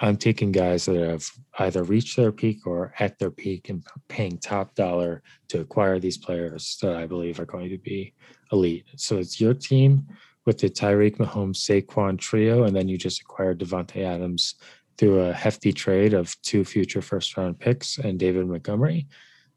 I'm 0.00 0.16
taking 0.16 0.50
guys 0.50 0.86
that 0.86 0.96
have 0.96 1.24
either 1.60 1.84
reached 1.84 2.16
their 2.16 2.32
peak 2.32 2.66
or 2.66 2.92
at 2.98 3.16
their 3.20 3.30
peak 3.30 3.68
and 3.68 3.86
paying 4.08 4.38
top 4.38 4.74
dollar 4.74 5.22
to 5.50 5.60
acquire 5.60 6.00
these 6.00 6.18
players 6.18 6.76
that 6.82 6.96
I 6.96 7.06
believe 7.06 7.38
are 7.38 7.52
going 7.54 7.70
to 7.70 7.78
be 7.78 8.12
elite. 8.50 8.86
So 8.96 9.18
it's 9.18 9.40
your 9.40 9.54
team 9.54 10.08
with 10.46 10.58
the 10.58 10.68
Tyreek 10.68 11.18
Mahomes 11.18 11.60
Saquon 11.66 12.18
trio, 12.18 12.64
and 12.64 12.74
then 12.74 12.88
you 12.88 12.98
just 12.98 13.20
acquired 13.20 13.60
Davante 13.60 14.02
Adams 14.02 14.56
through 14.98 15.20
a 15.20 15.32
hefty 15.32 15.72
trade 15.72 16.12
of 16.12 16.34
two 16.42 16.64
future 16.64 17.02
first 17.02 17.36
round 17.36 17.60
picks 17.60 17.98
and 17.98 18.18
David 18.18 18.48
Montgomery. 18.48 19.06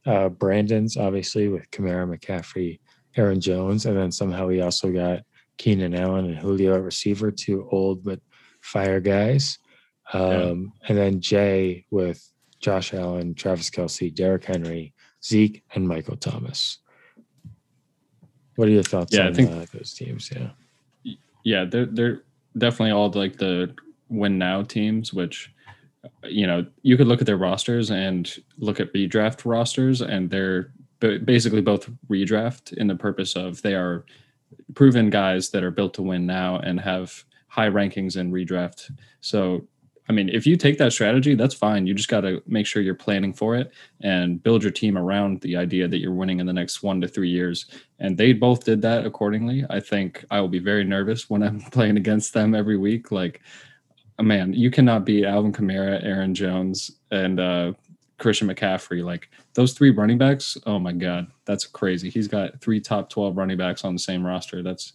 Uh, 0.05 0.29
Brandon's 0.29 0.97
obviously 0.97 1.47
with 1.47 1.69
Kamara 1.71 2.07
McCaffrey, 2.07 2.79
Aaron 3.15 3.39
Jones, 3.39 3.85
and 3.85 3.97
then 3.97 4.11
somehow 4.11 4.49
he 4.49 4.61
also 4.61 4.91
got 4.91 5.21
Keenan 5.57 5.95
Allen 5.95 6.25
and 6.25 6.37
Julio 6.37 6.75
at 6.75 6.81
receiver, 6.83 7.31
two 7.31 7.67
old 7.71 8.03
but 8.03 8.19
fire 8.61 8.99
guys. 8.99 9.57
Um, 10.11 10.73
And 10.87 10.97
then 10.97 11.21
Jay 11.21 11.85
with 11.89 12.21
Josh 12.59 12.93
Allen, 12.93 13.33
Travis 13.35 13.69
Kelce, 13.69 14.13
Derrick 14.13 14.43
Henry, 14.45 14.93
Zeke, 15.23 15.63
and 15.73 15.87
Michael 15.87 16.17
Thomas. 16.17 16.79
What 18.55 18.67
are 18.67 18.71
your 18.71 18.83
thoughts 18.83 19.13
Yeah, 19.15 19.23
I 19.23 19.27
on 19.27 19.33
think- 19.33 19.51
uh, 19.51 19.65
those 19.73 19.93
teams? 19.93 20.29
Yeah. 20.35 21.13
yeah, 21.43 21.65
they're 21.65 21.85
they're 21.87 22.23
definitely 22.57 22.91
all 22.91 23.09
like 23.11 23.37
the 23.37 23.73
win 24.09 24.37
now 24.37 24.61
teams, 24.63 25.13
which 25.13 25.51
you 26.23 26.47
know 26.47 26.65
you 26.81 26.97
could 26.97 27.07
look 27.07 27.21
at 27.21 27.27
their 27.27 27.37
rosters 27.37 27.91
and 27.91 28.37
look 28.57 28.79
at 28.79 28.93
redraft 28.93 29.45
rosters, 29.45 30.01
and 30.01 30.29
they're 30.29 30.71
ba- 30.99 31.19
basically 31.19 31.61
both 31.61 31.89
redraft 32.09 32.73
in 32.73 32.87
the 32.87 32.95
purpose 32.95 33.35
of 33.35 33.61
they 33.61 33.75
are 33.75 34.05
proven 34.75 35.09
guys 35.09 35.49
that 35.49 35.63
are 35.63 35.71
built 35.71 35.93
to 35.95 36.01
win 36.01 36.25
now 36.25 36.57
and 36.59 36.79
have 36.79 37.23
high 37.47 37.69
rankings 37.69 38.17
in 38.17 38.31
redraft. 38.31 38.91
So. 39.21 39.67
I 40.09 40.11
mean, 40.11 40.27
if 40.27 40.45
you 40.45 40.57
take 40.57 40.77
that 40.79 40.91
strategy, 40.91 41.33
that's 41.33 41.55
fine. 41.55 41.87
You 41.87 41.93
just 41.93 42.09
got 42.09 42.21
to 42.21 42.43
make 42.45 42.65
sure 42.67 42.81
you're 42.81 42.93
planning 42.93 43.31
for 43.31 43.55
it 43.55 43.71
and 44.01 44.43
build 44.43 44.61
your 44.61 44.71
team 44.73 44.97
around 44.97 45.39
the 45.39 45.55
idea 45.55 45.87
that 45.87 45.99
you're 45.99 46.11
winning 46.11 46.41
in 46.41 46.45
the 46.45 46.51
next 46.51 46.83
one 46.83 46.99
to 46.99 47.07
three 47.07 47.29
years 47.29 47.67
and 48.03 48.17
they 48.17 48.33
both 48.33 48.65
did 48.65 48.81
that 48.81 49.05
accordingly. 49.05 49.65
I 49.69 49.79
think 49.79 50.25
I 50.29 50.41
will 50.41 50.49
be 50.49 50.59
very 50.59 50.83
nervous 50.83 51.29
when 51.29 51.41
I'm 51.41 51.61
playing 51.71 51.95
against 51.95 52.33
them 52.33 52.53
every 52.53 52.77
week. 52.77 53.11
Like, 53.11 53.41
man, 54.21 54.53
you 54.53 54.69
cannot 54.69 55.05
beat 55.05 55.25
Alvin 55.25 55.53
Kamara, 55.53 56.03
Aaron 56.03 56.35
Jones, 56.35 56.91
and 57.11 57.39
uh, 57.39 57.73
Christian 58.19 58.47
McCaffrey. 58.47 59.03
Like 59.03 59.29
those 59.53 59.73
three 59.73 59.89
running 59.89 60.17
backs. 60.17 60.57
Oh 60.65 60.79
my 60.79 60.93
God, 60.93 61.27
that's 61.45 61.65
crazy. 61.65 62.09
He's 62.09 62.27
got 62.27 62.61
three 62.61 62.79
top 62.79 63.09
twelve 63.09 63.37
running 63.37 63.57
backs 63.57 63.83
on 63.83 63.93
the 63.93 63.99
same 63.99 64.25
roster. 64.25 64.61
That's, 64.61 64.93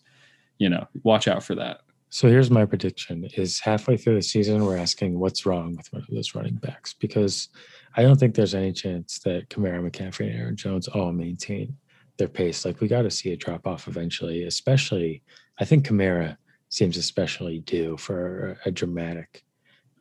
you 0.59 0.69
know, 0.69 0.87
watch 1.03 1.29
out 1.29 1.43
for 1.43 1.55
that. 1.57 1.81
So 2.11 2.29
here's 2.29 2.51
my 2.51 2.65
prediction: 2.65 3.29
is 3.35 3.61
halfway 3.61 3.97
through 3.97 4.15
the 4.15 4.23
season, 4.23 4.65
we're 4.65 4.79
asking 4.79 5.19
what's 5.19 5.45
wrong 5.45 5.77
with 5.77 5.93
one 5.93 6.03
of 6.03 6.15
those 6.15 6.35
running 6.35 6.55
backs 6.55 6.95
because 6.95 7.49
I 7.97 8.03
don't 8.03 8.19
think 8.19 8.35
there's 8.35 8.55
any 8.55 8.73
chance 8.73 9.19
that 9.21 9.51
Kamara, 9.51 9.89
McCaffrey, 9.89 10.31
and 10.31 10.41
Aaron 10.41 10.57
Jones 10.57 10.89
all 10.89 11.13
maintain 11.13 11.77
their 12.17 12.29
pace. 12.29 12.65
Like 12.65 12.81
we 12.81 12.89
got 12.89 13.03
to 13.03 13.11
see 13.11 13.33
a 13.33 13.37
drop 13.37 13.67
off 13.67 13.89
eventually. 13.89 14.45
Especially, 14.45 15.23
I 15.59 15.65
think 15.65 15.87
Kamara 15.87 16.37
seems 16.69 16.97
especially 16.97 17.61
due 17.61 17.97
for 17.97 18.59
a, 18.65 18.71
dramatic 18.71 19.43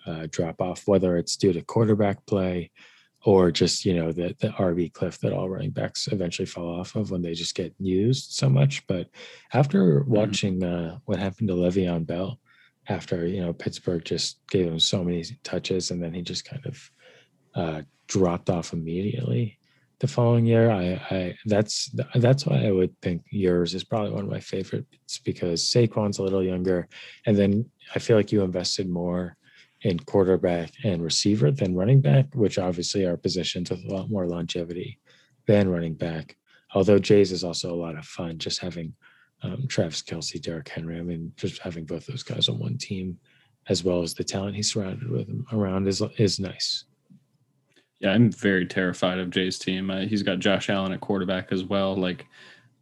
uh, 0.06 0.28
drop 0.30 0.62
off, 0.62 0.84
whether 0.86 1.18
it's 1.18 1.38
due 1.38 1.54
to 1.54 1.62
quarterback 1.62 2.26
play 2.26 2.72
or 3.26 3.52
just 3.52 3.84
you 3.84 3.94
know 3.94 4.12
the 4.12 4.36
the 4.40 4.50
RB 4.50 4.94
cliff 4.94 5.20
that 5.20 5.34
all 5.34 5.50
running 5.50 5.72
backs 5.72 6.08
eventually 6.08 6.46
fall 6.46 6.80
off 6.80 6.96
of 6.96 7.12
when 7.12 7.22
they 7.22 7.34
just 7.34 7.56
get 7.56 7.74
used 7.80 8.32
so 8.32 8.50
much. 8.50 8.86
But 8.88 9.10
after 9.54 10.04
watching 10.04 10.64
uh, 10.64 11.00
what 11.06 11.20
happened 11.20 11.50
to 11.50 11.56
Le'Veon 11.56 12.06
Bell, 12.06 12.40
after 12.90 13.28
you 13.28 13.42
know 13.42 13.54
Pittsburgh 13.54 14.04
just 14.06 14.40
gave 14.50 14.68
him 14.68 14.80
so 14.80 15.04
many 15.04 15.24
touches 15.44 15.92
and 15.92 16.02
then 16.02 16.14
he 16.14 16.22
just 16.22 16.46
kind 16.46 16.66
of 16.66 16.92
uh, 17.56 17.82
dropped 18.08 18.50
off 18.50 18.74
immediately 18.74 19.58
the 20.00 20.08
following 20.08 20.46
year. 20.46 20.70
I, 20.70 21.02
I 21.10 21.38
that's 21.46 21.90
that's 22.16 22.46
why 22.46 22.66
I 22.66 22.72
would 22.72 23.00
think 23.02 23.24
yours 23.32 23.74
is 23.74 23.84
probably 23.84 24.12
one 24.12 24.26
of 24.26 24.30
my 24.30 24.40
favorites 24.40 25.20
because 25.24 25.64
Saquon's 25.64 26.20
a 26.20 26.24
little 26.24 26.44
younger, 26.44 26.88
and 27.26 27.38
then 27.38 27.70
I 27.96 28.00
feel 28.00 28.18
like 28.18 28.32
you 28.32 28.44
invested 28.44 28.90
more 28.90 29.38
in 29.82 30.00
quarterback 30.00 30.72
and 30.84 31.04
receiver 31.04 31.52
than 31.52 31.76
running 31.76 32.02
back, 32.02 32.26
which 32.34 32.58
obviously 32.58 33.06
are 33.06 33.18
positions 33.18 33.70
with 33.70 33.84
a 33.86 33.94
lot 33.94 34.10
more 34.10 34.28
longevity 34.28 35.00
than 35.46 35.70
running 35.70 35.94
back. 35.94 36.36
Although 36.74 37.00
Jay's 37.00 37.32
is 37.32 37.44
also 37.44 37.74
a 37.74 37.76
lot 37.76 37.98
of 37.98 38.06
fun, 38.06 38.38
just 38.40 38.60
having 38.60 38.94
um, 39.44 39.68
Travis 39.68 40.02
Kelce, 40.02 40.42
Derrick 40.42 40.68
Henry. 40.68 40.98
I 40.98 41.04
mean, 41.04 41.32
just 41.38 41.62
having 41.62 41.86
both 41.86 42.06
those 42.08 42.24
guys 42.24 42.50
on 42.50 42.60
one 42.60 42.78
team, 42.78 43.18
as 43.70 43.84
well 43.84 44.02
as 44.02 44.14
the 44.14 44.24
talent 44.24 44.56
he's 44.56 44.74
surrounded 44.74 45.10
with 45.10 45.28
him 45.28 45.46
around, 45.52 45.88
is 45.88 46.02
is 46.18 46.40
nice. 46.40 46.86
Yeah, 48.00 48.12
I'm 48.12 48.32
very 48.32 48.66
terrified 48.66 49.18
of 49.18 49.32
Jay's 49.32 49.58
team. 49.58 49.90
Uh, 49.90 50.02
he's 50.02 50.24
got 50.24 50.40
Josh 50.40 50.70
Allen 50.70 50.92
at 50.92 51.02
quarterback 51.02 51.52
as 51.52 51.64
well. 51.64 51.96
Like, 51.96 52.28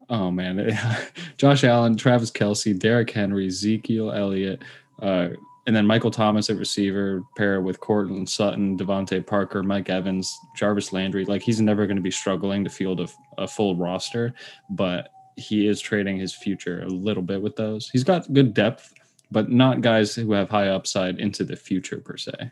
oh 0.10 0.30
man, 0.30 0.78
Josh 1.38 1.63
Allen, 1.63 1.95
Travis 1.95 2.32
Kelce, 2.32 2.78
Derrick 2.78 3.12
Henry, 3.12 3.47
Ezekiel 3.47 4.12
Elliott, 4.12 4.62
uh, 5.01 5.30
and 5.67 5.75
then 5.75 5.88
Michael 5.88 6.12
Thomas 6.12 6.49
at 6.49 6.58
receiver, 6.58 7.23
pair 7.38 7.62
with 7.62 7.80
Courtland 7.80 8.30
Sutton, 8.30 8.78
DeVante 8.78 9.25
Parker, 9.25 9.63
Mike 9.63 9.89
Evans, 9.89 10.38
Jarvis 10.56 10.93
Landry. 10.93 11.25
Like 11.25 11.41
he's 11.41 11.62
never 11.62 11.88
going 11.88 11.97
to 11.97 12.04
be 12.04 12.12
struggling 12.12 12.63
to 12.63 12.69
field 12.69 12.99
a, 12.99 13.08
a, 13.38 13.47
full 13.47 13.75
roster, 13.75 14.34
but 14.69 15.10
he 15.38 15.67
is 15.67 15.82
trading 15.82 16.17
his 16.17 16.34
future 16.34 16.84
a 16.84 16.88
little 16.88 17.23
bit 17.23 17.41
with 17.41 17.56
those. 17.56 17.89
He's 17.89 18.04
got 18.04 18.32
good 18.32 18.54
depth, 18.54 18.93
but 19.32 19.49
not 19.49 19.82
guys 19.82 20.13
who 20.13 20.34
have 20.34 20.49
high 20.49 20.67
upside 20.67 21.19
into 21.19 21.43
the 21.43 21.56
future 21.56 21.97
per 21.97 22.17
se. 22.17 22.51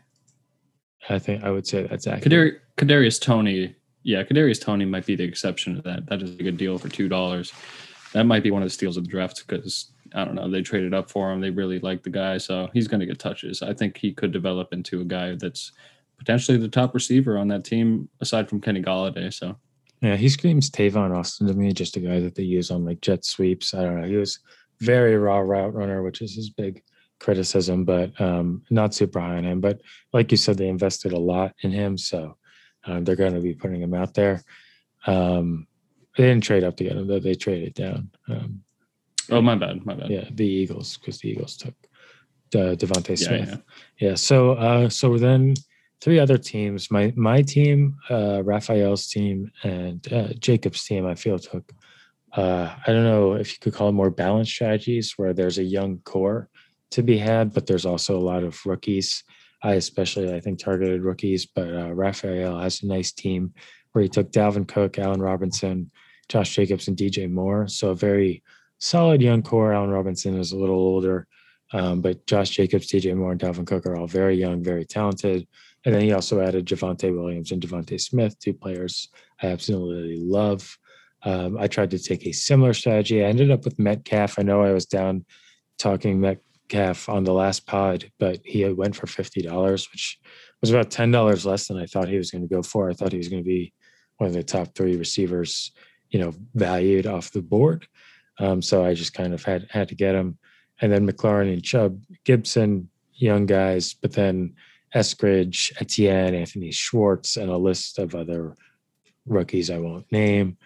I 1.08 1.18
think 1.18 1.44
I 1.44 1.50
would 1.50 1.66
say 1.66 1.86
that's 1.86 2.06
accurate. 2.06 2.58
Kadari- 2.76 2.86
Kadarius 2.86 3.20
Toney, 3.20 3.74
yeah, 4.02 4.22
Kadarius 4.22 4.60
Toney 4.60 4.84
might 4.84 5.06
be 5.06 5.16
the 5.16 5.24
exception 5.24 5.76
to 5.76 5.82
that. 5.82 6.06
That 6.06 6.22
is 6.22 6.32
a 6.32 6.42
good 6.42 6.56
deal 6.56 6.78
for 6.78 6.88
two 6.88 7.08
dollars. 7.08 7.52
That 8.12 8.24
might 8.24 8.42
be 8.42 8.50
one 8.50 8.62
of 8.62 8.66
the 8.66 8.74
steals 8.74 8.96
of 8.96 9.04
the 9.04 9.10
draft 9.10 9.44
because 9.46 9.92
I 10.14 10.24
don't 10.24 10.34
know. 10.34 10.48
They 10.48 10.62
traded 10.62 10.94
up 10.94 11.10
for 11.10 11.32
him. 11.32 11.40
They 11.40 11.50
really 11.50 11.80
like 11.80 12.02
the 12.02 12.10
guy, 12.10 12.38
so 12.38 12.68
he's 12.72 12.88
going 12.88 13.00
to 13.00 13.06
get 13.06 13.18
touches. 13.18 13.62
I 13.62 13.74
think 13.74 13.96
he 13.96 14.12
could 14.12 14.32
develop 14.32 14.72
into 14.72 15.00
a 15.00 15.04
guy 15.04 15.34
that's 15.34 15.72
potentially 16.18 16.56
the 16.56 16.68
top 16.68 16.94
receiver 16.94 17.36
on 17.36 17.48
that 17.48 17.64
team, 17.64 18.08
aside 18.20 18.48
from 18.48 18.60
Kenny 18.60 18.80
Golladay. 18.82 19.32
So 19.32 19.56
yeah, 20.00 20.16
he 20.16 20.28
screams 20.28 20.70
Tavon 20.70 21.16
Austin 21.16 21.46
to 21.48 21.54
me, 21.54 21.72
just 21.72 21.96
a 21.96 22.00
guy 22.00 22.20
that 22.20 22.34
they 22.34 22.42
use 22.42 22.70
on 22.70 22.84
like 22.84 23.00
jet 23.00 23.24
sweeps. 23.24 23.74
I 23.74 23.82
don't 23.82 24.00
know. 24.00 24.06
He 24.06 24.16
was 24.16 24.38
very 24.80 25.16
raw 25.16 25.38
route 25.38 25.74
runner, 25.74 26.02
which 26.02 26.22
is 26.22 26.34
his 26.34 26.50
big 26.50 26.82
criticism, 27.20 27.84
but 27.84 28.18
um, 28.20 28.62
not 28.70 28.94
super 28.94 29.20
high 29.20 29.36
on 29.36 29.44
him. 29.44 29.60
But 29.60 29.80
like 30.12 30.30
you 30.30 30.36
said, 30.36 30.58
they 30.58 30.68
invested 30.68 31.12
a 31.12 31.18
lot 31.18 31.54
in 31.62 31.70
him, 31.70 31.96
so 31.98 32.36
um, 32.84 33.04
they're 33.04 33.16
going 33.16 33.34
to 33.34 33.40
be 33.40 33.54
putting 33.54 33.80
him 33.80 33.94
out 33.94 34.14
there. 34.14 34.42
Um, 35.06 35.66
they 36.16 36.24
didn't 36.24 36.44
trade 36.44 36.64
up 36.64 36.76
to 36.76 36.84
get 36.84 36.96
him, 36.96 37.06
though. 37.06 37.18
They 37.18 37.34
traded 37.34 37.74
down. 37.74 38.10
Um, 38.28 38.64
Oh, 39.30 39.40
my 39.40 39.54
bad. 39.54 39.84
My 39.86 39.94
bad. 39.94 40.10
Yeah, 40.10 40.28
the 40.30 40.46
Eagles 40.46 40.98
because 40.98 41.18
the 41.18 41.30
Eagles 41.30 41.56
took 41.56 41.74
uh, 42.54 42.74
DeVonta 42.76 43.18
Smith. 43.18 43.48
Yeah, 43.48 43.56
yeah. 43.98 44.08
yeah, 44.08 44.14
So, 44.14 44.52
uh, 44.52 44.88
so 44.88 45.16
then 45.16 45.54
three 46.00 46.18
other 46.18 46.38
teams. 46.38 46.90
My 46.90 47.12
my 47.16 47.42
team, 47.42 47.96
uh, 48.10 48.42
Raphael's 48.44 49.06
team, 49.08 49.50
and 49.62 50.12
uh, 50.12 50.28
Jacob's 50.38 50.84
team. 50.84 51.06
I 51.06 51.14
feel 51.14 51.38
took. 51.38 51.72
Uh, 52.32 52.74
I 52.86 52.92
don't 52.92 53.04
know 53.04 53.34
if 53.34 53.52
you 53.52 53.58
could 53.60 53.74
call 53.74 53.88
it 53.88 53.92
more 53.92 54.10
balanced 54.10 54.52
strategies 54.52 55.14
where 55.16 55.32
there's 55.32 55.58
a 55.58 55.64
young 55.64 55.98
core 55.98 56.48
to 56.90 57.02
be 57.02 57.18
had, 57.18 57.52
but 57.52 57.66
there's 57.66 57.86
also 57.86 58.16
a 58.16 58.20
lot 58.20 58.44
of 58.44 58.64
rookies. 58.66 59.24
I 59.62 59.74
especially 59.74 60.32
I 60.32 60.40
think 60.40 60.58
targeted 60.58 61.02
rookies, 61.02 61.46
but 61.46 61.68
uh, 61.68 61.92
Raphael 61.92 62.58
has 62.58 62.82
a 62.82 62.86
nice 62.86 63.12
team 63.12 63.54
where 63.92 64.02
he 64.02 64.08
took 64.08 64.30
Dalvin 64.30 64.68
Cook, 64.68 64.98
Allen 64.98 65.22
Robinson, 65.22 65.90
Josh 66.28 66.54
Jacobs, 66.54 66.88
and 66.88 66.96
DJ 66.96 67.30
Moore. 67.30 67.66
So 67.68 67.90
a 67.90 67.94
very 67.94 68.42
solid 68.78 69.22
young 69.22 69.42
core. 69.42 69.72
Allen 69.72 69.90
Robinson 69.90 70.38
is 70.38 70.52
a 70.52 70.58
little 70.58 70.76
older, 70.76 71.26
um, 71.72 72.00
but 72.00 72.26
Josh 72.26 72.50
Jacobs, 72.50 72.88
DJ 72.88 73.16
Moore, 73.16 73.32
and 73.32 73.40
Dalvin 73.40 73.66
Cook 73.66 73.86
are 73.86 73.96
all 73.96 74.06
very 74.06 74.36
young, 74.36 74.62
very 74.62 74.84
talented. 74.84 75.46
And 75.84 75.94
then 75.94 76.02
he 76.02 76.12
also 76.12 76.40
added 76.40 76.66
Javonte 76.66 77.14
Williams 77.14 77.52
and 77.52 77.62
DeVonta 77.62 78.00
Smith, 78.00 78.38
two 78.38 78.54
players 78.54 79.08
I 79.42 79.48
absolutely 79.48 80.18
love. 80.18 80.78
Um, 81.22 81.56
I 81.58 81.68
tried 81.68 81.90
to 81.90 81.98
take 81.98 82.26
a 82.26 82.32
similar 82.32 82.74
strategy. 82.74 83.24
I 83.24 83.28
ended 83.28 83.50
up 83.50 83.64
with 83.64 83.78
Metcalf. 83.78 84.38
I 84.38 84.42
know 84.42 84.62
I 84.62 84.72
was 84.72 84.86
down 84.86 85.24
talking 85.78 86.20
Metcalf 86.64 87.08
on 87.08 87.24
the 87.24 87.32
last 87.32 87.66
pod, 87.66 88.10
but 88.18 88.40
he 88.44 88.64
went 88.64 88.96
for 88.96 89.06
fifty 89.06 89.42
dollars, 89.42 89.90
which 89.92 90.18
was 90.60 90.70
about 90.70 90.90
ten 90.90 91.10
dollars 91.10 91.46
less 91.46 91.68
than 91.68 91.78
I 91.78 91.86
thought 91.86 92.08
he 92.08 92.16
was 92.16 92.30
going 92.30 92.46
to 92.46 92.54
go 92.54 92.62
for. 92.62 92.90
I 92.90 92.94
thought 92.94 93.12
he 93.12 93.18
was 93.18 93.28
going 93.28 93.42
to 93.42 93.48
be 93.48 93.72
one 94.18 94.28
of 94.28 94.34
the 94.34 94.42
top 94.42 94.74
three 94.74 94.96
receivers, 94.96 95.72
you 96.10 96.20
know, 96.20 96.32
valued 96.54 97.06
off 97.06 97.32
the 97.32 97.42
board. 97.42 97.86
Um, 98.38 98.62
so 98.62 98.84
I 98.84 98.94
just 98.94 99.14
kind 99.14 99.34
of 99.34 99.42
had 99.44 99.66
had 99.70 99.88
to 99.88 99.94
get 99.94 100.14
him. 100.14 100.38
And 100.80 100.90
then 100.90 101.08
McLaurin 101.08 101.52
and 101.52 101.62
Chubb, 101.62 102.00
Gibson, 102.24 102.88
young 103.14 103.46
guys, 103.46 103.94
but 103.94 104.12
then 104.12 104.54
Eskridge, 104.94 105.72
Etienne, 105.80 106.34
Anthony 106.34 106.72
Schwartz, 106.72 107.36
and 107.36 107.50
a 107.50 107.56
list 107.56 107.98
of 107.98 108.14
other 108.14 108.56
rookies 109.26 109.70
I 109.70 109.78
won't 109.78 110.10
name. 110.10 110.56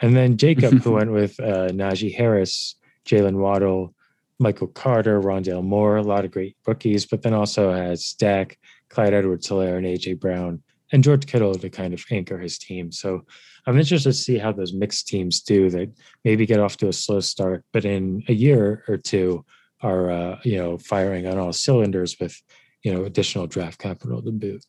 And 0.00 0.16
then 0.16 0.36
Jacob, 0.36 0.82
who 0.82 0.92
went 0.98 1.12
with 1.12 1.38
uh, 1.40 1.68
Najee 1.68 2.14
Harris, 2.14 2.76
Jalen 3.04 3.36
Waddle, 3.36 3.94
Michael 4.38 4.68
Carter, 4.68 5.20
Rondale 5.20 5.64
Moore, 5.64 5.96
a 5.96 6.02
lot 6.02 6.24
of 6.24 6.30
great 6.30 6.56
rookies, 6.66 7.06
but 7.06 7.22
then 7.22 7.34
also 7.34 7.72
has 7.72 8.04
Stack, 8.04 8.58
Clyde 8.88 9.14
Edwards 9.14 9.48
Helaire, 9.48 9.78
and 9.78 9.86
AJ 9.86 10.20
Brown, 10.20 10.62
and 10.92 11.02
George 11.02 11.26
Kittle 11.26 11.54
to 11.54 11.68
kind 11.70 11.92
of 11.92 12.04
anchor 12.10 12.38
his 12.38 12.58
team. 12.58 12.92
So 12.92 13.22
I'm 13.66 13.78
interested 13.78 14.10
to 14.10 14.14
see 14.14 14.38
how 14.38 14.52
those 14.52 14.72
mixed 14.72 15.08
teams 15.08 15.42
do 15.42 15.68
that 15.70 15.92
maybe 16.24 16.46
get 16.46 16.60
off 16.60 16.76
to 16.78 16.88
a 16.88 16.92
slow 16.92 17.20
start, 17.20 17.64
but 17.72 17.84
in 17.84 18.22
a 18.28 18.32
year 18.32 18.84
or 18.88 18.96
two 18.96 19.44
are 19.82 20.10
uh, 20.10 20.38
you 20.42 20.56
know 20.56 20.78
firing 20.78 21.26
on 21.26 21.38
all 21.38 21.52
cylinders 21.52 22.18
with 22.18 22.40
you 22.82 22.92
know 22.92 23.04
additional 23.04 23.46
draft 23.46 23.78
capital 23.78 24.22
to 24.22 24.32
boot. 24.32 24.64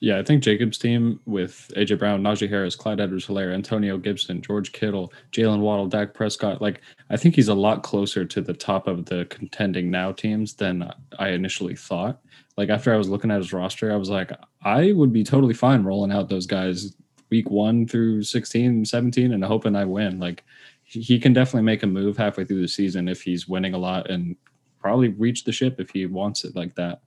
Yeah, 0.00 0.18
I 0.18 0.22
think 0.22 0.42
Jacob's 0.42 0.76
team 0.76 1.20
with 1.24 1.70
AJ 1.74 1.98
Brown, 1.98 2.22
Najee 2.22 2.50
Harris, 2.50 2.76
Clyde 2.76 3.00
Edwards 3.00 3.26
Helaire, 3.26 3.54
Antonio 3.54 3.96
Gibson, 3.96 4.42
George 4.42 4.72
Kittle, 4.72 5.12
Jalen 5.32 5.60
Waddle, 5.60 5.86
Dak 5.86 6.12
Prescott, 6.12 6.60
like 6.60 6.82
I 7.08 7.16
think 7.16 7.34
he's 7.34 7.48
a 7.48 7.54
lot 7.54 7.82
closer 7.82 8.24
to 8.24 8.40
the 8.42 8.52
top 8.52 8.88
of 8.88 9.06
the 9.06 9.24
contending 9.26 9.90
now 9.90 10.12
teams 10.12 10.54
than 10.54 10.90
I 11.18 11.30
initially 11.30 11.76
thought. 11.76 12.20
Like 12.58 12.68
after 12.68 12.92
I 12.92 12.98
was 12.98 13.08
looking 13.08 13.30
at 13.30 13.38
his 13.38 13.54
roster, 13.54 13.92
I 13.92 13.96
was 13.96 14.10
like, 14.10 14.32
I 14.62 14.92
would 14.92 15.12
be 15.12 15.24
totally 15.24 15.54
fine 15.54 15.82
rolling 15.82 16.12
out 16.12 16.28
those 16.28 16.46
guys 16.46 16.94
week 17.30 17.50
one 17.50 17.86
through 17.86 18.22
16, 18.22 18.84
17, 18.84 19.32
and 19.32 19.44
hoping 19.44 19.76
I 19.76 19.84
win. 19.84 20.20
Like 20.20 20.44
he 20.84 21.18
can 21.18 21.32
definitely 21.32 21.62
make 21.62 21.82
a 21.82 21.86
move 21.86 22.16
halfway 22.16 22.44
through 22.44 22.62
the 22.62 22.68
season 22.68 23.08
if 23.08 23.22
he's 23.22 23.48
winning 23.48 23.74
a 23.74 23.78
lot 23.78 24.10
and 24.10 24.36
probably 24.78 25.08
reach 25.08 25.44
the 25.44 25.52
ship 25.52 25.80
if 25.80 25.90
he 25.90 26.06
wants 26.06 26.44
it 26.44 26.54
like 26.54 26.74
that. 26.76 27.00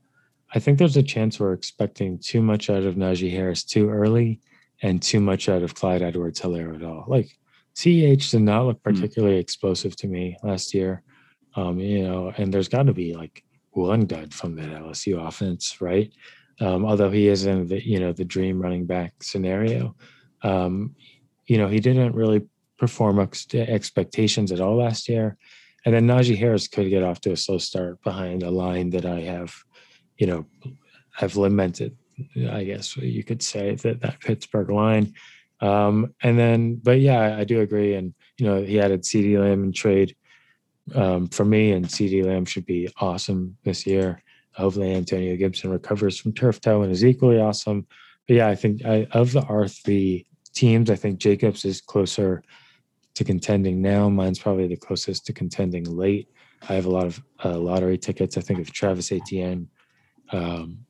I 0.54 0.60
think 0.60 0.78
there's 0.78 0.98
a 0.98 1.04
chance 1.04 1.40
we're 1.40 1.54
expecting 1.54 2.18
too 2.20 2.42
much 2.42 2.70
out 2.70 2.84
of 2.84 2.96
Najee 2.96 3.32
Harris 3.32 3.64
too 3.64 3.90
early 3.90 4.40
and 4.82 5.02
too 5.02 5.20
much 5.20 5.50
out 5.50 5.62
of 5.62 5.76
Clyde 5.76 6.02
Edwards 6.02 6.40
Helaire 6.40 6.76
at 6.76 6.84
all. 6.84 7.06
Like 7.08 7.38
CEH 7.76 8.32
did 8.32 8.42
not 8.42 8.66
look 8.66 8.78
hmm. 8.84 8.94
particularly 8.94 9.38
mm. 9.38 9.42
explosive 9.42 9.96
to 9.98 10.08
me 10.08 10.38
last 10.44 10.74
year. 10.74 11.04
Um, 11.56 11.80
you 11.80 12.08
know, 12.08 12.32
and 12.38 12.54
there's 12.54 12.70
got 12.70 12.84
to 12.84 12.94
be 12.94 13.14
like 13.14 13.44
one 13.72 14.06
dud 14.06 14.34
from 14.34 14.56
that 14.56 14.70
LSU 14.70 15.26
offense, 15.26 15.82
right? 15.82 16.12
um, 16.62 16.86
although 16.86 17.10
he 17.10 17.28
is 17.28 17.46
in 17.46 17.68
the 17.68 17.86
you 17.86 18.00
know 18.00 18.12
the 18.12 18.26
dream 18.26 18.62
running 18.62 18.86
back 18.86 19.14
scenario. 19.22 19.96
Um, 20.42 20.96
you 21.48 21.58
know, 21.58 21.68
he 21.68 21.80
didn't 21.80 22.16
really 22.16 22.42
perform 22.78 23.28
to 23.50 23.70
expectations 23.70 24.52
at 24.52 24.62
all 24.62 24.78
last 24.78 25.10
year. 25.10 25.38
And 25.86 25.96
then 25.96 26.08
Najee 26.08 26.38
Harris 26.38 26.68
could 26.68 26.90
get 26.90 27.04
off 27.04 27.22
to 27.22 27.32
a 27.32 27.38
slow 27.38 27.58
start 27.58 28.02
behind 28.04 28.44
a 28.44 28.52
line 28.52 28.90
that 28.92 29.06
I 29.06 29.22
have, 29.22 29.54
you 30.20 30.28
know, 30.28 30.46
I've 31.20 31.38
lamented, 31.38 31.98
I 32.50 32.64
guess 32.66 32.96
you 32.98 33.24
could 33.24 33.42
say 33.42 33.76
that 33.76 34.02
that 34.02 34.20
Pittsburgh 34.20 34.70
line. 34.70 35.16
Um, 35.62 36.14
and 36.22 36.38
then, 36.38 36.76
but 36.76 37.00
yeah, 37.00 37.38
I 37.38 37.46
do 37.46 37.62
agree. 37.62 37.96
And, 37.96 38.14
you 38.38 38.46
know, 38.46 38.62
he 38.62 38.80
added 38.80 39.04
CeeDee 39.04 39.40
Lamb 39.40 39.64
and 39.64 39.74
trade 39.74 40.16
um, 40.94 41.28
for 41.30 41.46
me, 41.46 41.72
and 41.72 41.86
CeeDee 41.86 42.26
Lamb 42.26 42.46
should 42.46 42.66
be 42.66 42.90
awesome 43.00 43.58
this 43.64 43.88
year. 43.88 44.22
Hopefully, 44.54 44.94
Antonio 44.94 45.36
Gibson 45.38 45.72
recovers 45.72 46.20
from 46.20 46.34
turf 46.34 46.60
toe 46.60 46.82
and 46.82 46.92
is 46.92 47.06
equally 47.06 47.40
awesome. 47.40 47.88
But 48.28 48.38
yeah, 48.38 48.48
I 48.48 48.56
think 48.56 48.86
I, 48.86 49.08
of 49.12 49.32
the 49.32 49.42
R3 49.42 50.26
teams, 50.54 50.90
I 50.90 50.96
think 50.96 51.20
Jacobs 51.20 51.64
is 51.66 51.82
closer 51.82 52.44
to 53.16 53.24
contending 53.24 53.82
now. 53.82 54.10
Mine's 54.10 54.40
probably 54.40 54.68
the 54.68 54.76
closest 54.76 55.26
to 55.28 55.34
contending 55.34 55.84
late. 55.86 56.30
I 56.68 56.74
have 56.74 56.86
a 56.86 56.90
lot 56.90 57.06
of 57.06 57.22
uh, 57.46 57.58
lottery 57.58 57.98
tickets. 57.98 58.38
I 58.38 58.42
think 58.42 58.60
of 58.60 58.72
Travis 58.72 59.12
Etienne 59.12 59.70
um, 60.32 60.86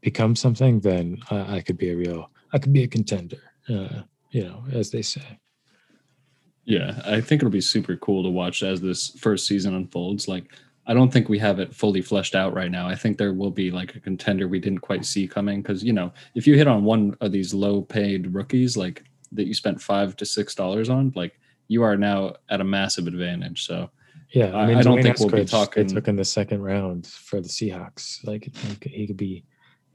becomes 0.00 0.40
something, 0.40 0.80
then 0.80 1.18
I, 1.30 1.56
I, 1.56 1.60
could 1.60 1.76
be 1.76 1.90
a 1.90 1.96
real, 1.96 2.30
I 2.52 2.58
could 2.58 2.72
be 2.72 2.84
a 2.84 2.88
contender, 2.88 3.42
uh, 3.68 4.02
you 4.30 4.44
know, 4.44 4.64
as 4.72 4.90
they 4.90 5.02
say. 5.02 5.38
Yeah, 6.64 7.00
I 7.04 7.20
think 7.20 7.42
it'll 7.42 7.50
be 7.50 7.60
super 7.60 7.96
cool 7.96 8.22
to 8.22 8.28
watch 8.28 8.62
as 8.62 8.80
this 8.80 9.10
first 9.18 9.46
season 9.46 9.74
unfolds. 9.74 10.28
Like, 10.28 10.52
I 10.86 10.94
don't 10.94 11.12
think 11.12 11.28
we 11.28 11.38
have 11.38 11.58
it 11.58 11.74
fully 11.74 12.02
fleshed 12.02 12.34
out 12.34 12.54
right 12.54 12.70
now. 12.70 12.88
I 12.88 12.94
think 12.94 13.16
there 13.16 13.32
will 13.32 13.50
be 13.50 13.70
like 13.70 13.94
a 13.94 14.00
contender 14.00 14.48
we 14.48 14.58
didn't 14.58 14.80
quite 14.80 15.04
see 15.04 15.28
coming 15.28 15.62
because 15.62 15.84
you 15.84 15.92
know 15.92 16.12
if 16.34 16.46
you 16.46 16.56
hit 16.56 16.66
on 16.66 16.84
one 16.84 17.16
of 17.20 17.32
these 17.32 17.54
low 17.54 17.82
paid 17.82 18.34
rookies 18.34 18.76
like 18.76 19.04
that 19.32 19.46
you 19.46 19.54
spent 19.54 19.80
five 19.80 20.16
to 20.16 20.26
six 20.26 20.54
dollars 20.54 20.88
on, 20.88 21.12
like 21.14 21.38
you 21.68 21.82
are 21.82 21.96
now 21.96 22.34
at 22.48 22.60
a 22.60 22.64
massive 22.64 23.06
advantage. 23.06 23.66
So 23.66 23.90
yeah, 24.32 24.56
I, 24.56 24.66
mean, 24.66 24.76
I 24.76 24.82
don't 24.82 25.02
think 25.02 25.18
we'll 25.18 25.28
be 25.28 25.44
talking. 25.44 25.86
They 25.86 25.94
took 25.94 26.08
in 26.08 26.16
the 26.16 26.24
second 26.24 26.62
round 26.62 27.06
for 27.06 27.40
the 27.40 27.48
Seahawks. 27.48 28.24
Like 28.24 28.48
he 28.84 29.06
could 29.06 29.16
be, 29.16 29.44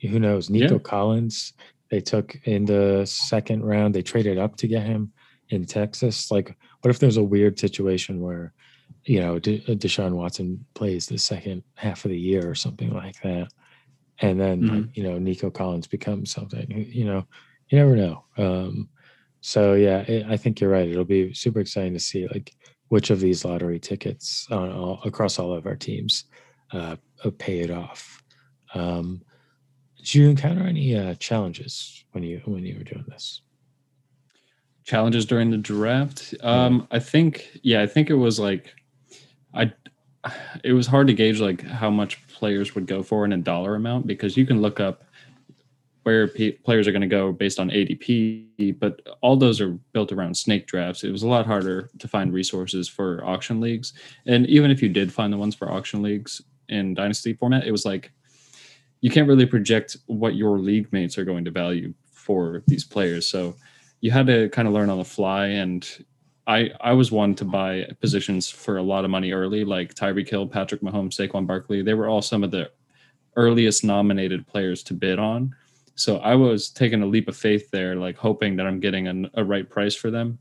who 0.01 0.19
knows? 0.19 0.49
Nico 0.49 0.75
yeah. 0.75 0.79
Collins. 0.79 1.53
They 1.89 2.01
took 2.01 2.35
in 2.43 2.65
the 2.65 3.05
second 3.05 3.63
round. 3.63 3.93
They 3.93 4.01
traded 4.01 4.37
up 4.37 4.55
to 4.57 4.67
get 4.67 4.83
him 4.83 5.13
in 5.49 5.65
Texas. 5.65 6.31
Like, 6.31 6.55
what 6.81 6.89
if 6.89 6.99
there's 6.99 7.17
a 7.17 7.23
weird 7.23 7.59
situation 7.59 8.19
where 8.19 8.53
you 9.05 9.19
know, 9.19 9.39
De- 9.39 9.63
uh, 9.67 9.75
Deshaun 9.75 10.13
Watson 10.13 10.65
plays 10.73 11.05
the 11.05 11.17
second 11.17 11.63
half 11.75 12.05
of 12.05 12.11
the 12.11 12.19
year 12.19 12.49
or 12.49 12.55
something 12.55 12.91
like 12.93 13.21
that, 13.21 13.49
and 14.19 14.39
then 14.39 14.61
mm-hmm. 14.61 14.75
like, 14.75 14.97
you 14.97 15.03
know 15.03 15.17
Nico 15.17 15.49
Collins 15.49 15.87
becomes 15.87 16.31
something. 16.31 16.67
You 16.69 17.05
know, 17.05 17.27
you 17.69 17.77
never 17.77 17.95
know. 17.95 18.25
Um, 18.37 18.89
so 19.41 19.73
yeah, 19.73 19.99
it, 19.99 20.25
I 20.27 20.37
think 20.37 20.59
you're 20.59 20.71
right. 20.71 20.89
It'll 20.89 21.05
be 21.05 21.33
super 21.33 21.59
exciting 21.59 21.93
to 21.93 21.99
see 21.99 22.27
like 22.27 22.51
which 22.89 23.09
of 23.09 23.19
these 23.19 23.45
lottery 23.45 23.79
tickets 23.79 24.47
on 24.51 24.71
all, 24.71 25.01
across 25.05 25.39
all 25.39 25.53
of 25.53 25.65
our 25.65 25.75
teams 25.75 26.25
uh, 26.71 26.95
uh, 27.23 27.31
pay 27.37 27.59
it 27.59 27.71
off. 27.71 28.23
Um, 28.73 29.21
did 29.97 30.13
you 30.13 30.29
encounter 30.29 30.63
any 30.63 30.95
uh, 30.95 31.15
challenges 31.15 32.05
when 32.11 32.23
you 32.23 32.41
when 32.45 32.65
you 32.65 32.77
were 32.77 32.83
doing 32.83 33.05
this? 33.07 33.41
Challenges 34.83 35.25
during 35.25 35.49
the 35.49 35.57
draft. 35.57 36.35
Um, 36.41 36.87
I 36.91 36.99
think 36.99 37.49
yeah, 37.63 37.81
I 37.81 37.87
think 37.87 38.09
it 38.09 38.15
was 38.15 38.39
like 38.39 38.75
I 39.53 39.73
it 40.63 40.73
was 40.73 40.87
hard 40.87 41.07
to 41.07 41.13
gauge 41.13 41.39
like 41.39 41.61
how 41.61 41.89
much 41.89 42.25
players 42.27 42.75
would 42.75 42.85
go 42.85 43.01
for 43.01 43.25
in 43.25 43.33
a 43.33 43.37
dollar 43.37 43.75
amount 43.75 44.05
because 44.05 44.37
you 44.37 44.45
can 44.45 44.61
look 44.61 44.79
up 44.79 45.04
where 46.05 46.27
p- 46.27 46.51
players 46.51 46.87
are 46.87 46.91
going 46.91 47.01
to 47.01 47.07
go 47.07 47.31
based 47.31 47.59
on 47.59 47.71
ADP, 47.71 48.77
but 48.77 49.01
all 49.21 49.35
those 49.35 49.59
are 49.59 49.71
built 49.91 50.11
around 50.11 50.37
snake 50.37 50.67
drafts. 50.67 51.03
It 51.03 51.11
was 51.11 51.23
a 51.23 51.27
lot 51.27 51.47
harder 51.47 51.89
to 51.97 52.07
find 52.07 52.31
resources 52.31 52.87
for 52.87 53.25
auction 53.25 53.59
leagues. 53.59 53.93
And 54.27 54.45
even 54.45 54.69
if 54.69 54.83
you 54.83 54.89
did 54.89 55.11
find 55.11 55.33
the 55.33 55.37
ones 55.37 55.55
for 55.55 55.71
auction 55.71 56.03
leagues 56.03 56.43
in 56.69 56.93
dynasty 56.93 57.33
format, 57.33 57.65
it 57.65 57.71
was 57.71 57.85
like 57.85 58.11
you 59.01 59.09
can't 59.09 59.27
really 59.27 59.47
project 59.47 59.97
what 60.05 60.35
your 60.35 60.59
league 60.59 60.93
mates 60.93 61.17
are 61.17 61.25
going 61.25 61.43
to 61.43 61.49
value 61.49 61.91
for 62.11 62.61
these 62.67 62.83
players. 62.83 63.27
So 63.27 63.55
you 64.01 64.11
had 64.11 64.27
to 64.27 64.47
kind 64.49 64.67
of 64.67 64.75
learn 64.75 64.91
on 64.91 64.99
the 64.99 65.05
fly 65.05 65.47
and 65.47 66.05
I, 66.45 66.69
I 66.81 66.93
was 66.93 67.11
one 67.11 67.33
to 67.35 67.45
buy 67.45 67.89
positions 67.99 68.47
for 68.47 68.77
a 68.77 68.83
lot 68.83 69.05
of 69.05 69.09
money 69.09 69.31
early, 69.31 69.65
like 69.65 69.95
Tyreek 69.95 70.29
Hill, 70.29 70.45
Patrick 70.45 70.81
Mahomes, 70.81 71.15
Saquon 71.15 71.47
Barkley. 71.47 71.81
They 71.81 71.95
were 71.95 72.07
all 72.07 72.21
some 72.21 72.43
of 72.43 72.51
the 72.51 72.69
earliest 73.35 73.83
nominated 73.83 74.45
players 74.45 74.83
to 74.83 74.93
bid 74.93 75.17
on 75.17 75.55
so 75.95 76.17
I 76.17 76.35
was 76.35 76.69
taking 76.69 77.01
a 77.01 77.05
leap 77.05 77.27
of 77.29 77.37
faith 77.37 77.71
there, 77.71 77.95
like 77.95 78.17
hoping 78.17 78.57
that 78.57 78.67
I'm 78.67 78.79
getting 78.79 79.07
an, 79.07 79.29
a 79.33 79.43
right 79.43 79.67
price 79.69 79.95
for 79.95 80.11
them. 80.11 80.37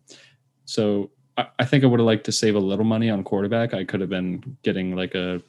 So 0.65 1.11
I, 1.39 1.47
I 1.61 1.65
think 1.65 1.85
I 1.85 1.87
would 1.87 2.01
have 2.01 2.07
liked 2.07 2.25
to 2.25 2.33
save 2.33 2.57
a 2.57 2.61
little 2.61 2.85
money 2.85 3.09
on 3.09 3.23
quarterback. 3.23 3.73
I 3.73 3.85
could 3.85 4.01
have 4.01 4.11
been 4.11 4.57
getting 4.63 4.97
like 4.97 5.15
a, 5.15 5.41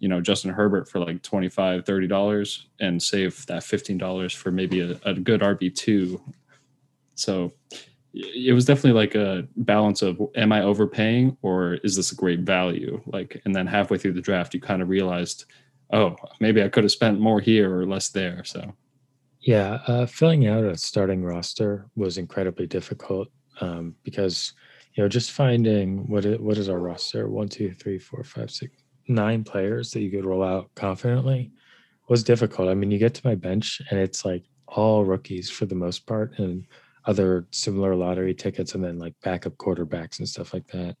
you 0.00 0.08
know, 0.08 0.20
Justin 0.20 0.50
Herbert 0.50 0.88
for 0.88 0.98
like 0.98 1.22
25, 1.22 1.84
$30 1.84 2.62
and 2.80 3.00
save 3.00 3.46
that 3.46 3.62
$15 3.62 4.34
for 4.34 4.50
maybe 4.50 4.80
a, 4.80 5.00
a 5.04 5.14
good 5.14 5.40
RB2. 5.40 6.20
So 7.14 7.52
it 8.12 8.52
was 8.52 8.64
definitely 8.64 8.98
like 8.98 9.14
a 9.14 9.46
balance 9.56 10.02
of 10.02 10.20
am 10.34 10.50
I 10.50 10.62
overpaying 10.62 11.36
or 11.42 11.74
is 11.74 11.94
this 11.94 12.10
a 12.10 12.16
great 12.16 12.40
value? 12.40 13.00
Like, 13.06 13.40
and 13.44 13.54
then 13.54 13.66
halfway 13.68 13.96
through 13.96 14.14
the 14.14 14.20
draft, 14.20 14.54
you 14.54 14.60
kind 14.60 14.82
of 14.82 14.88
realized, 14.88 15.44
oh, 15.92 16.16
maybe 16.40 16.62
I 16.62 16.68
could 16.68 16.82
have 16.82 16.92
spent 16.92 17.20
more 17.20 17.40
here 17.40 17.78
or 17.78 17.86
less 17.86 18.08
there. 18.08 18.42
So 18.44 18.74
yeah, 19.46 19.78
uh, 19.86 20.06
filling 20.06 20.48
out 20.48 20.64
a 20.64 20.76
starting 20.76 21.22
roster 21.22 21.86
was 21.94 22.18
incredibly 22.18 22.66
difficult 22.66 23.28
um, 23.60 23.94
because 24.02 24.52
you 24.94 25.02
know 25.02 25.08
just 25.08 25.30
finding 25.30 26.08
what 26.08 26.24
is, 26.24 26.40
what 26.40 26.58
is 26.58 26.68
our 26.68 26.80
roster 26.80 27.28
one 27.28 27.48
two 27.48 27.72
three 27.72 28.00
four 28.00 28.24
five 28.24 28.50
six 28.50 28.72
nine 29.06 29.44
players 29.44 29.92
that 29.92 30.00
you 30.00 30.10
could 30.10 30.24
roll 30.24 30.42
out 30.42 30.68
confidently 30.74 31.52
was 32.08 32.24
difficult. 32.24 32.68
I 32.68 32.74
mean, 32.74 32.90
you 32.90 32.98
get 32.98 33.14
to 33.14 33.26
my 33.26 33.36
bench 33.36 33.80
and 33.88 34.00
it's 34.00 34.24
like 34.24 34.42
all 34.66 35.04
rookies 35.04 35.48
for 35.48 35.64
the 35.64 35.76
most 35.76 36.06
part, 36.06 36.36
and 36.40 36.66
other 37.04 37.46
similar 37.52 37.94
lottery 37.94 38.34
tickets, 38.34 38.74
and 38.74 38.82
then 38.82 38.98
like 38.98 39.14
backup 39.22 39.56
quarterbacks 39.58 40.18
and 40.18 40.28
stuff 40.28 40.52
like 40.54 40.66
that. 40.68 40.96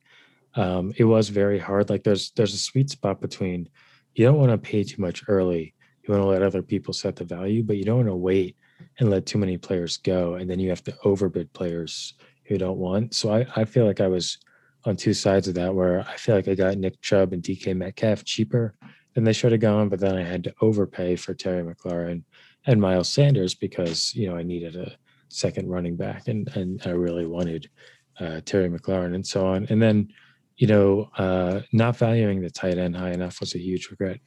Um, 0.54 0.92
it 0.98 1.04
was 1.04 1.30
very 1.30 1.58
hard. 1.58 1.90
Like 1.90 2.04
there's 2.04 2.30
there's 2.36 2.54
a 2.54 2.58
sweet 2.58 2.90
spot 2.90 3.20
between 3.20 3.68
you 4.14 4.24
don't 4.24 4.38
want 4.38 4.52
to 4.52 4.70
pay 4.70 4.84
too 4.84 5.02
much 5.02 5.24
early 5.26 5.74
you 6.08 6.14
want 6.14 6.22
to 6.22 6.28
let 6.28 6.42
other 6.42 6.62
people 6.62 6.94
set 6.94 7.16
the 7.16 7.24
value, 7.24 7.62
but 7.62 7.76
you 7.76 7.84
don't 7.84 7.96
want 7.96 8.08
to 8.08 8.16
wait 8.16 8.56
and 8.98 9.10
let 9.10 9.26
too 9.26 9.38
many 9.38 9.56
players 9.56 9.96
go. 9.98 10.34
And 10.34 10.48
then 10.48 10.60
you 10.60 10.68
have 10.68 10.84
to 10.84 10.96
overbid 11.04 11.52
players 11.52 12.14
who 12.44 12.58
don't 12.58 12.78
want. 12.78 13.14
So 13.14 13.32
I, 13.32 13.46
I 13.56 13.64
feel 13.64 13.86
like 13.86 14.00
I 14.00 14.06
was 14.06 14.38
on 14.84 14.96
two 14.96 15.14
sides 15.14 15.48
of 15.48 15.54
that 15.54 15.74
where 15.74 16.00
I 16.00 16.16
feel 16.16 16.36
like 16.36 16.48
I 16.48 16.54
got 16.54 16.78
Nick 16.78 17.00
Chubb 17.02 17.32
and 17.32 17.42
DK 17.42 17.76
Metcalf 17.76 18.24
cheaper 18.24 18.74
than 19.14 19.24
they 19.24 19.32
should 19.32 19.52
have 19.52 19.60
gone, 19.60 19.88
but 19.88 19.98
then 19.98 20.14
I 20.14 20.22
had 20.22 20.44
to 20.44 20.54
overpay 20.60 21.16
for 21.16 21.34
Terry 21.34 21.62
McLaurin 21.62 22.22
and 22.66 22.80
Miles 22.80 23.08
Sanders 23.08 23.54
because, 23.54 24.14
you 24.14 24.28
know, 24.28 24.36
I 24.36 24.42
needed 24.42 24.76
a 24.76 24.96
second 25.28 25.68
running 25.68 25.96
back 25.96 26.28
and, 26.28 26.48
and 26.54 26.80
I 26.84 26.90
really 26.90 27.26
wanted 27.26 27.68
uh, 28.20 28.40
Terry 28.44 28.68
McLaurin 28.68 29.14
and 29.14 29.26
so 29.26 29.46
on. 29.46 29.66
And 29.70 29.82
then, 29.82 30.08
you 30.56 30.66
know, 30.66 31.10
uh, 31.18 31.60
not 31.72 31.96
valuing 31.96 32.40
the 32.40 32.50
tight 32.50 32.78
end 32.78 32.96
high 32.96 33.10
enough 33.10 33.40
was 33.40 33.54
a 33.54 33.58
huge 33.58 33.90
regret 33.90 34.20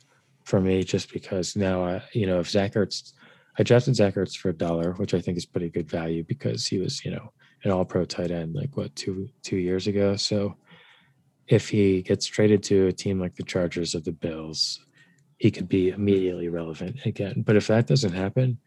for 0.50 0.60
me 0.60 0.84
just 0.84 1.14
because 1.14 1.56
now 1.56 1.86
I, 1.86 2.02
you 2.12 2.26
know, 2.26 2.40
if 2.40 2.50
Zach 2.50 2.74
Ertz, 2.74 3.14
I 3.60 3.64
drafted 3.64 3.96
Zach 3.96 4.16
Ertz 4.16 4.36
for 4.36 4.50
a 4.50 4.54
dollar, 4.54 4.94
which 4.94 5.14
I 5.14 5.22
think 5.22 5.38
is 5.38 5.46
pretty 5.46 5.70
good 5.70 5.88
value 5.88 6.24
because 6.24 6.66
he 6.66 6.80
was, 6.80 7.06
you 7.06 7.12
know, 7.12 7.32
an 7.64 7.72
all 7.72 7.86
pro 7.86 8.04
tight 8.04 8.32
end 8.32 8.56
like 8.56 8.76
what 8.76 8.96
two 8.96 9.30
two 9.44 9.58
years 9.58 9.86
ago. 9.86 10.16
So 10.16 10.56
if 11.48 11.70
he 11.70 12.02
gets 12.02 12.26
traded 12.26 12.64
to 12.64 12.88
a 12.88 12.92
team 12.92 13.20
like 13.20 13.36
the 13.36 13.44
Chargers 13.44 13.94
or 13.94 14.00
the 14.00 14.12
Bills, 14.12 14.80
he 15.38 15.52
could 15.52 15.70
be 15.70 15.90
immediately 15.90 16.50
relevant 16.50 17.06
again. 17.06 17.44
But 17.46 17.56
if 17.56 17.68
that 17.68 17.86
doesn't 17.86 18.14
happen, 18.14 18.58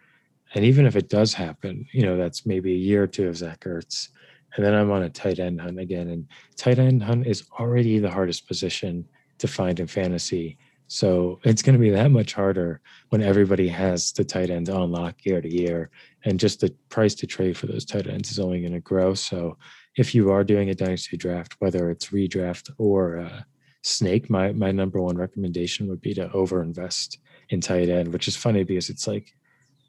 and 0.54 0.64
even 0.64 0.86
if 0.86 0.94
it 0.94 1.08
does 1.08 1.34
happen, 1.34 1.86
you 1.92 2.02
know, 2.02 2.16
that's 2.16 2.46
maybe 2.46 2.72
a 2.74 2.84
year 2.88 3.02
or 3.04 3.06
two 3.08 3.28
of 3.28 3.36
Zach 3.36 3.60
Ertz. 3.60 4.08
And 4.54 4.64
then 4.64 4.74
I'm 4.74 4.90
on 4.90 5.02
a 5.02 5.10
tight 5.10 5.38
end 5.38 5.60
hunt 5.60 5.80
again. 5.80 6.10
And 6.10 6.28
tight 6.56 6.78
end 6.78 7.02
hunt 7.02 7.26
is 7.26 7.44
already 7.58 7.98
the 7.98 8.10
hardest 8.10 8.46
position 8.46 9.08
to 9.38 9.48
find 9.48 9.80
in 9.80 9.86
fantasy 9.86 10.58
so 10.92 11.40
it's 11.42 11.62
going 11.62 11.72
to 11.72 11.80
be 11.80 11.88
that 11.88 12.10
much 12.10 12.34
harder 12.34 12.82
when 13.08 13.22
everybody 13.22 13.66
has 13.66 14.12
the 14.12 14.24
tight 14.24 14.50
end 14.50 14.68
on 14.68 14.92
lock 14.92 15.24
year 15.24 15.40
to 15.40 15.50
year, 15.50 15.88
and 16.26 16.38
just 16.38 16.60
the 16.60 16.68
price 16.90 17.14
to 17.14 17.26
trade 17.26 17.56
for 17.56 17.66
those 17.66 17.86
tight 17.86 18.06
ends 18.06 18.30
is 18.30 18.38
only 18.38 18.60
going 18.60 18.74
to 18.74 18.80
grow. 18.80 19.14
So 19.14 19.56
if 19.96 20.14
you 20.14 20.30
are 20.30 20.44
doing 20.44 20.68
a 20.68 20.74
dynasty 20.74 21.16
draft, 21.16 21.56
whether 21.60 21.88
it's 21.88 22.10
redraft 22.10 22.70
or 22.76 23.20
uh, 23.20 23.40
snake, 23.80 24.28
my 24.28 24.52
my 24.52 24.70
number 24.70 25.00
one 25.00 25.16
recommendation 25.16 25.88
would 25.88 26.02
be 26.02 26.12
to 26.12 26.28
overinvest 26.28 27.16
in 27.48 27.62
tight 27.62 27.88
end, 27.88 28.12
which 28.12 28.28
is 28.28 28.36
funny 28.36 28.62
because 28.62 28.90
it's 28.90 29.06
like 29.06 29.32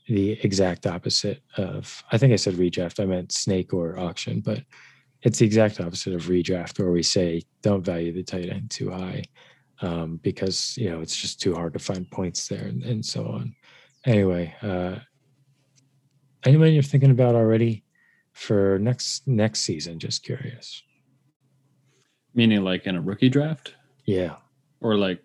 the 0.07 0.39
exact 0.41 0.87
opposite 0.87 1.43
of 1.57 2.01
I 2.13 2.17
think 2.17 2.31
I 2.31 2.37
said 2.37 2.53
redraft, 2.53 3.01
I 3.01 3.05
meant 3.05 3.33
snake 3.33 3.73
or 3.73 3.99
auction, 3.99 4.39
but 4.39 4.61
it's 5.21 5.39
the 5.39 5.45
exact 5.45 5.81
opposite 5.81 6.13
of 6.13 6.27
redraft 6.27 6.79
where 6.79 6.91
we 6.93 7.03
say 7.03 7.41
don't 7.61 7.83
value 7.83 8.13
the 8.13 8.23
tight 8.23 8.47
end 8.47 8.71
too 8.71 8.89
high 8.89 9.25
um, 9.83 10.19
because 10.23 10.77
you 10.77 10.89
know 10.89 11.01
it's 11.01 11.15
just 11.15 11.41
too 11.41 11.53
hard 11.53 11.73
to 11.73 11.79
find 11.79 12.09
points 12.09 12.47
there 12.47 12.63
and, 12.63 12.83
and 12.83 13.05
so 13.05 13.25
on. 13.27 13.53
Anyway, 14.05 14.55
uh, 14.61 14.95
anyone 16.45 16.73
you're 16.73 16.81
thinking 16.81 17.11
about 17.11 17.35
already 17.35 17.83
for 18.31 18.79
next 18.79 19.27
next 19.27 19.59
season? 19.61 19.99
Just 19.99 20.23
curious. 20.23 20.81
Meaning, 22.33 22.63
like 22.63 22.87
in 22.87 22.95
a 22.95 23.01
rookie 23.01 23.29
draft? 23.29 23.75
Yeah. 24.05 24.37
Or 24.79 24.95
like 24.97 25.23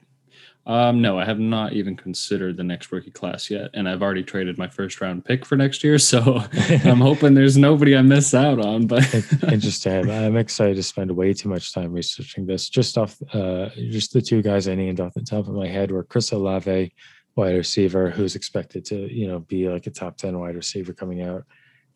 um, 0.69 1.01
no, 1.01 1.19
I 1.19 1.25
have 1.25 1.39
not 1.39 1.73
even 1.73 1.97
considered 1.97 2.59
the 2.59 2.63
next 2.63 2.93
rookie 2.93 3.11
class 3.11 3.49
yet, 3.49 3.71
and 3.73 3.89
I've 3.89 4.03
already 4.03 4.23
traded 4.23 4.59
my 4.59 4.69
first 4.69 5.01
round 5.01 5.25
pick 5.25 5.47
for 5.47 5.57
next 5.57 5.83
year. 5.83 5.99
So 5.99 6.43
I'm 6.85 7.01
hoping 7.01 7.33
there's 7.33 7.57
nobody 7.57 7.97
I 7.97 8.03
miss 8.03 8.35
out 8.35 8.61
on. 8.61 8.87
But 8.87 9.03
interesting. 9.51 10.11
I'm 10.11 10.37
excited 10.37 10.77
to 10.77 10.83
spend 10.83 11.11
way 11.11 11.33
too 11.33 11.49
much 11.49 11.73
time 11.73 11.91
researching 11.91 12.45
this. 12.45 12.69
Just 12.69 12.99
off, 12.99 13.17
uh, 13.33 13.71
just 13.77 14.13
the 14.13 14.21
two 14.21 14.43
guys 14.43 14.69
I 14.69 14.75
named 14.75 15.01
off 15.01 15.15
the 15.15 15.23
top 15.23 15.49
of 15.49 15.55
my 15.55 15.67
head 15.67 15.91
were 15.91 16.05
Chris 16.05 16.33
Olave, 16.33 16.93
wide 17.35 17.57
receiver, 17.57 18.11
who's 18.11 18.37
expected 18.37 18.85
to 18.87 19.11
you 19.11 19.27
know 19.27 19.39
be 19.39 19.71
like 19.71 19.87
a 19.87 19.91
top 19.91 20.19
ten 20.19 20.39
wide 20.39 20.55
receiver 20.55 20.93
coming 20.93 21.23
out, 21.23 21.45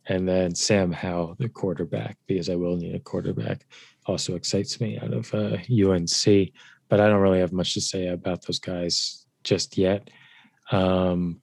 and 0.06 0.26
then 0.26 0.54
Sam 0.54 0.90
Howell, 0.90 1.36
the 1.38 1.50
quarterback, 1.50 2.16
because 2.26 2.48
I 2.48 2.54
will 2.54 2.76
need 2.76 2.94
a 2.94 3.00
quarterback. 3.00 3.66
Also 4.06 4.34
excites 4.34 4.80
me 4.80 4.98
out 4.98 5.12
of 5.12 5.32
uh, 5.34 5.58
UNC 5.70 6.52
but 6.92 7.00
I 7.00 7.08
don't 7.08 7.22
really 7.22 7.40
have 7.40 7.54
much 7.54 7.72
to 7.72 7.80
say 7.80 8.08
about 8.08 8.46
those 8.46 8.58
guys 8.58 9.24
just 9.44 9.78
yet. 9.78 10.10
Um, 10.72 11.40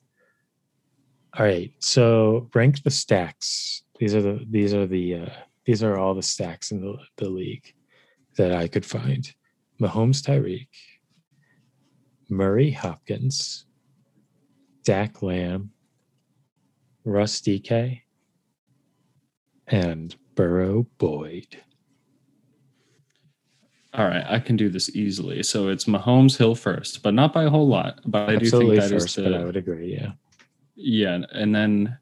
all 1.35 1.43
right, 1.43 1.73
so 1.79 2.51
rank 2.53 2.83
the 2.83 2.91
stacks. 2.91 3.81
These 3.97 4.13
are 4.13 4.21
the 4.21 4.45
these 4.47 4.75
are 4.75 4.85
the 4.85 5.15
uh, 5.15 5.29
these 5.65 5.81
are 5.81 5.97
all 5.97 6.13
the 6.13 6.21
stacks 6.21 6.69
in 6.69 6.81
the, 6.81 6.97
the 7.17 7.27
league 7.27 7.73
that 8.37 8.53
I 8.53 8.67
could 8.67 8.85
find. 8.85 9.33
Mahomes, 9.81 10.21
Tyreek, 10.21 10.67
Murray, 12.29 12.69
Hopkins, 12.69 13.65
Dak 14.83 15.23
Lamb, 15.23 15.71
Russ 17.05 17.41
DK, 17.41 18.01
and 19.65 20.15
Burrow 20.35 20.85
Boyd. 20.99 21.57
All 23.93 24.05
right, 24.05 24.23
I 24.27 24.39
can 24.39 24.55
do 24.55 24.69
this 24.69 24.95
easily. 24.95 25.41
So 25.41 25.69
it's 25.69 25.85
Mahomes 25.85 26.37
Hill 26.37 26.53
first, 26.53 27.01
but 27.01 27.13
not 27.13 27.33
by 27.33 27.43
a 27.43 27.49
whole 27.49 27.67
lot. 27.67 27.99
But 28.05 28.29
I 28.29 28.35
Absolutely 28.35 28.75
do 28.75 28.81
think 28.81 28.91
that 28.91 29.01
first, 29.01 29.17
is 29.17 29.23
the, 29.25 29.35
I 29.35 29.43
would 29.43 29.57
agree. 29.57 29.93
Yeah. 29.93 30.11
Yeah, 30.75 31.19
and 31.33 31.53
then 31.53 31.97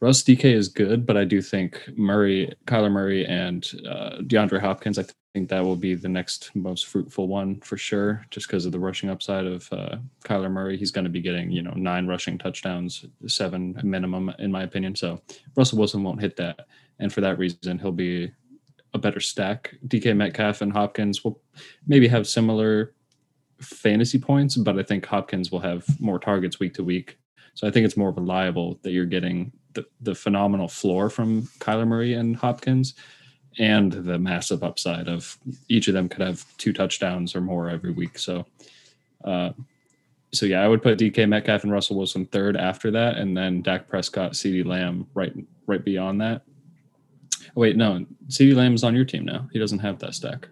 Russ 0.00 0.22
DK 0.22 0.44
is 0.44 0.68
good, 0.68 1.06
but 1.06 1.16
I 1.16 1.24
do 1.24 1.40
think 1.40 1.82
Murray, 1.96 2.52
Kyler 2.66 2.90
Murray, 2.90 3.26
and 3.26 3.68
uh, 3.88 4.18
DeAndre 4.20 4.60
Hopkins. 4.60 4.98
I 4.98 5.04
think 5.32 5.48
that 5.48 5.64
will 5.64 5.76
be 5.76 5.94
the 5.94 6.08
next 6.08 6.54
most 6.54 6.86
fruitful 6.86 7.28
one 7.28 7.60
for 7.60 7.76
sure, 7.76 8.24
just 8.30 8.46
because 8.46 8.66
of 8.66 8.72
the 8.72 8.78
rushing 8.78 9.10
upside 9.10 9.46
of 9.46 9.68
uh, 9.72 9.96
Kyler 10.24 10.50
Murray. 10.50 10.76
He's 10.76 10.90
going 10.90 11.04
to 11.04 11.10
be 11.10 11.20
getting 11.20 11.50
you 11.50 11.62
know 11.62 11.72
nine 11.72 12.06
rushing 12.06 12.38
touchdowns, 12.38 13.06
seven 13.26 13.80
minimum, 13.82 14.32
in 14.38 14.52
my 14.52 14.62
opinion. 14.62 14.94
So 14.94 15.20
Russell 15.56 15.78
Wilson 15.78 16.04
won't 16.04 16.20
hit 16.20 16.36
that, 16.36 16.66
and 16.98 17.12
for 17.12 17.22
that 17.22 17.38
reason, 17.38 17.78
he'll 17.78 17.90
be 17.90 18.30
a 18.96 18.98
better 18.98 19.20
stack. 19.20 19.76
DK 19.86 20.16
Metcalf 20.16 20.60
and 20.60 20.72
Hopkins 20.72 21.22
will 21.22 21.40
maybe 21.86 22.08
have 22.08 22.26
similar 22.26 22.94
fantasy 23.60 24.18
points, 24.18 24.56
but 24.56 24.78
I 24.78 24.82
think 24.82 25.06
Hopkins 25.06 25.52
will 25.52 25.60
have 25.60 25.84
more 26.00 26.18
targets 26.18 26.58
week 26.58 26.74
to 26.74 26.84
week. 26.84 27.18
So 27.54 27.66
I 27.66 27.70
think 27.70 27.86
it's 27.86 27.96
more 27.96 28.10
reliable 28.10 28.78
that 28.82 28.90
you're 28.90 29.06
getting 29.06 29.52
the, 29.74 29.86
the 30.00 30.14
phenomenal 30.14 30.68
floor 30.68 31.08
from 31.08 31.42
Kyler 31.60 31.86
Murray 31.86 32.14
and 32.14 32.36
Hopkins 32.36 32.94
and 33.58 33.92
the 33.92 34.18
massive 34.18 34.62
upside 34.62 35.08
of 35.08 35.38
each 35.68 35.88
of 35.88 35.94
them 35.94 36.08
could 36.08 36.20
have 36.20 36.44
two 36.58 36.72
touchdowns 36.72 37.34
or 37.34 37.40
more 37.40 37.70
every 37.70 37.92
week. 37.92 38.18
So, 38.18 38.44
uh, 39.24 39.52
so 40.32 40.44
yeah, 40.44 40.62
I 40.62 40.68
would 40.68 40.82
put 40.82 40.98
DK 40.98 41.28
Metcalf 41.28 41.62
and 41.62 41.72
Russell 41.72 41.96
Wilson 41.96 42.26
third 42.26 42.56
after 42.56 42.90
that, 42.90 43.16
and 43.16 43.36
then 43.36 43.62
Dak 43.62 43.88
Prescott, 43.88 44.32
CeeDee 44.32 44.66
Lamb 44.66 45.06
right 45.14 45.32
right 45.66 45.84
beyond 45.84 46.20
that. 46.20 46.42
Wait, 47.56 47.74
no, 47.74 48.04
CeeDee 48.28 48.54
Lamb 48.54 48.74
is 48.74 48.84
on 48.84 48.94
your 48.94 49.06
team 49.06 49.24
now. 49.24 49.48
He 49.50 49.58
doesn't 49.58 49.78
have 49.78 49.98
that 50.00 50.14
stack. 50.14 50.46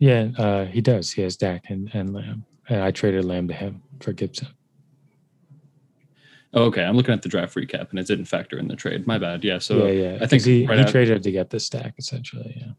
Yeah, 0.00 0.28
uh, 0.36 0.64
he 0.64 0.80
does. 0.80 1.12
He 1.12 1.22
has 1.22 1.36
Dak 1.36 1.70
and, 1.70 1.88
and 1.94 2.12
Lamb. 2.12 2.44
And 2.68 2.82
I 2.82 2.90
traded 2.90 3.24
Lamb 3.24 3.46
to 3.48 3.54
him 3.54 3.80
for 4.00 4.12
Gibson. 4.12 4.48
Oh, 6.52 6.64
okay, 6.64 6.82
I'm 6.82 6.96
looking 6.96 7.14
at 7.14 7.22
the 7.22 7.28
draft 7.28 7.54
recap, 7.54 7.90
and 7.90 7.98
it 7.98 8.08
didn't 8.08 8.24
factor 8.24 8.58
in 8.58 8.66
the 8.66 8.74
trade. 8.76 9.06
My 9.06 9.18
bad. 9.18 9.44
Yeah, 9.44 9.58
so 9.58 9.86
yeah, 9.86 9.92
yeah. 9.92 10.18
I 10.20 10.26
think 10.26 10.44
he, 10.44 10.66
right 10.66 10.78
he 10.78 10.84
out- 10.84 10.90
traded 10.90 11.22
to 11.22 11.30
get 11.30 11.50
the 11.50 11.60
stack 11.60 11.94
essentially. 11.96 12.54
Yeah. 12.56 12.72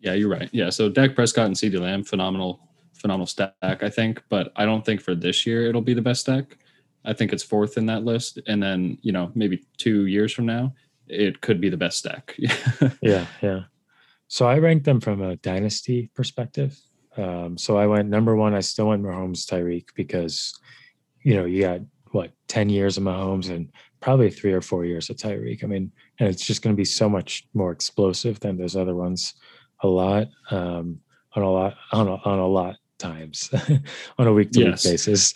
Yeah, 0.00 0.14
you're 0.14 0.28
right. 0.28 0.50
Yeah, 0.52 0.70
so 0.70 0.88
Dak 0.88 1.14
Prescott 1.14 1.46
and 1.46 1.54
CeeDee 1.54 1.80
Lamb, 1.80 2.02
phenomenal, 2.02 2.68
phenomenal 2.94 3.26
stack, 3.26 3.54
I 3.62 3.88
think. 3.88 4.20
But 4.28 4.50
I 4.56 4.64
don't 4.64 4.84
think 4.84 5.00
for 5.00 5.14
this 5.14 5.46
year 5.46 5.68
it'll 5.68 5.80
be 5.80 5.94
the 5.94 6.02
best 6.02 6.22
stack. 6.22 6.58
I 7.04 7.12
think 7.12 7.32
it's 7.32 7.44
fourth 7.44 7.78
in 7.78 7.86
that 7.86 8.04
list, 8.04 8.40
and 8.48 8.60
then 8.60 8.98
you 9.02 9.12
know 9.12 9.30
maybe 9.36 9.64
two 9.78 10.06
years 10.06 10.32
from 10.32 10.46
now, 10.46 10.74
it 11.08 11.40
could 11.40 11.60
be 11.60 11.68
the 11.68 11.76
best 11.76 11.98
stack. 11.98 12.36
Yeah, 13.00 13.26
yeah. 13.42 13.60
So 14.28 14.46
I 14.46 14.58
ranked 14.58 14.84
them 14.84 15.00
from 15.00 15.20
a 15.20 15.36
dynasty 15.36 16.10
perspective. 16.14 16.78
Um, 17.16 17.58
so 17.58 17.76
I 17.76 17.86
went 17.86 18.08
number 18.08 18.34
one. 18.34 18.54
I 18.54 18.60
still 18.60 18.88
went 18.88 19.02
Mahomes 19.02 19.44
Tyreek 19.44 19.88
because, 19.94 20.58
you 21.22 21.34
know, 21.34 21.44
you 21.44 21.62
got 21.62 21.80
what 22.12 22.32
ten 22.48 22.68
years 22.68 22.96
of 22.96 23.04
Mahomes 23.04 23.50
and 23.50 23.70
probably 24.00 24.30
three 24.30 24.52
or 24.52 24.62
four 24.62 24.84
years 24.84 25.10
of 25.10 25.16
Tyreek. 25.16 25.62
I 25.62 25.66
mean, 25.66 25.92
and 26.18 26.28
it's 26.28 26.46
just 26.46 26.62
going 26.62 26.74
to 26.74 26.80
be 26.80 26.84
so 26.84 27.08
much 27.08 27.46
more 27.52 27.72
explosive 27.72 28.40
than 28.40 28.56
those 28.56 28.76
other 28.76 28.94
ones. 28.94 29.34
A 29.82 29.88
lot 29.88 30.28
um, 30.50 31.00
on 31.34 31.42
a 31.42 31.50
lot 31.50 31.74
on 31.92 32.08
a, 32.08 32.14
on 32.14 32.38
a 32.38 32.46
lot 32.46 32.76
times 32.98 33.50
on 34.18 34.26
a 34.26 34.32
week 34.32 34.52
to 34.52 34.64
week 34.64 34.82
basis. 34.82 35.34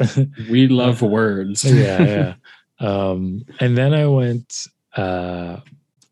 we 0.48 0.68
love 0.68 1.02
words. 1.18 1.64
yeah, 1.64 2.02
yeah. 2.02 2.34
Um, 2.78 3.42
and 3.60 3.76
then 3.76 3.92
I 3.92 4.06
went 4.06 4.68
uh, 4.96 5.60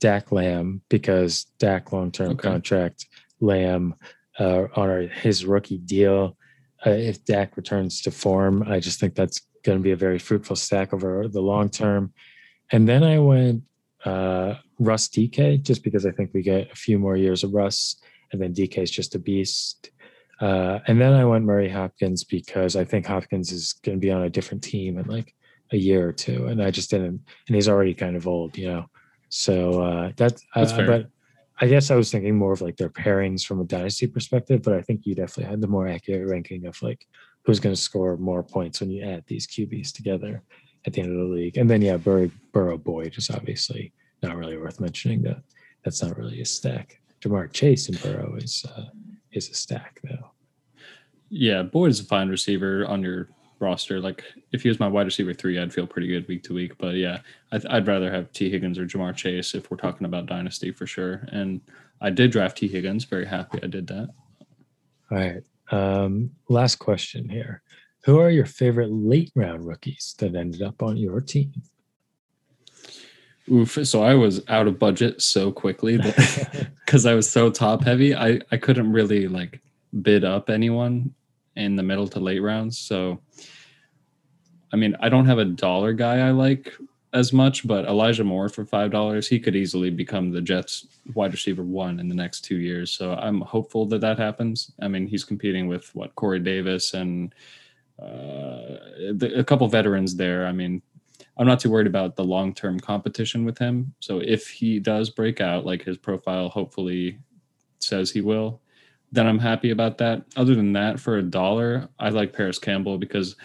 Dak 0.00 0.32
Lamb 0.32 0.82
because 0.88 1.44
Dak 1.58 1.92
long 1.92 2.12
term 2.12 2.32
Okay. 2.32 2.48
contract 2.48 3.06
Lamb 3.40 3.94
uh, 4.38 4.64
on 4.76 4.90
our, 4.90 5.00
his 5.02 5.44
rookie 5.44 5.78
deal. 5.78 6.36
Uh, 6.86 6.90
if 6.90 7.24
Dak 7.24 7.56
returns 7.56 8.02
to 8.02 8.10
form, 8.10 8.62
I 8.66 8.80
just 8.80 9.00
think 9.00 9.14
that's 9.14 9.40
going 9.64 9.78
to 9.78 9.82
be 9.82 9.92
a 9.92 9.96
very 9.96 10.18
fruitful 10.18 10.56
stack 10.56 10.92
over 10.92 11.26
the 11.28 11.40
long 11.40 11.70
term. 11.70 12.12
And 12.70 12.88
then 12.88 13.02
I 13.02 13.18
went 13.18 13.62
uh, 14.04 14.54
Russ 14.78 15.08
DK 15.08 15.62
just 15.62 15.82
because 15.82 16.04
I 16.04 16.10
think 16.10 16.30
we 16.34 16.42
get 16.42 16.70
a 16.70 16.76
few 16.76 16.98
more 16.98 17.16
years 17.16 17.42
of 17.42 17.54
Russ, 17.54 17.96
and 18.32 18.40
then 18.42 18.52
DK 18.52 18.78
is 18.78 18.90
just 18.90 19.14
a 19.14 19.18
beast. 19.18 19.90
Uh, 20.40 20.80
and 20.86 21.00
then 21.00 21.12
I 21.12 21.24
went 21.24 21.44
Murray 21.44 21.70
Hopkins 21.70 22.24
because 22.24 22.76
I 22.76 22.84
think 22.84 23.06
Hopkins 23.06 23.52
is 23.52 23.72
going 23.84 23.96
to 23.96 24.00
be 24.00 24.10
on 24.10 24.22
a 24.22 24.30
different 24.30 24.62
team 24.62 24.98
and 24.98 25.06
like 25.06 25.34
a 25.72 25.76
year 25.76 26.08
or 26.08 26.12
two, 26.12 26.46
and 26.46 26.62
I 26.62 26.70
just 26.70 26.90
didn't. 26.90 27.20
And 27.46 27.54
he's 27.54 27.68
already 27.68 27.94
kind 27.94 28.16
of 28.16 28.26
old, 28.26 28.56
you 28.56 28.68
know. 28.68 28.86
So 29.28 29.82
uh, 29.82 30.12
that's, 30.16 30.44
That's 30.54 30.72
uh, 30.72 30.76
fair. 30.76 30.86
But 30.86 31.06
I 31.60 31.66
guess 31.66 31.90
I 31.90 31.96
was 31.96 32.10
thinking 32.10 32.36
more 32.36 32.52
of 32.52 32.60
like 32.60 32.76
their 32.76 32.90
pairings 32.90 33.44
from 33.44 33.60
a 33.60 33.64
dynasty 33.64 34.06
perspective. 34.06 34.62
But 34.62 34.74
I 34.74 34.82
think 34.82 35.06
you 35.06 35.14
definitely 35.14 35.50
had 35.50 35.60
the 35.60 35.68
more 35.68 35.88
accurate 35.88 36.28
ranking 36.28 36.66
of 36.66 36.80
like 36.82 37.06
who's 37.44 37.60
going 37.60 37.74
to 37.74 37.80
score 37.80 38.16
more 38.16 38.42
points 38.42 38.80
when 38.80 38.90
you 38.90 39.04
add 39.04 39.24
these 39.26 39.46
QBs 39.46 39.92
together 39.92 40.42
at 40.86 40.92
the 40.92 41.02
end 41.02 41.12
of 41.12 41.18
the 41.18 41.34
league. 41.34 41.56
And 41.56 41.68
then 41.68 41.82
yeah, 41.82 41.96
Burrow, 41.96 42.30
Burrow 42.52 42.78
Boyd 42.78 43.16
is 43.16 43.30
obviously 43.30 43.92
not 44.22 44.36
really 44.36 44.56
worth 44.56 44.80
mentioning. 44.80 45.22
That 45.22 45.42
that's 45.84 46.02
not 46.02 46.16
really 46.16 46.40
a 46.40 46.46
stack. 46.46 47.00
Ja'Marr 47.20 47.52
Chase 47.52 47.88
and 47.88 48.00
Burrow 48.02 48.36
is 48.36 48.64
uh, 48.76 48.86
is 49.32 49.50
a 49.50 49.54
stack 49.54 50.00
though. 50.02 50.30
Yeah, 51.28 51.62
Boyd 51.62 51.90
is 51.90 52.00
a 52.00 52.04
fine 52.04 52.28
receiver 52.28 52.86
on 52.86 53.02
your 53.02 53.28
roster. 53.58 54.00
Like 54.00 54.24
if 54.52 54.62
he 54.62 54.68
was 54.68 54.80
my 54.80 54.88
wide 54.88 55.06
receiver 55.06 55.34
three, 55.34 55.58
I'd 55.58 55.72
feel 55.72 55.86
pretty 55.86 56.08
good 56.08 56.26
week 56.28 56.42
to 56.44 56.54
week. 56.54 56.76
But 56.78 56.94
yeah, 56.94 57.20
I'd, 57.52 57.66
I'd 57.66 57.86
rather 57.86 58.10
have 58.10 58.32
Tee 58.32 58.50
Higgins 58.50 58.78
or 58.78 58.86
Ja'Marr 58.86 59.14
Chase 59.14 59.54
if 59.54 59.70
we're 59.70 59.76
talking 59.76 60.06
about 60.06 60.26
dynasty 60.26 60.70
for 60.70 60.86
sure. 60.86 61.26
And 61.28 61.60
I 62.00 62.10
did 62.10 62.30
draft 62.30 62.58
Tee 62.58 62.68
Higgins. 62.68 63.04
Very 63.04 63.26
happy 63.26 63.60
I 63.62 63.66
did 63.66 63.86
that. 63.88 64.08
All 65.10 65.18
right. 65.18 65.42
Um, 65.70 66.30
last 66.48 66.76
question 66.76 67.28
here. 67.28 67.62
Who 68.04 68.18
are 68.18 68.30
your 68.30 68.46
favorite 68.46 68.92
late 68.92 69.32
round 69.34 69.66
rookies 69.66 70.14
that 70.18 70.34
ended 70.34 70.62
up 70.62 70.82
on 70.82 70.96
your 70.96 71.20
team? 71.20 71.52
Oof. 73.50 73.78
So 73.86 74.02
I 74.02 74.14
was 74.14 74.42
out 74.48 74.66
of 74.66 74.78
budget 74.78 75.20
so 75.22 75.52
quickly 75.52 75.98
because 75.98 77.06
I 77.06 77.14
was 77.14 77.28
so 77.28 77.50
top 77.50 77.82
heavy, 77.84 78.14
I, 78.14 78.40
I 78.50 78.56
couldn't 78.56 78.92
really 78.92 79.28
like 79.28 79.60
bid 80.02 80.24
up 80.24 80.50
anyone 80.50 81.14
in 81.56 81.76
the 81.76 81.82
middle 81.82 82.08
to 82.08 82.20
late 82.20 82.40
rounds. 82.40 82.78
So, 82.78 83.20
I 84.72 84.76
mean, 84.76 84.96
I 85.00 85.08
don't 85.08 85.26
have 85.26 85.38
a 85.38 85.44
dollar 85.44 85.92
guy 85.92 86.26
I 86.26 86.30
like 86.30 86.74
as 87.12 87.32
much, 87.32 87.66
but 87.66 87.84
Elijah 87.86 88.24
Moore 88.24 88.48
for 88.48 88.64
$5, 88.64 89.28
he 89.28 89.38
could 89.38 89.54
easily 89.54 89.88
become 89.88 90.32
the 90.32 90.40
Jets 90.40 90.86
wide 91.14 91.32
receiver 91.32 91.62
one 91.62 92.00
in 92.00 92.08
the 92.08 92.14
next 92.14 92.40
two 92.40 92.56
years. 92.56 92.90
So 92.90 93.14
I'm 93.14 93.40
hopeful 93.40 93.86
that 93.86 94.00
that 94.00 94.18
happens. 94.18 94.72
I 94.82 94.88
mean, 94.88 95.06
he's 95.06 95.22
competing 95.22 95.68
with 95.68 95.94
what 95.94 96.14
Corey 96.16 96.40
Davis 96.40 96.94
and 96.94 97.32
uh, 98.02 99.14
the, 99.14 99.32
a 99.36 99.44
couple 99.44 99.68
veterans 99.68 100.16
there. 100.16 100.46
I 100.46 100.52
mean, 100.52 100.82
I'm 101.36 101.46
not 101.46 101.60
too 101.60 101.70
worried 101.70 101.86
about 101.86 102.16
the 102.16 102.24
long 102.24 102.52
term 102.52 102.80
competition 102.80 103.44
with 103.44 103.58
him. 103.58 103.94
So 104.00 104.18
if 104.18 104.48
he 104.48 104.80
does 104.80 105.10
break 105.10 105.40
out, 105.40 105.64
like 105.64 105.84
his 105.84 105.96
profile 105.96 106.48
hopefully 106.48 107.18
says 107.78 108.10
he 108.10 108.20
will, 108.20 108.60
then 109.14 109.26
I'm 109.26 109.38
happy 109.38 109.70
about 109.70 109.98
that. 109.98 110.24
Other 110.36 110.54
than 110.54 110.72
that, 110.72 110.98
for 110.98 111.18
a 111.18 111.22
dollar, 111.22 111.88
I 112.00 112.08
like 112.08 112.32
Parris 112.32 112.58
Campbell 112.58 112.98
because 112.98 113.36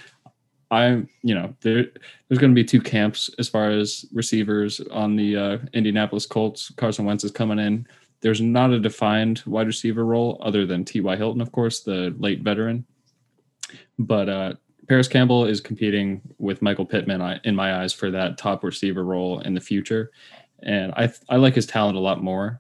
I, 0.72 1.04
you 1.22 1.36
know, 1.36 1.56
there 1.62 1.86
there's 2.28 2.40
going 2.40 2.52
to 2.52 2.56
be 2.56 2.64
two 2.64 2.82
camps 2.82 3.30
as 3.38 3.48
far 3.48 3.70
as 3.70 4.06
receivers 4.12 4.82
on 4.92 5.16
the 5.16 5.36
uh, 5.38 5.58
Indianapolis 5.74 6.26
Colts. 6.26 6.72
Carson 6.76 7.06
Wentz 7.06 7.24
is 7.24 7.32
coming 7.32 7.60
in. 7.60 7.88
There's 8.22 8.42
not 8.42 8.72
a 8.72 8.80
defined 8.80 9.44
wide 9.46 9.68
receiver 9.68 10.06
role 10.06 10.40
other 10.44 10.66
than 10.66 10.86
T.Y. 10.86 11.16
Hilton, 11.16 11.42
of 11.42 11.52
course, 11.52 11.82
the 11.82 12.14
late 12.18 12.42
veteran. 12.42 12.86
But 13.98 14.28
uh, 14.28 14.54
Parris 14.88 15.08
Campbell 15.08 15.46
is 15.46 15.62
competing 15.62 16.22
with 16.40 16.62
Michael 16.62 16.86
Pittman 16.86 17.40
in 17.44 17.56
my 17.56 17.82
eyes 17.82 17.94
for 17.94 18.10
that 18.12 18.38
top 18.38 18.64
receiver 18.64 19.06
role 19.06 19.40
in 19.42 19.54
the 19.54 19.62
future, 19.62 20.12
and 20.64 20.92
I 20.94 21.14
I 21.30 21.36
like 21.36 21.54
his 21.54 21.68
talent 21.68 21.98
a 21.98 22.02
lot 22.02 22.24
more. 22.24 22.60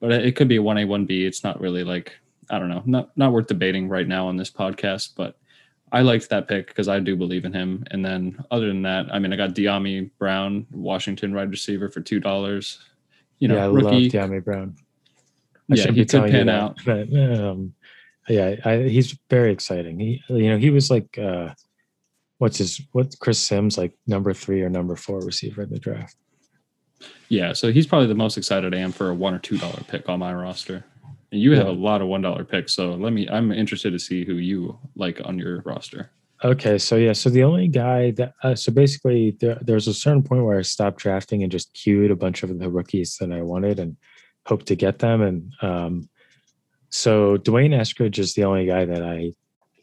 But 0.00 0.12
it 0.12 0.34
could 0.34 0.48
be 0.48 0.56
a 0.56 0.62
one 0.62 0.78
A 0.78 0.84
one 0.84 1.04
B. 1.06 1.24
It's 1.24 1.44
not 1.44 1.60
really 1.60 1.84
like 1.84 2.18
I 2.50 2.58
don't 2.58 2.68
know, 2.68 2.82
not 2.86 3.16
not 3.16 3.32
worth 3.32 3.46
debating 3.46 3.88
right 3.88 4.06
now 4.06 4.26
on 4.26 4.36
this 4.36 4.50
podcast. 4.50 5.10
But 5.16 5.36
I 5.92 6.00
liked 6.02 6.28
that 6.30 6.48
pick 6.48 6.68
because 6.68 6.88
I 6.88 7.00
do 7.00 7.16
believe 7.16 7.44
in 7.44 7.52
him. 7.52 7.84
And 7.90 8.04
then 8.04 8.42
other 8.50 8.66
than 8.66 8.82
that, 8.82 9.06
I 9.12 9.18
mean, 9.18 9.32
I 9.32 9.36
got 9.36 9.50
Dyami 9.50 10.10
Brown, 10.18 10.66
Washington 10.70 11.34
wide 11.34 11.50
receiver 11.50 11.88
for 11.88 12.00
two 12.00 12.20
dollars. 12.20 12.78
You 13.38 13.48
know, 13.48 13.56
yeah, 13.56 13.64
I 13.64 13.68
rookie. 13.68 14.10
love 14.10 14.30
Dyami 14.30 14.44
Brown. 14.44 14.76
I 15.70 15.74
Yeah, 15.74 15.90
he 15.90 16.04
could 16.04 16.30
pan 16.30 16.48
out. 16.48 16.78
but 16.84 17.12
um, 17.14 17.74
yeah, 18.28 18.56
I, 18.64 18.78
he's 18.78 19.18
very 19.28 19.52
exciting. 19.52 19.98
He, 19.98 20.22
you 20.28 20.50
know, 20.50 20.58
he 20.58 20.70
was 20.70 20.90
like, 20.90 21.18
uh, 21.18 21.50
what's 22.38 22.58
his, 22.58 22.80
what 22.92 23.14
Chris 23.20 23.38
Simms 23.38 23.76
like 23.76 23.92
number 24.06 24.32
three 24.32 24.62
or 24.62 24.68
number 24.68 24.96
four 24.96 25.20
receiver 25.20 25.62
in 25.62 25.70
the 25.70 25.78
draft. 25.78 26.16
Yeah, 27.28 27.52
so 27.52 27.72
he's 27.72 27.86
probably 27.86 28.08
the 28.08 28.14
most 28.14 28.36
excited 28.36 28.74
I 28.74 28.78
am 28.78 28.92
for 28.92 29.10
a 29.10 29.14
one 29.14 29.34
or 29.34 29.38
two 29.38 29.58
dollar 29.58 29.80
pick 29.88 30.08
on 30.08 30.20
my 30.20 30.32
roster. 30.32 30.84
And 31.32 31.40
you 31.40 31.52
have 31.52 31.66
Yeah. 31.66 31.72
a 31.72 31.74
lot 31.74 32.02
of 32.02 32.08
one 32.08 32.20
dollar 32.20 32.44
picks, 32.44 32.74
so 32.74 32.94
let 32.94 33.12
me. 33.12 33.26
I'm 33.28 33.50
interested 33.50 33.90
to 33.92 33.98
see 33.98 34.24
who 34.24 34.34
you 34.34 34.78
like 34.94 35.20
on 35.24 35.38
your 35.38 35.62
roster. 35.62 36.10
Okay, 36.44 36.76
so 36.76 36.96
yeah, 36.96 37.12
so 37.12 37.30
the 37.30 37.44
only 37.44 37.68
guy 37.68 38.10
that 38.12 38.34
uh, 38.42 38.54
so 38.54 38.70
basically 38.72 39.36
there, 39.40 39.58
there's 39.62 39.88
a 39.88 39.94
certain 39.94 40.22
point 40.22 40.44
where 40.44 40.58
I 40.58 40.62
stopped 40.62 40.98
drafting 40.98 41.42
and 41.42 41.50
just 41.50 41.72
queued 41.72 42.10
a 42.10 42.16
bunch 42.16 42.42
of 42.42 42.58
the 42.58 42.68
rookies 42.68 43.16
that 43.18 43.32
I 43.32 43.42
wanted 43.42 43.78
and 43.78 43.96
hoped 44.46 44.66
to 44.66 44.74
get 44.76 44.98
them. 44.98 45.22
And 45.22 45.52
um, 45.62 46.08
so 46.90 47.38
Dwayne 47.38 47.70
Eskridge 47.74 48.18
is 48.18 48.34
the 48.34 48.44
only 48.44 48.66
guy 48.66 48.84
that 48.84 49.02
I, 49.02 49.32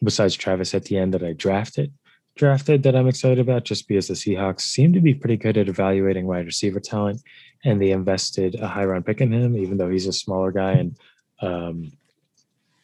besides 0.04 0.36
Travis 0.36 0.74
Etienne, 0.74 1.12
that 1.12 1.24
I 1.24 1.34
drafted 1.34 1.91
drafted 2.36 2.84
that 2.84 2.95
I'm 2.95 3.08
excited 3.08 3.39
about, 3.39 3.66
just 3.66 3.86
because 3.88 4.08
the 4.08 4.14
Seahawks 4.14 4.62
seem 4.62 4.93
to 4.93 5.02
be 5.02 5.14
pretty 5.14 5.36
good 5.36 5.58
at 5.58 5.68
evaluating 5.68 6.26
wide 6.26 6.45
receiver 6.45 6.80
talent, 6.80 7.22
and 7.66 7.82
they 7.82 7.91
invested 7.91 8.56
a 8.56 8.68
high 8.68 8.86
round 8.86 9.06
pick 9.06 9.20
in 9.20 9.34
him, 9.34 9.58
even 9.58 9.78
though 9.78 9.89
he's 9.89 10.08
a 10.08 10.14
smaller 10.14 10.52
guy 10.52 10.74
and 10.74 10.95
um, 11.42 11.92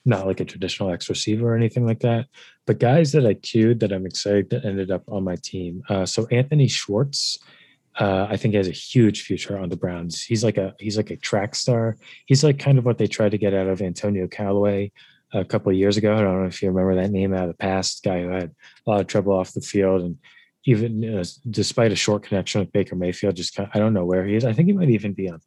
not 0.06 0.28
like 0.28 0.39
a 0.39 0.45
traditional 0.45 0.91
X 0.91 1.10
receiver 1.10 1.53
or 1.53 1.56
anything 1.56 1.86
like 1.86 1.99
that 1.99 2.28
but 2.66 2.80
guys 2.80 3.12
that 3.12 3.26
I 3.26 3.36
queued 3.36 3.80
that 3.82 3.91
I'm 3.91 4.06
excited 4.06 4.49
that 4.49 4.66
ended 4.66 4.91
up 4.91 5.03
on 5.08 5.24
my 5.24 5.36
team. 5.36 5.84
Uh, 5.88 6.06
so 6.06 6.28
Anthony 6.32 6.68
Schwartz, 6.68 7.39
uh, 7.99 8.28
I 8.30 8.38
think 8.38 8.56
has 8.56 8.68
a 8.68 8.72
huge 8.72 9.22
future 9.22 9.58
on 9.58 9.70
the 9.70 9.78
Browns. 9.78 10.22
He's 10.22 10.43
like 10.43 10.58
a 10.58 10.76
he's 10.80 10.97
like 10.97 11.12
a 11.12 11.16
track 11.16 11.56
star. 11.56 11.95
He's 12.26 12.43
like 12.43 12.60
kind 12.60 12.78
of 12.78 12.86
what 12.86 12.97
they 12.97 13.08
tried 13.08 13.32
to 13.32 13.38
get 13.38 13.53
out 13.53 13.68
of 13.68 13.82
Antonio 13.82 14.28
Callaway 14.28 14.91
a 15.34 15.45
couple 15.45 15.72
of 15.72 15.78
years 15.78 15.95
ago. 15.97 16.14
I 16.14 16.22
don't 16.22 16.41
know 16.41 16.47
if 16.47 16.62
you 16.62 16.70
remember 16.70 16.95
that 16.95 17.12
name 17.12 17.34
out 17.34 17.43
of 17.43 17.49
the 17.49 17.58
past. 17.58 18.03
Guy 18.03 18.22
who 18.22 18.30
had 18.30 18.51
a 18.86 18.89
lot 18.89 19.01
of 19.01 19.08
trouble 19.08 19.34
off 19.34 19.53
the 19.53 19.62
field, 19.62 20.01
and 20.01 20.18
even 20.66 20.99
know, 20.99 21.22
despite 21.49 21.91
a 21.91 21.95
short 21.95 22.24
connection 22.24 22.60
with 22.62 22.74
Baker 22.74 22.95
Mayfield, 22.95 23.36
just 23.36 23.56
kind 23.56 23.70
of, 23.70 23.76
I 23.76 23.80
don't 23.80 23.93
know 23.93 24.06
where 24.06 24.26
he 24.26 24.36
is. 24.36 24.43
I 24.43 24.53
think 24.53 24.68
he 24.68 24.74
might 24.74 24.89
even 24.89 25.14
be 25.14 25.30
on 25.30 25.39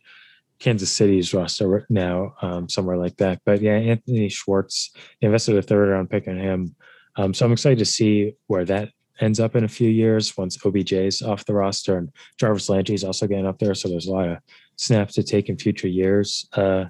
Kansas 0.58 0.90
City's 0.90 1.32
roster 1.32 1.86
now, 1.88 2.34
um, 2.42 2.68
somewhere 2.68 2.96
like 2.96 3.16
that. 3.16 3.40
But 3.44 3.62
yeah, 3.62 3.76
Anthony 3.76 4.28
Schwartz 4.28 4.90
invested 5.20 5.56
a 5.56 5.62
third 5.62 5.90
round 5.90 6.10
pick 6.10 6.26
on 6.28 6.36
him. 6.36 6.74
Um, 7.16 7.34
so 7.34 7.46
I'm 7.46 7.52
excited 7.52 7.78
to 7.78 7.84
see 7.84 8.34
where 8.46 8.64
that 8.64 8.90
ends 9.20 9.40
up 9.40 9.56
in 9.56 9.64
a 9.64 9.68
few 9.68 9.88
years 9.88 10.36
once 10.36 10.56
OBJ's 10.58 11.22
off 11.22 11.44
the 11.44 11.54
roster 11.54 11.98
and 11.98 12.10
Jarvis 12.38 12.68
Landry's 12.68 13.04
also 13.04 13.26
getting 13.26 13.46
up 13.46 13.58
there. 13.58 13.74
So 13.74 13.88
there's 13.88 14.06
a 14.06 14.12
lot 14.12 14.28
of 14.28 14.38
snaps 14.76 15.14
to 15.14 15.22
take 15.22 15.48
in 15.48 15.58
future 15.58 15.88
years. 15.88 16.48
Uh, 16.52 16.86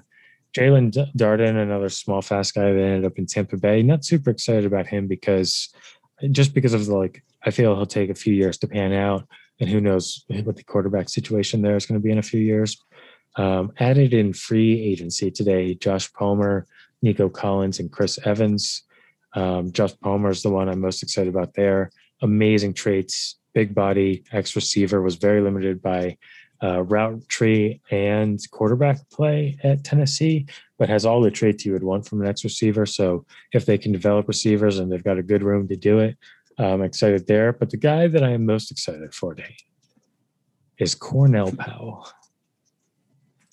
Jaelon 0.57 0.91
Darden, 1.15 1.61
another 1.61 1.89
small, 1.89 2.21
fast 2.21 2.55
guy 2.55 2.71
that 2.71 2.81
ended 2.81 3.05
up 3.05 3.17
in 3.17 3.25
Tampa 3.25 3.57
Bay. 3.57 3.83
Not 3.83 4.05
super 4.05 4.31
excited 4.31 4.65
about 4.65 4.87
him 4.87 5.07
because 5.07 5.69
just 6.31 6.53
because 6.53 6.73
of 6.73 6.85
the 6.85 6.95
like, 6.95 7.23
I 7.45 7.51
feel 7.51 7.75
he'll 7.75 7.85
take 7.85 8.09
a 8.09 8.15
few 8.15 8.33
years 8.33 8.57
to 8.59 8.67
pan 8.67 8.91
out, 8.91 9.27
and 9.59 9.69
who 9.69 9.79
knows 9.79 10.25
what 10.43 10.55
the 10.55 10.63
quarterback 10.63 11.09
situation 11.09 11.61
there 11.61 11.75
is 11.75 11.85
going 11.85 11.99
to 11.99 12.03
be 12.03 12.11
in 12.11 12.17
a 12.17 12.23
few 12.23 12.41
years. 12.41 12.83
Um, 13.39 13.71
added 13.79 14.13
in 14.13 14.33
free 14.33 14.81
agency 14.83 15.31
today, 15.31 15.73
Josh 15.73 16.11
Palmer, 16.11 16.67
Nico 17.01 17.29
Collins, 17.29 17.79
and 17.79 17.89
Chris 17.89 18.19
Evans. 18.25 18.83
Um, 19.33 19.71
Josh 19.71 19.93
Palmer 20.01 20.29
is 20.29 20.43
the 20.43 20.49
one 20.49 20.67
I'm 20.67 20.81
most 20.81 21.01
excited 21.03 21.33
about 21.33 21.53
there. 21.53 21.89
Amazing 22.21 22.73
traits, 22.73 23.37
big 23.53 23.73
body, 23.73 24.25
X 24.33 24.57
receiver, 24.57 25.01
was 25.01 25.15
very 25.15 25.39
limited 25.39 25.81
by 25.81 26.17
uh, 26.61 26.83
route 26.83 27.25
tree 27.29 27.79
and 27.91 28.37
quarterback 28.51 29.09
play 29.09 29.57
at 29.63 29.85
Tennessee, 29.85 30.45
but 30.77 30.89
has 30.89 31.05
all 31.05 31.21
the 31.21 31.31
traits 31.31 31.65
you 31.65 31.71
would 31.71 31.83
want 31.83 32.05
from 32.05 32.21
an 32.21 32.27
X 32.27 32.43
receiver. 32.43 32.85
So 32.85 33.25
if 33.53 33.65
they 33.65 33.77
can 33.77 33.93
develop 33.93 34.27
receivers 34.27 34.79
and 34.79 34.91
they've 34.91 35.01
got 35.01 35.17
a 35.17 35.23
good 35.23 35.43
room 35.43 35.65
to 35.69 35.77
do 35.77 35.99
it, 35.99 36.17
I'm 36.57 36.81
excited 36.81 37.25
there. 37.25 37.53
But 37.53 37.69
the 37.69 37.77
guy 37.77 38.07
that 38.07 38.21
I 38.21 38.31
am 38.31 38.45
most 38.45 38.69
excited 38.69 39.13
for 39.13 39.33
today 39.33 39.55
is 40.77 40.93
Cornell 40.93 41.53
Powell. 41.53 42.05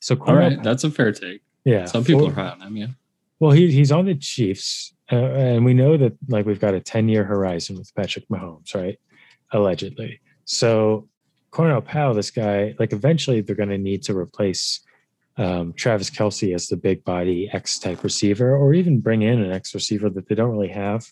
So 0.06 0.14
Cornell 0.14 0.34
all 0.36 0.50
right, 0.50 0.62
that's 0.62 0.84
a 0.84 0.90
fair 0.92 1.10
take. 1.10 1.42
Yeah, 1.64 1.84
some 1.86 2.04
people 2.04 2.30
for, 2.30 2.40
are 2.40 2.44
high 2.44 2.50
on 2.50 2.60
him. 2.60 2.76
Yeah. 2.76 2.86
Well, 3.40 3.50
he, 3.50 3.72
he's 3.72 3.90
on 3.90 4.04
the 4.04 4.14
Chiefs, 4.14 4.94
uh, 5.10 5.16
and 5.16 5.64
we 5.64 5.74
know 5.74 5.96
that 5.96 6.16
like 6.28 6.46
we've 6.46 6.60
got 6.60 6.74
a 6.74 6.80
ten 6.80 7.08
year 7.08 7.24
horizon 7.24 7.76
with 7.76 7.92
Patrick 7.92 8.28
Mahomes, 8.28 8.72
right? 8.72 9.00
Allegedly. 9.50 10.20
So 10.44 11.08
Cornell 11.50 11.82
Powell, 11.82 12.14
this 12.14 12.30
guy, 12.30 12.76
like 12.78 12.92
eventually 12.92 13.40
they're 13.40 13.56
going 13.56 13.68
to 13.68 13.78
need 13.78 14.04
to 14.04 14.16
replace 14.16 14.78
um, 15.38 15.72
Travis 15.72 16.08
Kelce 16.08 16.54
as 16.54 16.68
the 16.68 16.76
big 16.76 17.04
body 17.04 17.50
X 17.52 17.80
type 17.80 18.04
receiver, 18.04 18.56
or 18.56 18.74
even 18.74 19.00
bring 19.00 19.22
in 19.22 19.42
an 19.42 19.50
X 19.50 19.74
receiver 19.74 20.08
that 20.10 20.28
they 20.28 20.36
don't 20.36 20.52
really 20.52 20.68
have 20.68 21.04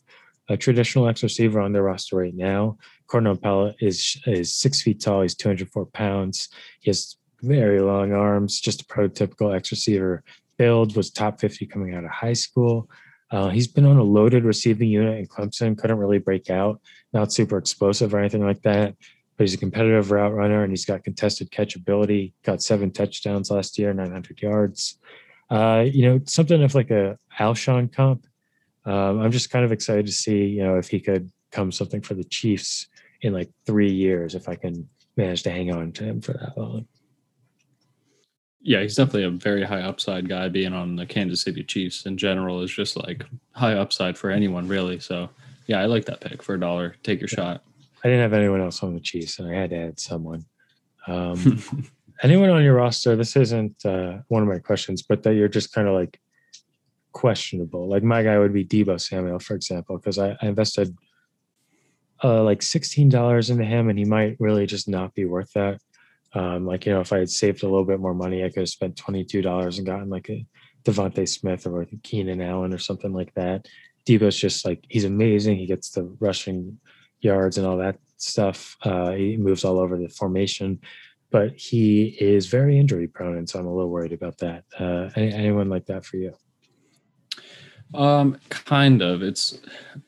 a 0.49 0.57
traditional 0.57 1.09
X 1.09 1.25
receiver 1.25 1.61
on 1.61 1.73
their 1.73 1.83
roster 1.83 2.15
right 2.15 2.37
now. 2.37 2.79
Cornell 3.09 3.37
Powell 3.37 3.75
is 3.81 4.23
is 4.25 4.55
six 4.55 4.83
feet 4.83 5.01
tall. 5.01 5.23
He's 5.23 5.35
204 5.35 5.87
pounds. 5.87 6.49
He 6.79 6.91
has 6.91 7.17
very 7.47 7.81
long 7.81 8.13
arms, 8.13 8.61
just 8.61 8.83
a 8.83 8.85
prototypical 8.85 9.55
X 9.55 9.71
receiver 9.71 10.23
build. 10.57 10.97
Was 10.97 11.11
top 11.11 11.41
50 11.41 11.67
coming 11.67 11.95
out 11.95 12.05
of 12.05 12.11
high 12.11 12.33
school. 12.33 12.89
Uh, 13.31 13.49
he's 13.49 13.67
been 13.67 13.87
on 13.87 13.97
a 13.97 14.03
loaded 14.03 14.45
receiving 14.45 14.89
unit 14.89 15.19
in 15.19 15.27
Clemson. 15.27 15.77
Couldn't 15.77 15.99
really 15.99 16.19
break 16.19 16.51
out. 16.51 16.81
Not 17.13 17.33
super 17.33 17.59
explosive 17.59 18.15
or 18.15 18.19
anything 18.19 18.45
like 18.45 18.63
that 18.63 18.95
but 19.37 19.45
he's 19.45 19.55
a 19.55 19.59
competitive 19.59 20.11
route 20.11 20.33
runner 20.33 20.63
and 20.63 20.73
he's 20.73 20.85
got 20.85 21.05
contested 21.05 21.51
catch 21.51 21.75
ability. 21.75 22.35
Got 22.45 22.63
seven 22.63 22.91
touchdowns 22.91 23.51
last 23.51 23.79
year, 23.79 23.93
900 23.93 24.41
yards. 24.41 24.99
Uh, 25.51 25.85
you 25.87 26.09
know, 26.09 26.21
something 26.27 26.63
of 26.63 26.75
like 26.75 26.91
a 26.91 27.19
Alshon 27.39 27.93
comp. 27.93 28.27
Um, 28.85 29.21
I'm 29.21 29.33
just 29.33 29.51
kind 29.51 29.65
of 29.65 29.73
excited 29.73 30.07
to 30.07 30.13
see, 30.13 30.45
you 30.47 30.63
know, 30.63 30.77
if 30.77 30.89
he 30.89 31.01
could 31.01 31.31
come 31.51 31.73
something 31.73 32.01
for 32.01 32.15
the 32.15 32.25
Chiefs 32.25 32.87
in 33.23 33.33
like 33.33 33.51
three 33.67 33.91
years, 33.91 34.35
if 34.35 34.49
I 34.49 34.55
can 34.55 34.89
manage 35.17 35.43
to 35.45 35.51
hang 35.51 35.73
on 35.73 35.93
to 35.93 36.05
him 36.05 36.21
for 36.21 36.33
that 36.35 36.57
long. 36.57 36.87
Yeah, 38.67 38.81
he's 38.81 38.97
definitely 38.97 39.25
a 39.25 39.31
very 39.31 39.63
high 39.63 39.83
upside 39.83 40.27
guy. 40.27 40.49
Being 40.49 40.73
on 40.73 40.97
the 40.97 41.05
Kansas 41.05 41.43
City 41.43 41.63
Chiefs 41.63 42.07
in 42.07 42.17
general 42.17 42.63
is 42.63 42.71
just 42.71 42.97
like 42.97 43.27
high 43.53 43.75
upside 43.75 44.17
for 44.17 44.31
anyone, 44.31 44.67
really. 44.67 44.99
So, 44.99 45.29
yeah, 45.67 45.81
I 45.81 45.85
like 45.85 46.07
that 46.07 46.23
pick 46.23 46.43
for 46.43 46.55
a 46.55 46.61
dollar. 46.61 46.97
Take 47.03 47.21
your 47.21 47.29
yeah. 47.33 47.37
shot. 47.37 47.65
I 48.03 48.09
didn't 48.09 48.23
have 48.23 48.33
anyone 48.33 48.63
else 48.63 48.83
on 48.83 48.95
the 48.95 49.01
Chiefs, 49.01 49.39
and 49.39 49.51
I 49.51 49.55
had 49.55 49.71
to 49.71 49.77
add 49.77 50.01
someone. 50.01 50.47
Um, 51.07 51.63
anyone 52.23 52.49
on 52.49 52.65
your 52.65 52.75
roster? 52.75 53.15
This 53.17 53.37
isn't 53.37 53.85
uh, 53.85 54.19
one 54.29 54.43
of 54.43 54.49
my 54.49 54.61
questions, 54.61 55.03
but 55.03 55.23
that 55.25 55.35
you're 55.35 55.49
just 55.49 55.75
kind 55.75 55.87
of 55.87 55.95
like 55.95 56.19
questionable. 57.13 57.87
Like 57.87 58.03
my 58.03 58.23
guy 58.23 58.39
would 58.39 58.55
be 58.55 58.65
Deebo 58.65 58.99
Samuel, 58.99 59.41
for 59.41 59.55
example, 59.55 59.99
because 59.99 60.19
I, 60.19 60.37
I, 60.41 60.47
invested 60.47 60.97
uh, 62.23 62.43
like 62.43 62.63
sixteen 62.63 63.11
dollars 63.11 63.51
into 63.51 63.65
him, 63.65 63.91
and 63.91 63.99
he 63.99 64.07
might 64.07 64.37
really 64.41 64.67
just 64.67 64.89
not 64.89 65.15
be 65.15 65.27
worth 65.27 65.53
that. 65.53 65.81
Um, 66.35 66.67
like 66.67 66.87
you 66.87 66.93
know, 66.93 67.01
if 67.01 67.13
I 67.13 67.19
had 67.19 67.31
saved 67.31 67.63
a 67.63 67.69
little 67.69 67.85
bit 67.85 68.01
more 68.01 68.15
money, 68.15 68.45
I 68.45 68.49
could 68.49 68.61
have 68.61 68.69
spent 68.69 68.97
twenty 68.97 69.25
two 69.25 69.43
dollars 69.43 69.79
and 69.79 69.87
gotten 69.87 70.11
like 70.11 70.29
a 70.29 70.45
DeVonta 70.85 71.29
Smith 71.29 71.67
or 71.67 71.87
Keenan 72.03 72.43
Allen 72.43 72.75
or 72.75 72.79
something 72.79 73.13
like 73.13 73.33
that. 73.35 73.67
Deebo's 74.07 74.37
just 74.37 74.65
like 74.65 74.85
he's 74.89 75.05
amazing. 75.05 75.57
He 75.57 75.67
gets 75.67 75.91
the 75.91 76.05
rushing 76.21 76.79
yards 77.21 77.57
and 77.57 77.67
all 77.67 77.79
that 77.79 77.99
stuff. 78.17 78.77
Uh, 78.83 79.13
he 79.13 79.37
moves 79.37 79.65
all 79.65 79.79
over 79.79 79.97
the 79.97 80.09
formation, 80.09 80.81
but 81.31 81.55
he 81.57 82.17
is 82.21 82.47
very 82.47 82.79
injury 82.79 83.07
prone, 83.07 83.39
and 83.39 83.49
so 83.49 83.59
I'm 83.59 83.67
a 83.67 83.75
little 83.75 83.91
worried 83.91 84.13
about 84.13 84.39
that. 84.39 84.65
Uh, 84.79 85.11
any, 85.17 85.33
anyone 85.33 85.69
like 85.69 85.87
that 85.87 86.05
for 86.05 86.17
you? 86.17 86.35
Um, 87.95 88.39
kind 88.49 89.03
of. 89.03 89.23
It's 89.23 89.61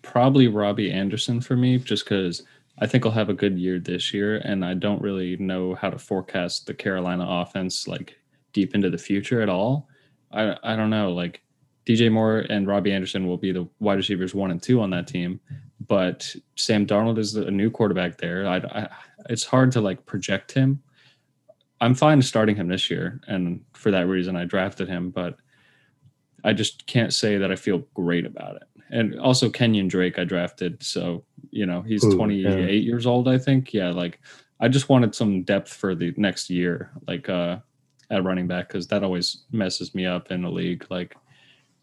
probably 0.02 0.48
Robby 0.48 0.90
Anderson 0.90 1.40
for 1.40 1.56
me, 1.56 1.78
just 1.78 2.04
because 2.04 2.42
I 2.78 2.86
think 2.86 3.06
I'll 3.06 3.12
have 3.12 3.30
a 3.30 3.34
good 3.34 3.58
year 3.58 3.78
this 3.78 4.12
year, 4.12 4.36
and 4.38 4.64
I 4.64 4.74
don't 4.74 5.00
really 5.00 5.36
know 5.38 5.74
how 5.74 5.90
to 5.90 5.98
forecast 5.98 6.66
the 6.66 6.74
Carolina 6.74 7.26
offense 7.26 7.88
like 7.88 8.16
deep 8.52 8.74
into 8.74 8.90
the 8.90 8.98
future 8.98 9.40
at 9.40 9.48
all. 9.48 9.88
I 10.32 10.56
I 10.62 10.76
don't 10.76 10.90
know. 10.90 11.12
Like 11.12 11.42
DJ 11.86 12.10
Moore 12.10 12.44
and 12.50 12.66
Robby 12.66 12.92
Anderson 12.92 13.26
will 13.26 13.38
be 13.38 13.52
the 13.52 13.68
wide 13.80 13.94
receivers 13.96 14.34
one 14.34 14.50
and 14.50 14.62
two 14.62 14.80
on 14.80 14.90
that 14.90 15.06
team, 15.06 15.40
but 15.86 16.34
Sam 16.56 16.86
Darnold 16.86 17.18
is 17.18 17.34
a 17.36 17.50
new 17.50 17.70
quarterback 17.70 18.18
there. 18.18 18.46
I, 18.46 18.56
I, 18.56 18.88
it's 19.30 19.44
hard 19.44 19.72
to 19.72 19.80
like 19.80 20.04
project 20.04 20.52
him. 20.52 20.82
I'm 21.80 21.94
fine 21.94 22.20
starting 22.22 22.56
him 22.56 22.68
this 22.68 22.90
year, 22.90 23.20
and 23.26 23.62
for 23.72 23.90
that 23.90 24.06
reason, 24.06 24.36
I 24.36 24.44
drafted 24.44 24.88
him. 24.88 25.10
But 25.10 25.38
I 26.44 26.52
just 26.52 26.86
can't 26.86 27.12
say 27.12 27.38
that 27.38 27.50
I 27.50 27.56
feel 27.56 27.78
great 27.94 28.26
about 28.26 28.56
it. 28.56 28.75
And 28.90 29.18
also 29.18 29.48
Kenyan 29.48 29.88
Drake, 29.88 30.18
I 30.18 30.24
drafted, 30.24 30.82
so 30.82 31.24
you 31.50 31.66
know 31.66 31.82
he's 31.82 32.04
Ooh, 32.04 32.16
28 32.16 32.42
yeah. 32.42 32.66
years 32.68 33.06
old, 33.06 33.28
I 33.28 33.38
think. 33.38 33.74
Yeah, 33.74 33.90
like 33.90 34.20
I 34.60 34.68
just 34.68 34.88
wanted 34.88 35.14
some 35.14 35.42
depth 35.42 35.72
for 35.72 35.94
the 35.94 36.14
next 36.16 36.50
year, 36.50 36.92
like 37.08 37.28
uh, 37.28 37.58
at 38.10 38.24
running 38.24 38.46
back, 38.46 38.68
because 38.68 38.86
that 38.88 39.02
always 39.02 39.44
messes 39.50 39.94
me 39.94 40.06
up 40.06 40.30
in 40.30 40.42
the 40.42 40.50
league. 40.50 40.86
Like 40.88 41.16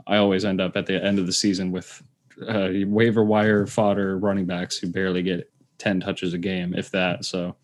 I 0.07 0.17
always 0.17 0.45
end 0.45 0.61
up 0.61 0.77
at 0.77 0.85
the 0.85 1.03
end 1.03 1.19
of 1.19 1.25
the 1.25 1.33
season 1.33 1.71
with 1.71 2.01
uh, 2.47 2.69
waiver 2.85 3.23
wire 3.23 3.67
fodder 3.67 4.17
running 4.17 4.45
backs 4.45 4.77
who 4.77 4.87
barely 4.87 5.21
get 5.21 5.51
10 5.77 5.99
touches 5.99 6.33
a 6.33 6.37
game, 6.37 6.73
if 6.73 6.89
that. 6.91 7.25
So 7.25 7.55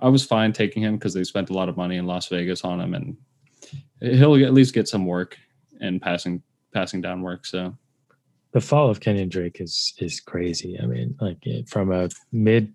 I 0.00 0.08
was 0.08 0.24
fine 0.24 0.52
taking 0.52 0.82
him 0.82 0.96
because 0.96 1.14
they 1.14 1.24
spent 1.24 1.50
a 1.50 1.54
lot 1.54 1.68
of 1.68 1.76
money 1.76 1.96
in 1.96 2.06
Las 2.06 2.28
Vegas 2.28 2.64
on 2.64 2.80
him, 2.80 2.94
and 2.94 3.16
he'll 4.00 4.42
at 4.44 4.54
least 4.54 4.74
get 4.74 4.88
some 4.88 5.06
work 5.06 5.36
and 5.80 6.00
passing 6.00 6.42
passing 6.72 7.00
down 7.00 7.22
work. 7.22 7.44
So 7.46 7.76
the 8.52 8.60
fall 8.60 8.90
of 8.90 9.00
Kenyan 9.00 9.28
Drake 9.28 9.60
is 9.60 9.94
is 9.98 10.20
crazy. 10.20 10.78
I 10.82 10.86
mean, 10.86 11.16
like 11.20 11.44
from 11.68 11.92
a 11.92 12.08
mid 12.32 12.74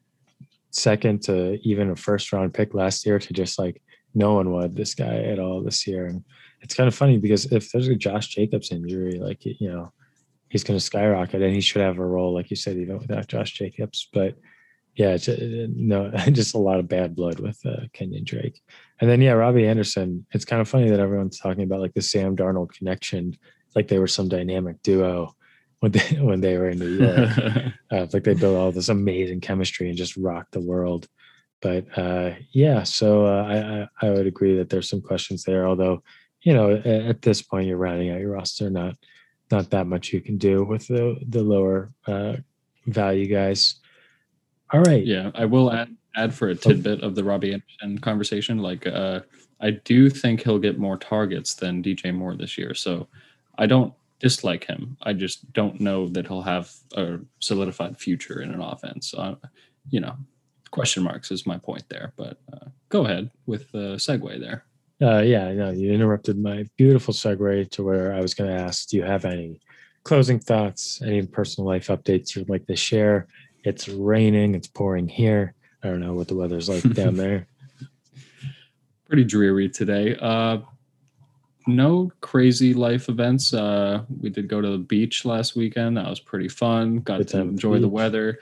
second 0.71 1.23
to 1.23 1.57
even 1.67 1.89
a 1.89 1.95
first 1.95 2.31
round 2.33 2.53
pick 2.53 2.73
last 2.73 3.05
year 3.05 3.19
to 3.19 3.33
just 3.33 3.57
like 3.57 3.81
no 4.13 4.33
one 4.33 4.51
wanted 4.51 4.75
this 4.75 4.93
guy 4.93 5.23
at 5.23 5.39
all 5.39 5.61
this 5.61 5.85
year. 5.85 6.05
And 6.05 6.23
it's 6.61 6.73
kind 6.73 6.87
of 6.87 6.95
funny 6.95 7.17
because 7.17 7.51
if 7.51 7.71
there's 7.71 7.87
a 7.87 7.95
Josh 7.95 8.27
Jacobs 8.27 8.71
injury, 8.71 9.19
like 9.19 9.45
you 9.45 9.69
know, 9.69 9.91
he's 10.49 10.63
going 10.63 10.79
to 10.79 10.83
skyrocket, 10.83 11.41
and 11.41 11.53
he 11.53 11.61
should 11.61 11.81
have 11.81 11.99
a 11.99 12.05
role, 12.05 12.33
like 12.33 12.49
you 12.49 12.55
said, 12.55 12.77
even 12.77 12.97
without 12.97 13.27
Josh 13.27 13.51
Jacobs. 13.51 14.07
But 14.13 14.35
yeah, 14.95 15.09
it's, 15.09 15.27
uh, 15.27 15.67
no, 15.75 16.09
just 16.31 16.55
a 16.55 16.59
lot 16.59 16.79
of 16.79 16.87
bad 16.87 17.15
blood 17.15 17.39
with 17.39 17.59
uh, 17.65 17.87
Kenyan 17.93 18.23
Drake, 18.23 18.61
and 19.01 19.09
then 19.09 19.21
yeah, 19.21 19.33
Robby 19.33 19.67
Anderson. 19.67 20.25
It's 20.31 20.45
kind 20.45 20.61
of 20.61 20.69
funny 20.69 20.89
that 20.89 21.01
everyone's 21.01 21.39
talking 21.39 21.63
about 21.63 21.81
like 21.81 21.93
the 21.93 22.01
Sam 22.01 22.37
Darnold 22.37 22.71
connection, 22.71 23.37
like 23.75 23.89
they 23.89 23.99
were 23.99 24.07
some 24.07 24.29
dynamic 24.29 24.81
duo 24.81 25.35
when 25.85 25.91
they 25.91 26.15
when 26.19 26.41
they 26.41 26.57
were 26.57 26.69
in 26.69 26.79
New 26.79 26.97
York. 26.97 27.29
uh, 27.91 28.07
like 28.11 28.23
they 28.23 28.33
built 28.33 28.57
all 28.57 28.71
this 28.71 28.89
amazing 28.89 29.41
chemistry 29.41 29.87
and 29.87 29.97
just 29.97 30.17
rocked 30.17 30.51
the 30.51 30.59
world. 30.59 31.07
But 31.61 31.85
uh, 31.97 32.31
yeah, 32.51 32.83
so 32.83 33.25
uh, 33.25 33.43
I, 33.43 34.07
I 34.07 34.07
I 34.07 34.11
would 34.11 34.27
agree 34.27 34.57
that 34.57 34.69
there's 34.69 34.89
some 34.89 35.01
questions 35.01 35.43
there. 35.43 35.67
Although 35.67 36.03
you 36.41 36.53
know 36.53 36.75
at 36.75 37.21
this 37.21 37.41
point 37.41 37.67
you're 37.67 37.77
rounding 37.77 38.09
out 38.09 38.19
your 38.19 38.31
roster, 38.31 38.69
not 38.69 38.95
not 39.51 39.69
that 39.69 39.87
much 39.87 40.11
you 40.11 40.21
can 40.21 40.37
do 40.37 40.63
with 40.63 40.87
the 40.87 41.17
the 41.29 41.43
lower 41.43 41.91
uh, 42.07 42.37
value 42.87 43.27
guys. 43.27 43.75
All 44.73 44.81
right. 44.81 45.05
Yeah, 45.05 45.31
I 45.35 45.45
will 45.45 45.71
add 45.71 45.95
add 46.15 46.33
for 46.33 46.47
a 46.47 46.51
oh. 46.51 46.55
tidbit 46.55 47.01
of 47.01 47.13
the 47.13 47.23
Robby 47.23 47.53
Anderson 47.53 47.99
conversation. 47.99 48.57
Like, 48.57 48.87
uh, 48.87 49.19
I 49.61 49.71
do 49.71 50.09
think 50.09 50.41
he'll 50.41 50.59
get 50.59 50.79
more 50.79 50.97
targets 50.97 51.53
than 51.53 51.83
DJ 51.83 52.13
Moore 52.13 52.35
this 52.35 52.57
year. 52.57 52.73
So 52.73 53.07
I 53.57 53.67
don't 53.67 53.93
dislike 54.19 54.65
him. 54.65 54.97
I 55.01 55.13
just 55.13 55.51
don't 55.53 55.79
know 55.79 56.07
that 56.09 56.27
he'll 56.27 56.41
have 56.41 56.71
a 56.95 57.19
solidified 57.39 57.97
future 57.97 58.41
in 58.41 58.51
an 58.51 58.61
offense. 58.61 59.13
Uh, 59.13 59.35
you 59.89 59.99
know, 59.99 60.15
question 60.71 61.03
marks 61.03 61.31
is 61.31 61.45
my 61.45 61.57
point 61.57 61.83
there. 61.89 62.13
But 62.15 62.37
uh, 62.51 62.67
go 62.89 63.05
ahead 63.05 63.31
with 63.45 63.71
the 63.71 63.95
segue 63.95 64.39
there. 64.39 64.65
Uh, 65.01 65.21
yeah, 65.21 65.51
no, 65.51 65.71
you 65.71 65.91
interrupted 65.91 66.37
my 66.37 66.65
beautiful 66.77 67.13
segue 67.13 67.69
to 67.71 67.83
where 67.83 68.13
I 68.13 68.21
was 68.21 68.33
going 68.33 68.49
to 68.49 68.63
ask, 68.63 68.89
do 68.89 68.97
you 68.97 69.03
have 69.03 69.25
any 69.25 69.59
closing 70.03 70.39
thoughts, 70.39 71.01
any 71.01 71.25
personal 71.25 71.67
life 71.67 71.87
updates 71.87 72.35
you'd 72.35 72.49
like 72.49 72.65
to 72.67 72.75
share? 72.75 73.27
It's 73.63 73.89
raining, 73.89 74.55
it's 74.55 74.67
pouring 74.67 75.09
here. 75.09 75.53
I 75.83 75.87
don't 75.87 75.99
know 75.99 76.13
what 76.13 76.27
the 76.27 76.35
weather's 76.35 76.69
like 76.69 76.83
down 76.93 77.15
there. 77.23 77.47
Pretty 79.07 79.25
dreary 79.25 79.69
today. 79.69 80.15
Uh, 80.15 80.59
no 81.67 82.11
crazy 82.21 82.73
life 82.73 83.09
events. 83.09 83.53
Uh, 83.53 84.03
we 84.21 84.29
did 84.29 84.47
go 84.47 84.61
to 84.61 84.69
the 84.69 84.77
beach 84.77 85.25
last 85.25 85.55
weekend. 85.55 85.97
That 85.97 86.09
was 86.09 86.19
pretty 86.19 86.47
fun. 86.47 86.99
Got 86.99 87.17
Good 87.17 87.27
to 87.29 87.37
at 87.37 87.43
the 87.43 87.49
enjoy 87.49 87.79
the 87.79 87.87
weather. 87.87 88.39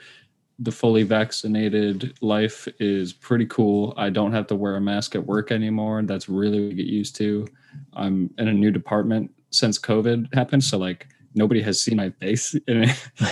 The 0.60 0.70
fully 0.70 1.02
vaccinated 1.02 2.16
life 2.20 2.68
is 2.78 3.12
pretty 3.12 3.46
cool. 3.46 3.92
I 3.96 4.10
don't 4.10 4.32
have 4.32 4.46
to 4.48 4.54
wear 4.54 4.76
a 4.76 4.80
mask 4.80 5.14
at 5.16 5.26
work 5.26 5.50
anymore. 5.50 6.02
That's 6.02 6.28
really 6.28 6.66
what 6.66 6.76
get 6.76 6.86
used 6.86 7.16
to. 7.16 7.46
I'm 7.94 8.32
in 8.38 8.48
a 8.48 8.52
new 8.52 8.70
department 8.70 9.32
since 9.50 9.78
COVID 9.78 10.32
happened, 10.34 10.62
so 10.62 10.78
like 10.78 11.08
nobody 11.34 11.60
has 11.62 11.82
seen 11.82 11.96
my 11.96 12.10
face, 12.10 12.54
and 12.68 12.90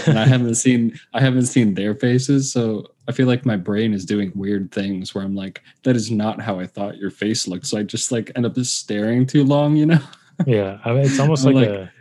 I 0.09 0.27
haven't 0.27 0.57
seen 0.57 0.99
I 1.15 1.21
haven't 1.21 1.47
seen 1.47 1.75
their 1.75 1.95
faces. 1.95 2.53
So 2.53 2.92
I 3.09 3.13
feel 3.13 3.27
like 3.27 3.45
my 3.45 3.57
brain 3.57 3.93
is 3.95 4.05
doing 4.05 4.33
weird 4.35 4.71
things 4.73 5.15
where 5.15 5.25
I'm 5.25 5.35
like, 5.35 5.63
that 5.83 5.97
is 5.97 6.11
not 6.11 6.41
how 6.41 6.61
I 6.61 6.67
thought 6.67 6.99
your 6.99 7.11
face 7.11 7.49
looked. 7.49 7.67
So 7.67 7.79
I 7.79 7.83
just 7.83 8.13
like 8.13 8.31
end 8.37 8.47
up 8.47 8.55
just 8.55 8.77
staring 8.77 9.27
too 9.27 9.45
long, 9.45 9.77
you 9.77 9.87
know? 9.87 10.01
Yeah, 10.47 10.79
I 10.85 10.93
mean, 10.93 11.05
it's 11.05 11.21
almost 11.21 11.45
like, 11.45 11.55
like- 11.55 11.69
a. 11.69 11.93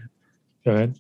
Go 0.66 0.72
ahead. 0.72 0.96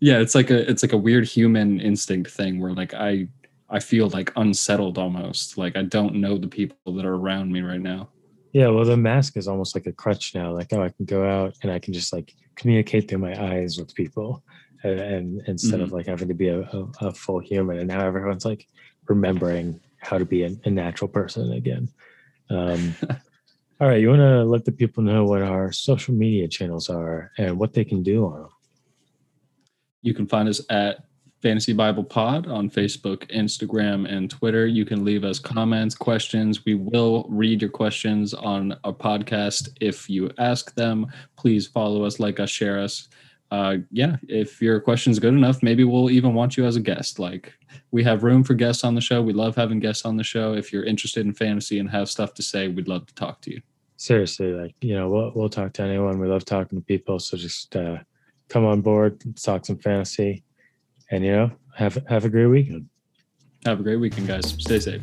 yeah 0.00 0.18
it's 0.18 0.34
like 0.34 0.50
a 0.50 0.68
it's 0.70 0.82
like 0.82 0.94
a 0.94 0.96
weird 0.96 1.26
human 1.26 1.80
instinct 1.80 2.30
thing 2.30 2.58
where 2.60 2.72
like 2.72 2.94
i 2.94 3.28
i 3.68 3.78
feel 3.78 4.08
like 4.08 4.32
unsettled 4.36 4.96
almost 4.96 5.58
like 5.58 5.76
i 5.76 5.82
don't 5.82 6.14
know 6.14 6.38
the 6.38 6.48
people 6.48 6.94
that 6.94 7.04
are 7.04 7.16
around 7.16 7.52
me 7.52 7.60
right 7.60 7.82
now 7.82 8.08
Yeah, 8.52 8.68
well, 8.68 8.84
the 8.84 8.96
mask 8.96 9.36
is 9.36 9.46
almost 9.46 9.76
like 9.76 9.86
a 9.86 9.92
crutch 9.92 10.34
now. 10.34 10.52
Like, 10.52 10.72
oh, 10.72 10.82
I 10.82 10.88
can 10.88 11.06
go 11.06 11.24
out 11.28 11.54
and 11.62 11.70
I 11.70 11.78
can 11.78 11.94
just 11.94 12.12
like 12.12 12.34
communicate 12.56 13.08
through 13.08 13.18
my 13.18 13.34
eyes 13.40 13.78
with 13.78 13.94
people, 13.94 14.42
and, 14.82 14.98
and 14.98 15.42
instead 15.46 15.80
of 15.80 15.88
mm-hmm. 15.88 15.96
like 15.96 16.06
having 16.06 16.28
to 16.28 16.34
be 16.34 16.48
a, 16.48 16.60
a, 16.62 16.88
a 17.00 17.14
full 17.14 17.38
human. 17.38 17.78
And 17.78 17.88
now 17.88 18.04
everyone's 18.04 18.44
like 18.44 18.66
remembering 19.10 19.78
how 19.98 20.16
to 20.16 20.24
be 20.24 20.44
a, 20.44 20.50
a 20.64 20.70
natural 20.70 21.08
person 21.08 21.52
again. 21.52 21.88
Um, 22.48 22.94
all 23.80 23.88
right, 23.88 24.00
you 24.00 24.08
want 24.08 24.20
to 24.20 24.44
let 24.44 24.64
the 24.64 24.72
people 24.72 25.02
know 25.02 25.24
what 25.24 25.42
our 25.42 25.72
social 25.72 26.14
media 26.14 26.48
channels 26.48 26.88
are 26.88 27.30
and 27.36 27.58
what 27.58 27.74
they 27.74 27.84
can 27.84 28.02
do 28.02 28.24
on 28.26 28.42
them. 28.42 28.50
you 30.02 30.14
can 30.14 30.26
find 30.26 30.48
us 30.48 30.60
at 30.70 31.04
fantasy 31.42 31.72
bible 31.72 32.04
pod 32.04 32.46
on 32.46 32.68
facebook 32.68 33.24
instagram 33.34 34.10
and 34.10 34.30
twitter 34.30 34.66
you 34.66 34.84
can 34.84 35.04
leave 35.04 35.24
us 35.24 35.38
comments 35.38 35.94
questions 35.94 36.66
we 36.66 36.74
will 36.74 37.24
read 37.30 37.62
your 37.62 37.70
questions 37.70 38.34
on 38.34 38.76
a 38.84 38.92
podcast 38.92 39.70
if 39.80 40.08
you 40.10 40.30
ask 40.38 40.74
them 40.74 41.06
please 41.36 41.66
follow 41.66 42.04
us 42.04 42.20
like 42.20 42.38
us 42.40 42.50
share 42.50 42.78
us 42.78 43.08
uh, 43.50 43.76
yeah 43.90 44.16
if 44.28 44.62
your 44.62 44.80
question's 44.80 45.18
good 45.18 45.34
enough 45.34 45.62
maybe 45.62 45.84
we'll 45.84 46.10
even 46.10 46.34
want 46.34 46.56
you 46.56 46.64
as 46.64 46.76
a 46.76 46.80
guest. 46.80 47.18
Like 47.18 47.52
we 47.90 48.02
have 48.04 48.22
room 48.22 48.44
for 48.44 48.54
guests 48.54 48.84
on 48.84 48.94
the 48.94 49.00
show. 49.00 49.22
We 49.22 49.32
love 49.32 49.56
having 49.56 49.80
guests 49.80 50.04
on 50.04 50.16
the 50.16 50.24
show. 50.24 50.54
If 50.54 50.72
you're 50.72 50.84
interested 50.84 51.26
in 51.26 51.34
fantasy 51.34 51.78
and 51.78 51.90
have 51.90 52.08
stuff 52.08 52.34
to 52.34 52.42
say 52.42 52.68
we'd 52.68 52.88
love 52.88 53.06
to 53.06 53.14
talk 53.14 53.40
to 53.42 53.50
you. 53.50 53.60
Seriously, 53.96 54.52
like 54.52 54.74
you 54.80 54.94
know, 54.94 55.08
we'll 55.08 55.32
we'll 55.34 55.48
talk 55.48 55.72
to 55.74 55.82
anyone. 55.82 56.18
We 56.18 56.28
love 56.28 56.44
talking 56.44 56.78
to 56.78 56.84
people. 56.84 57.18
So 57.18 57.36
just 57.36 57.76
uh, 57.76 57.98
come 58.48 58.64
on 58.64 58.80
board, 58.80 59.22
let's 59.26 59.42
talk 59.42 59.66
some 59.66 59.78
fantasy, 59.78 60.42
and 61.10 61.24
you 61.24 61.32
know, 61.32 61.50
have 61.76 61.98
have 62.08 62.24
a 62.24 62.30
great 62.30 62.46
weekend. 62.46 62.88
have 63.66 63.80
a 63.80 63.82
great 63.82 63.96
weekend 63.96 64.26
guys. 64.26 64.56
Stay 64.58 64.78
safe 64.78 65.02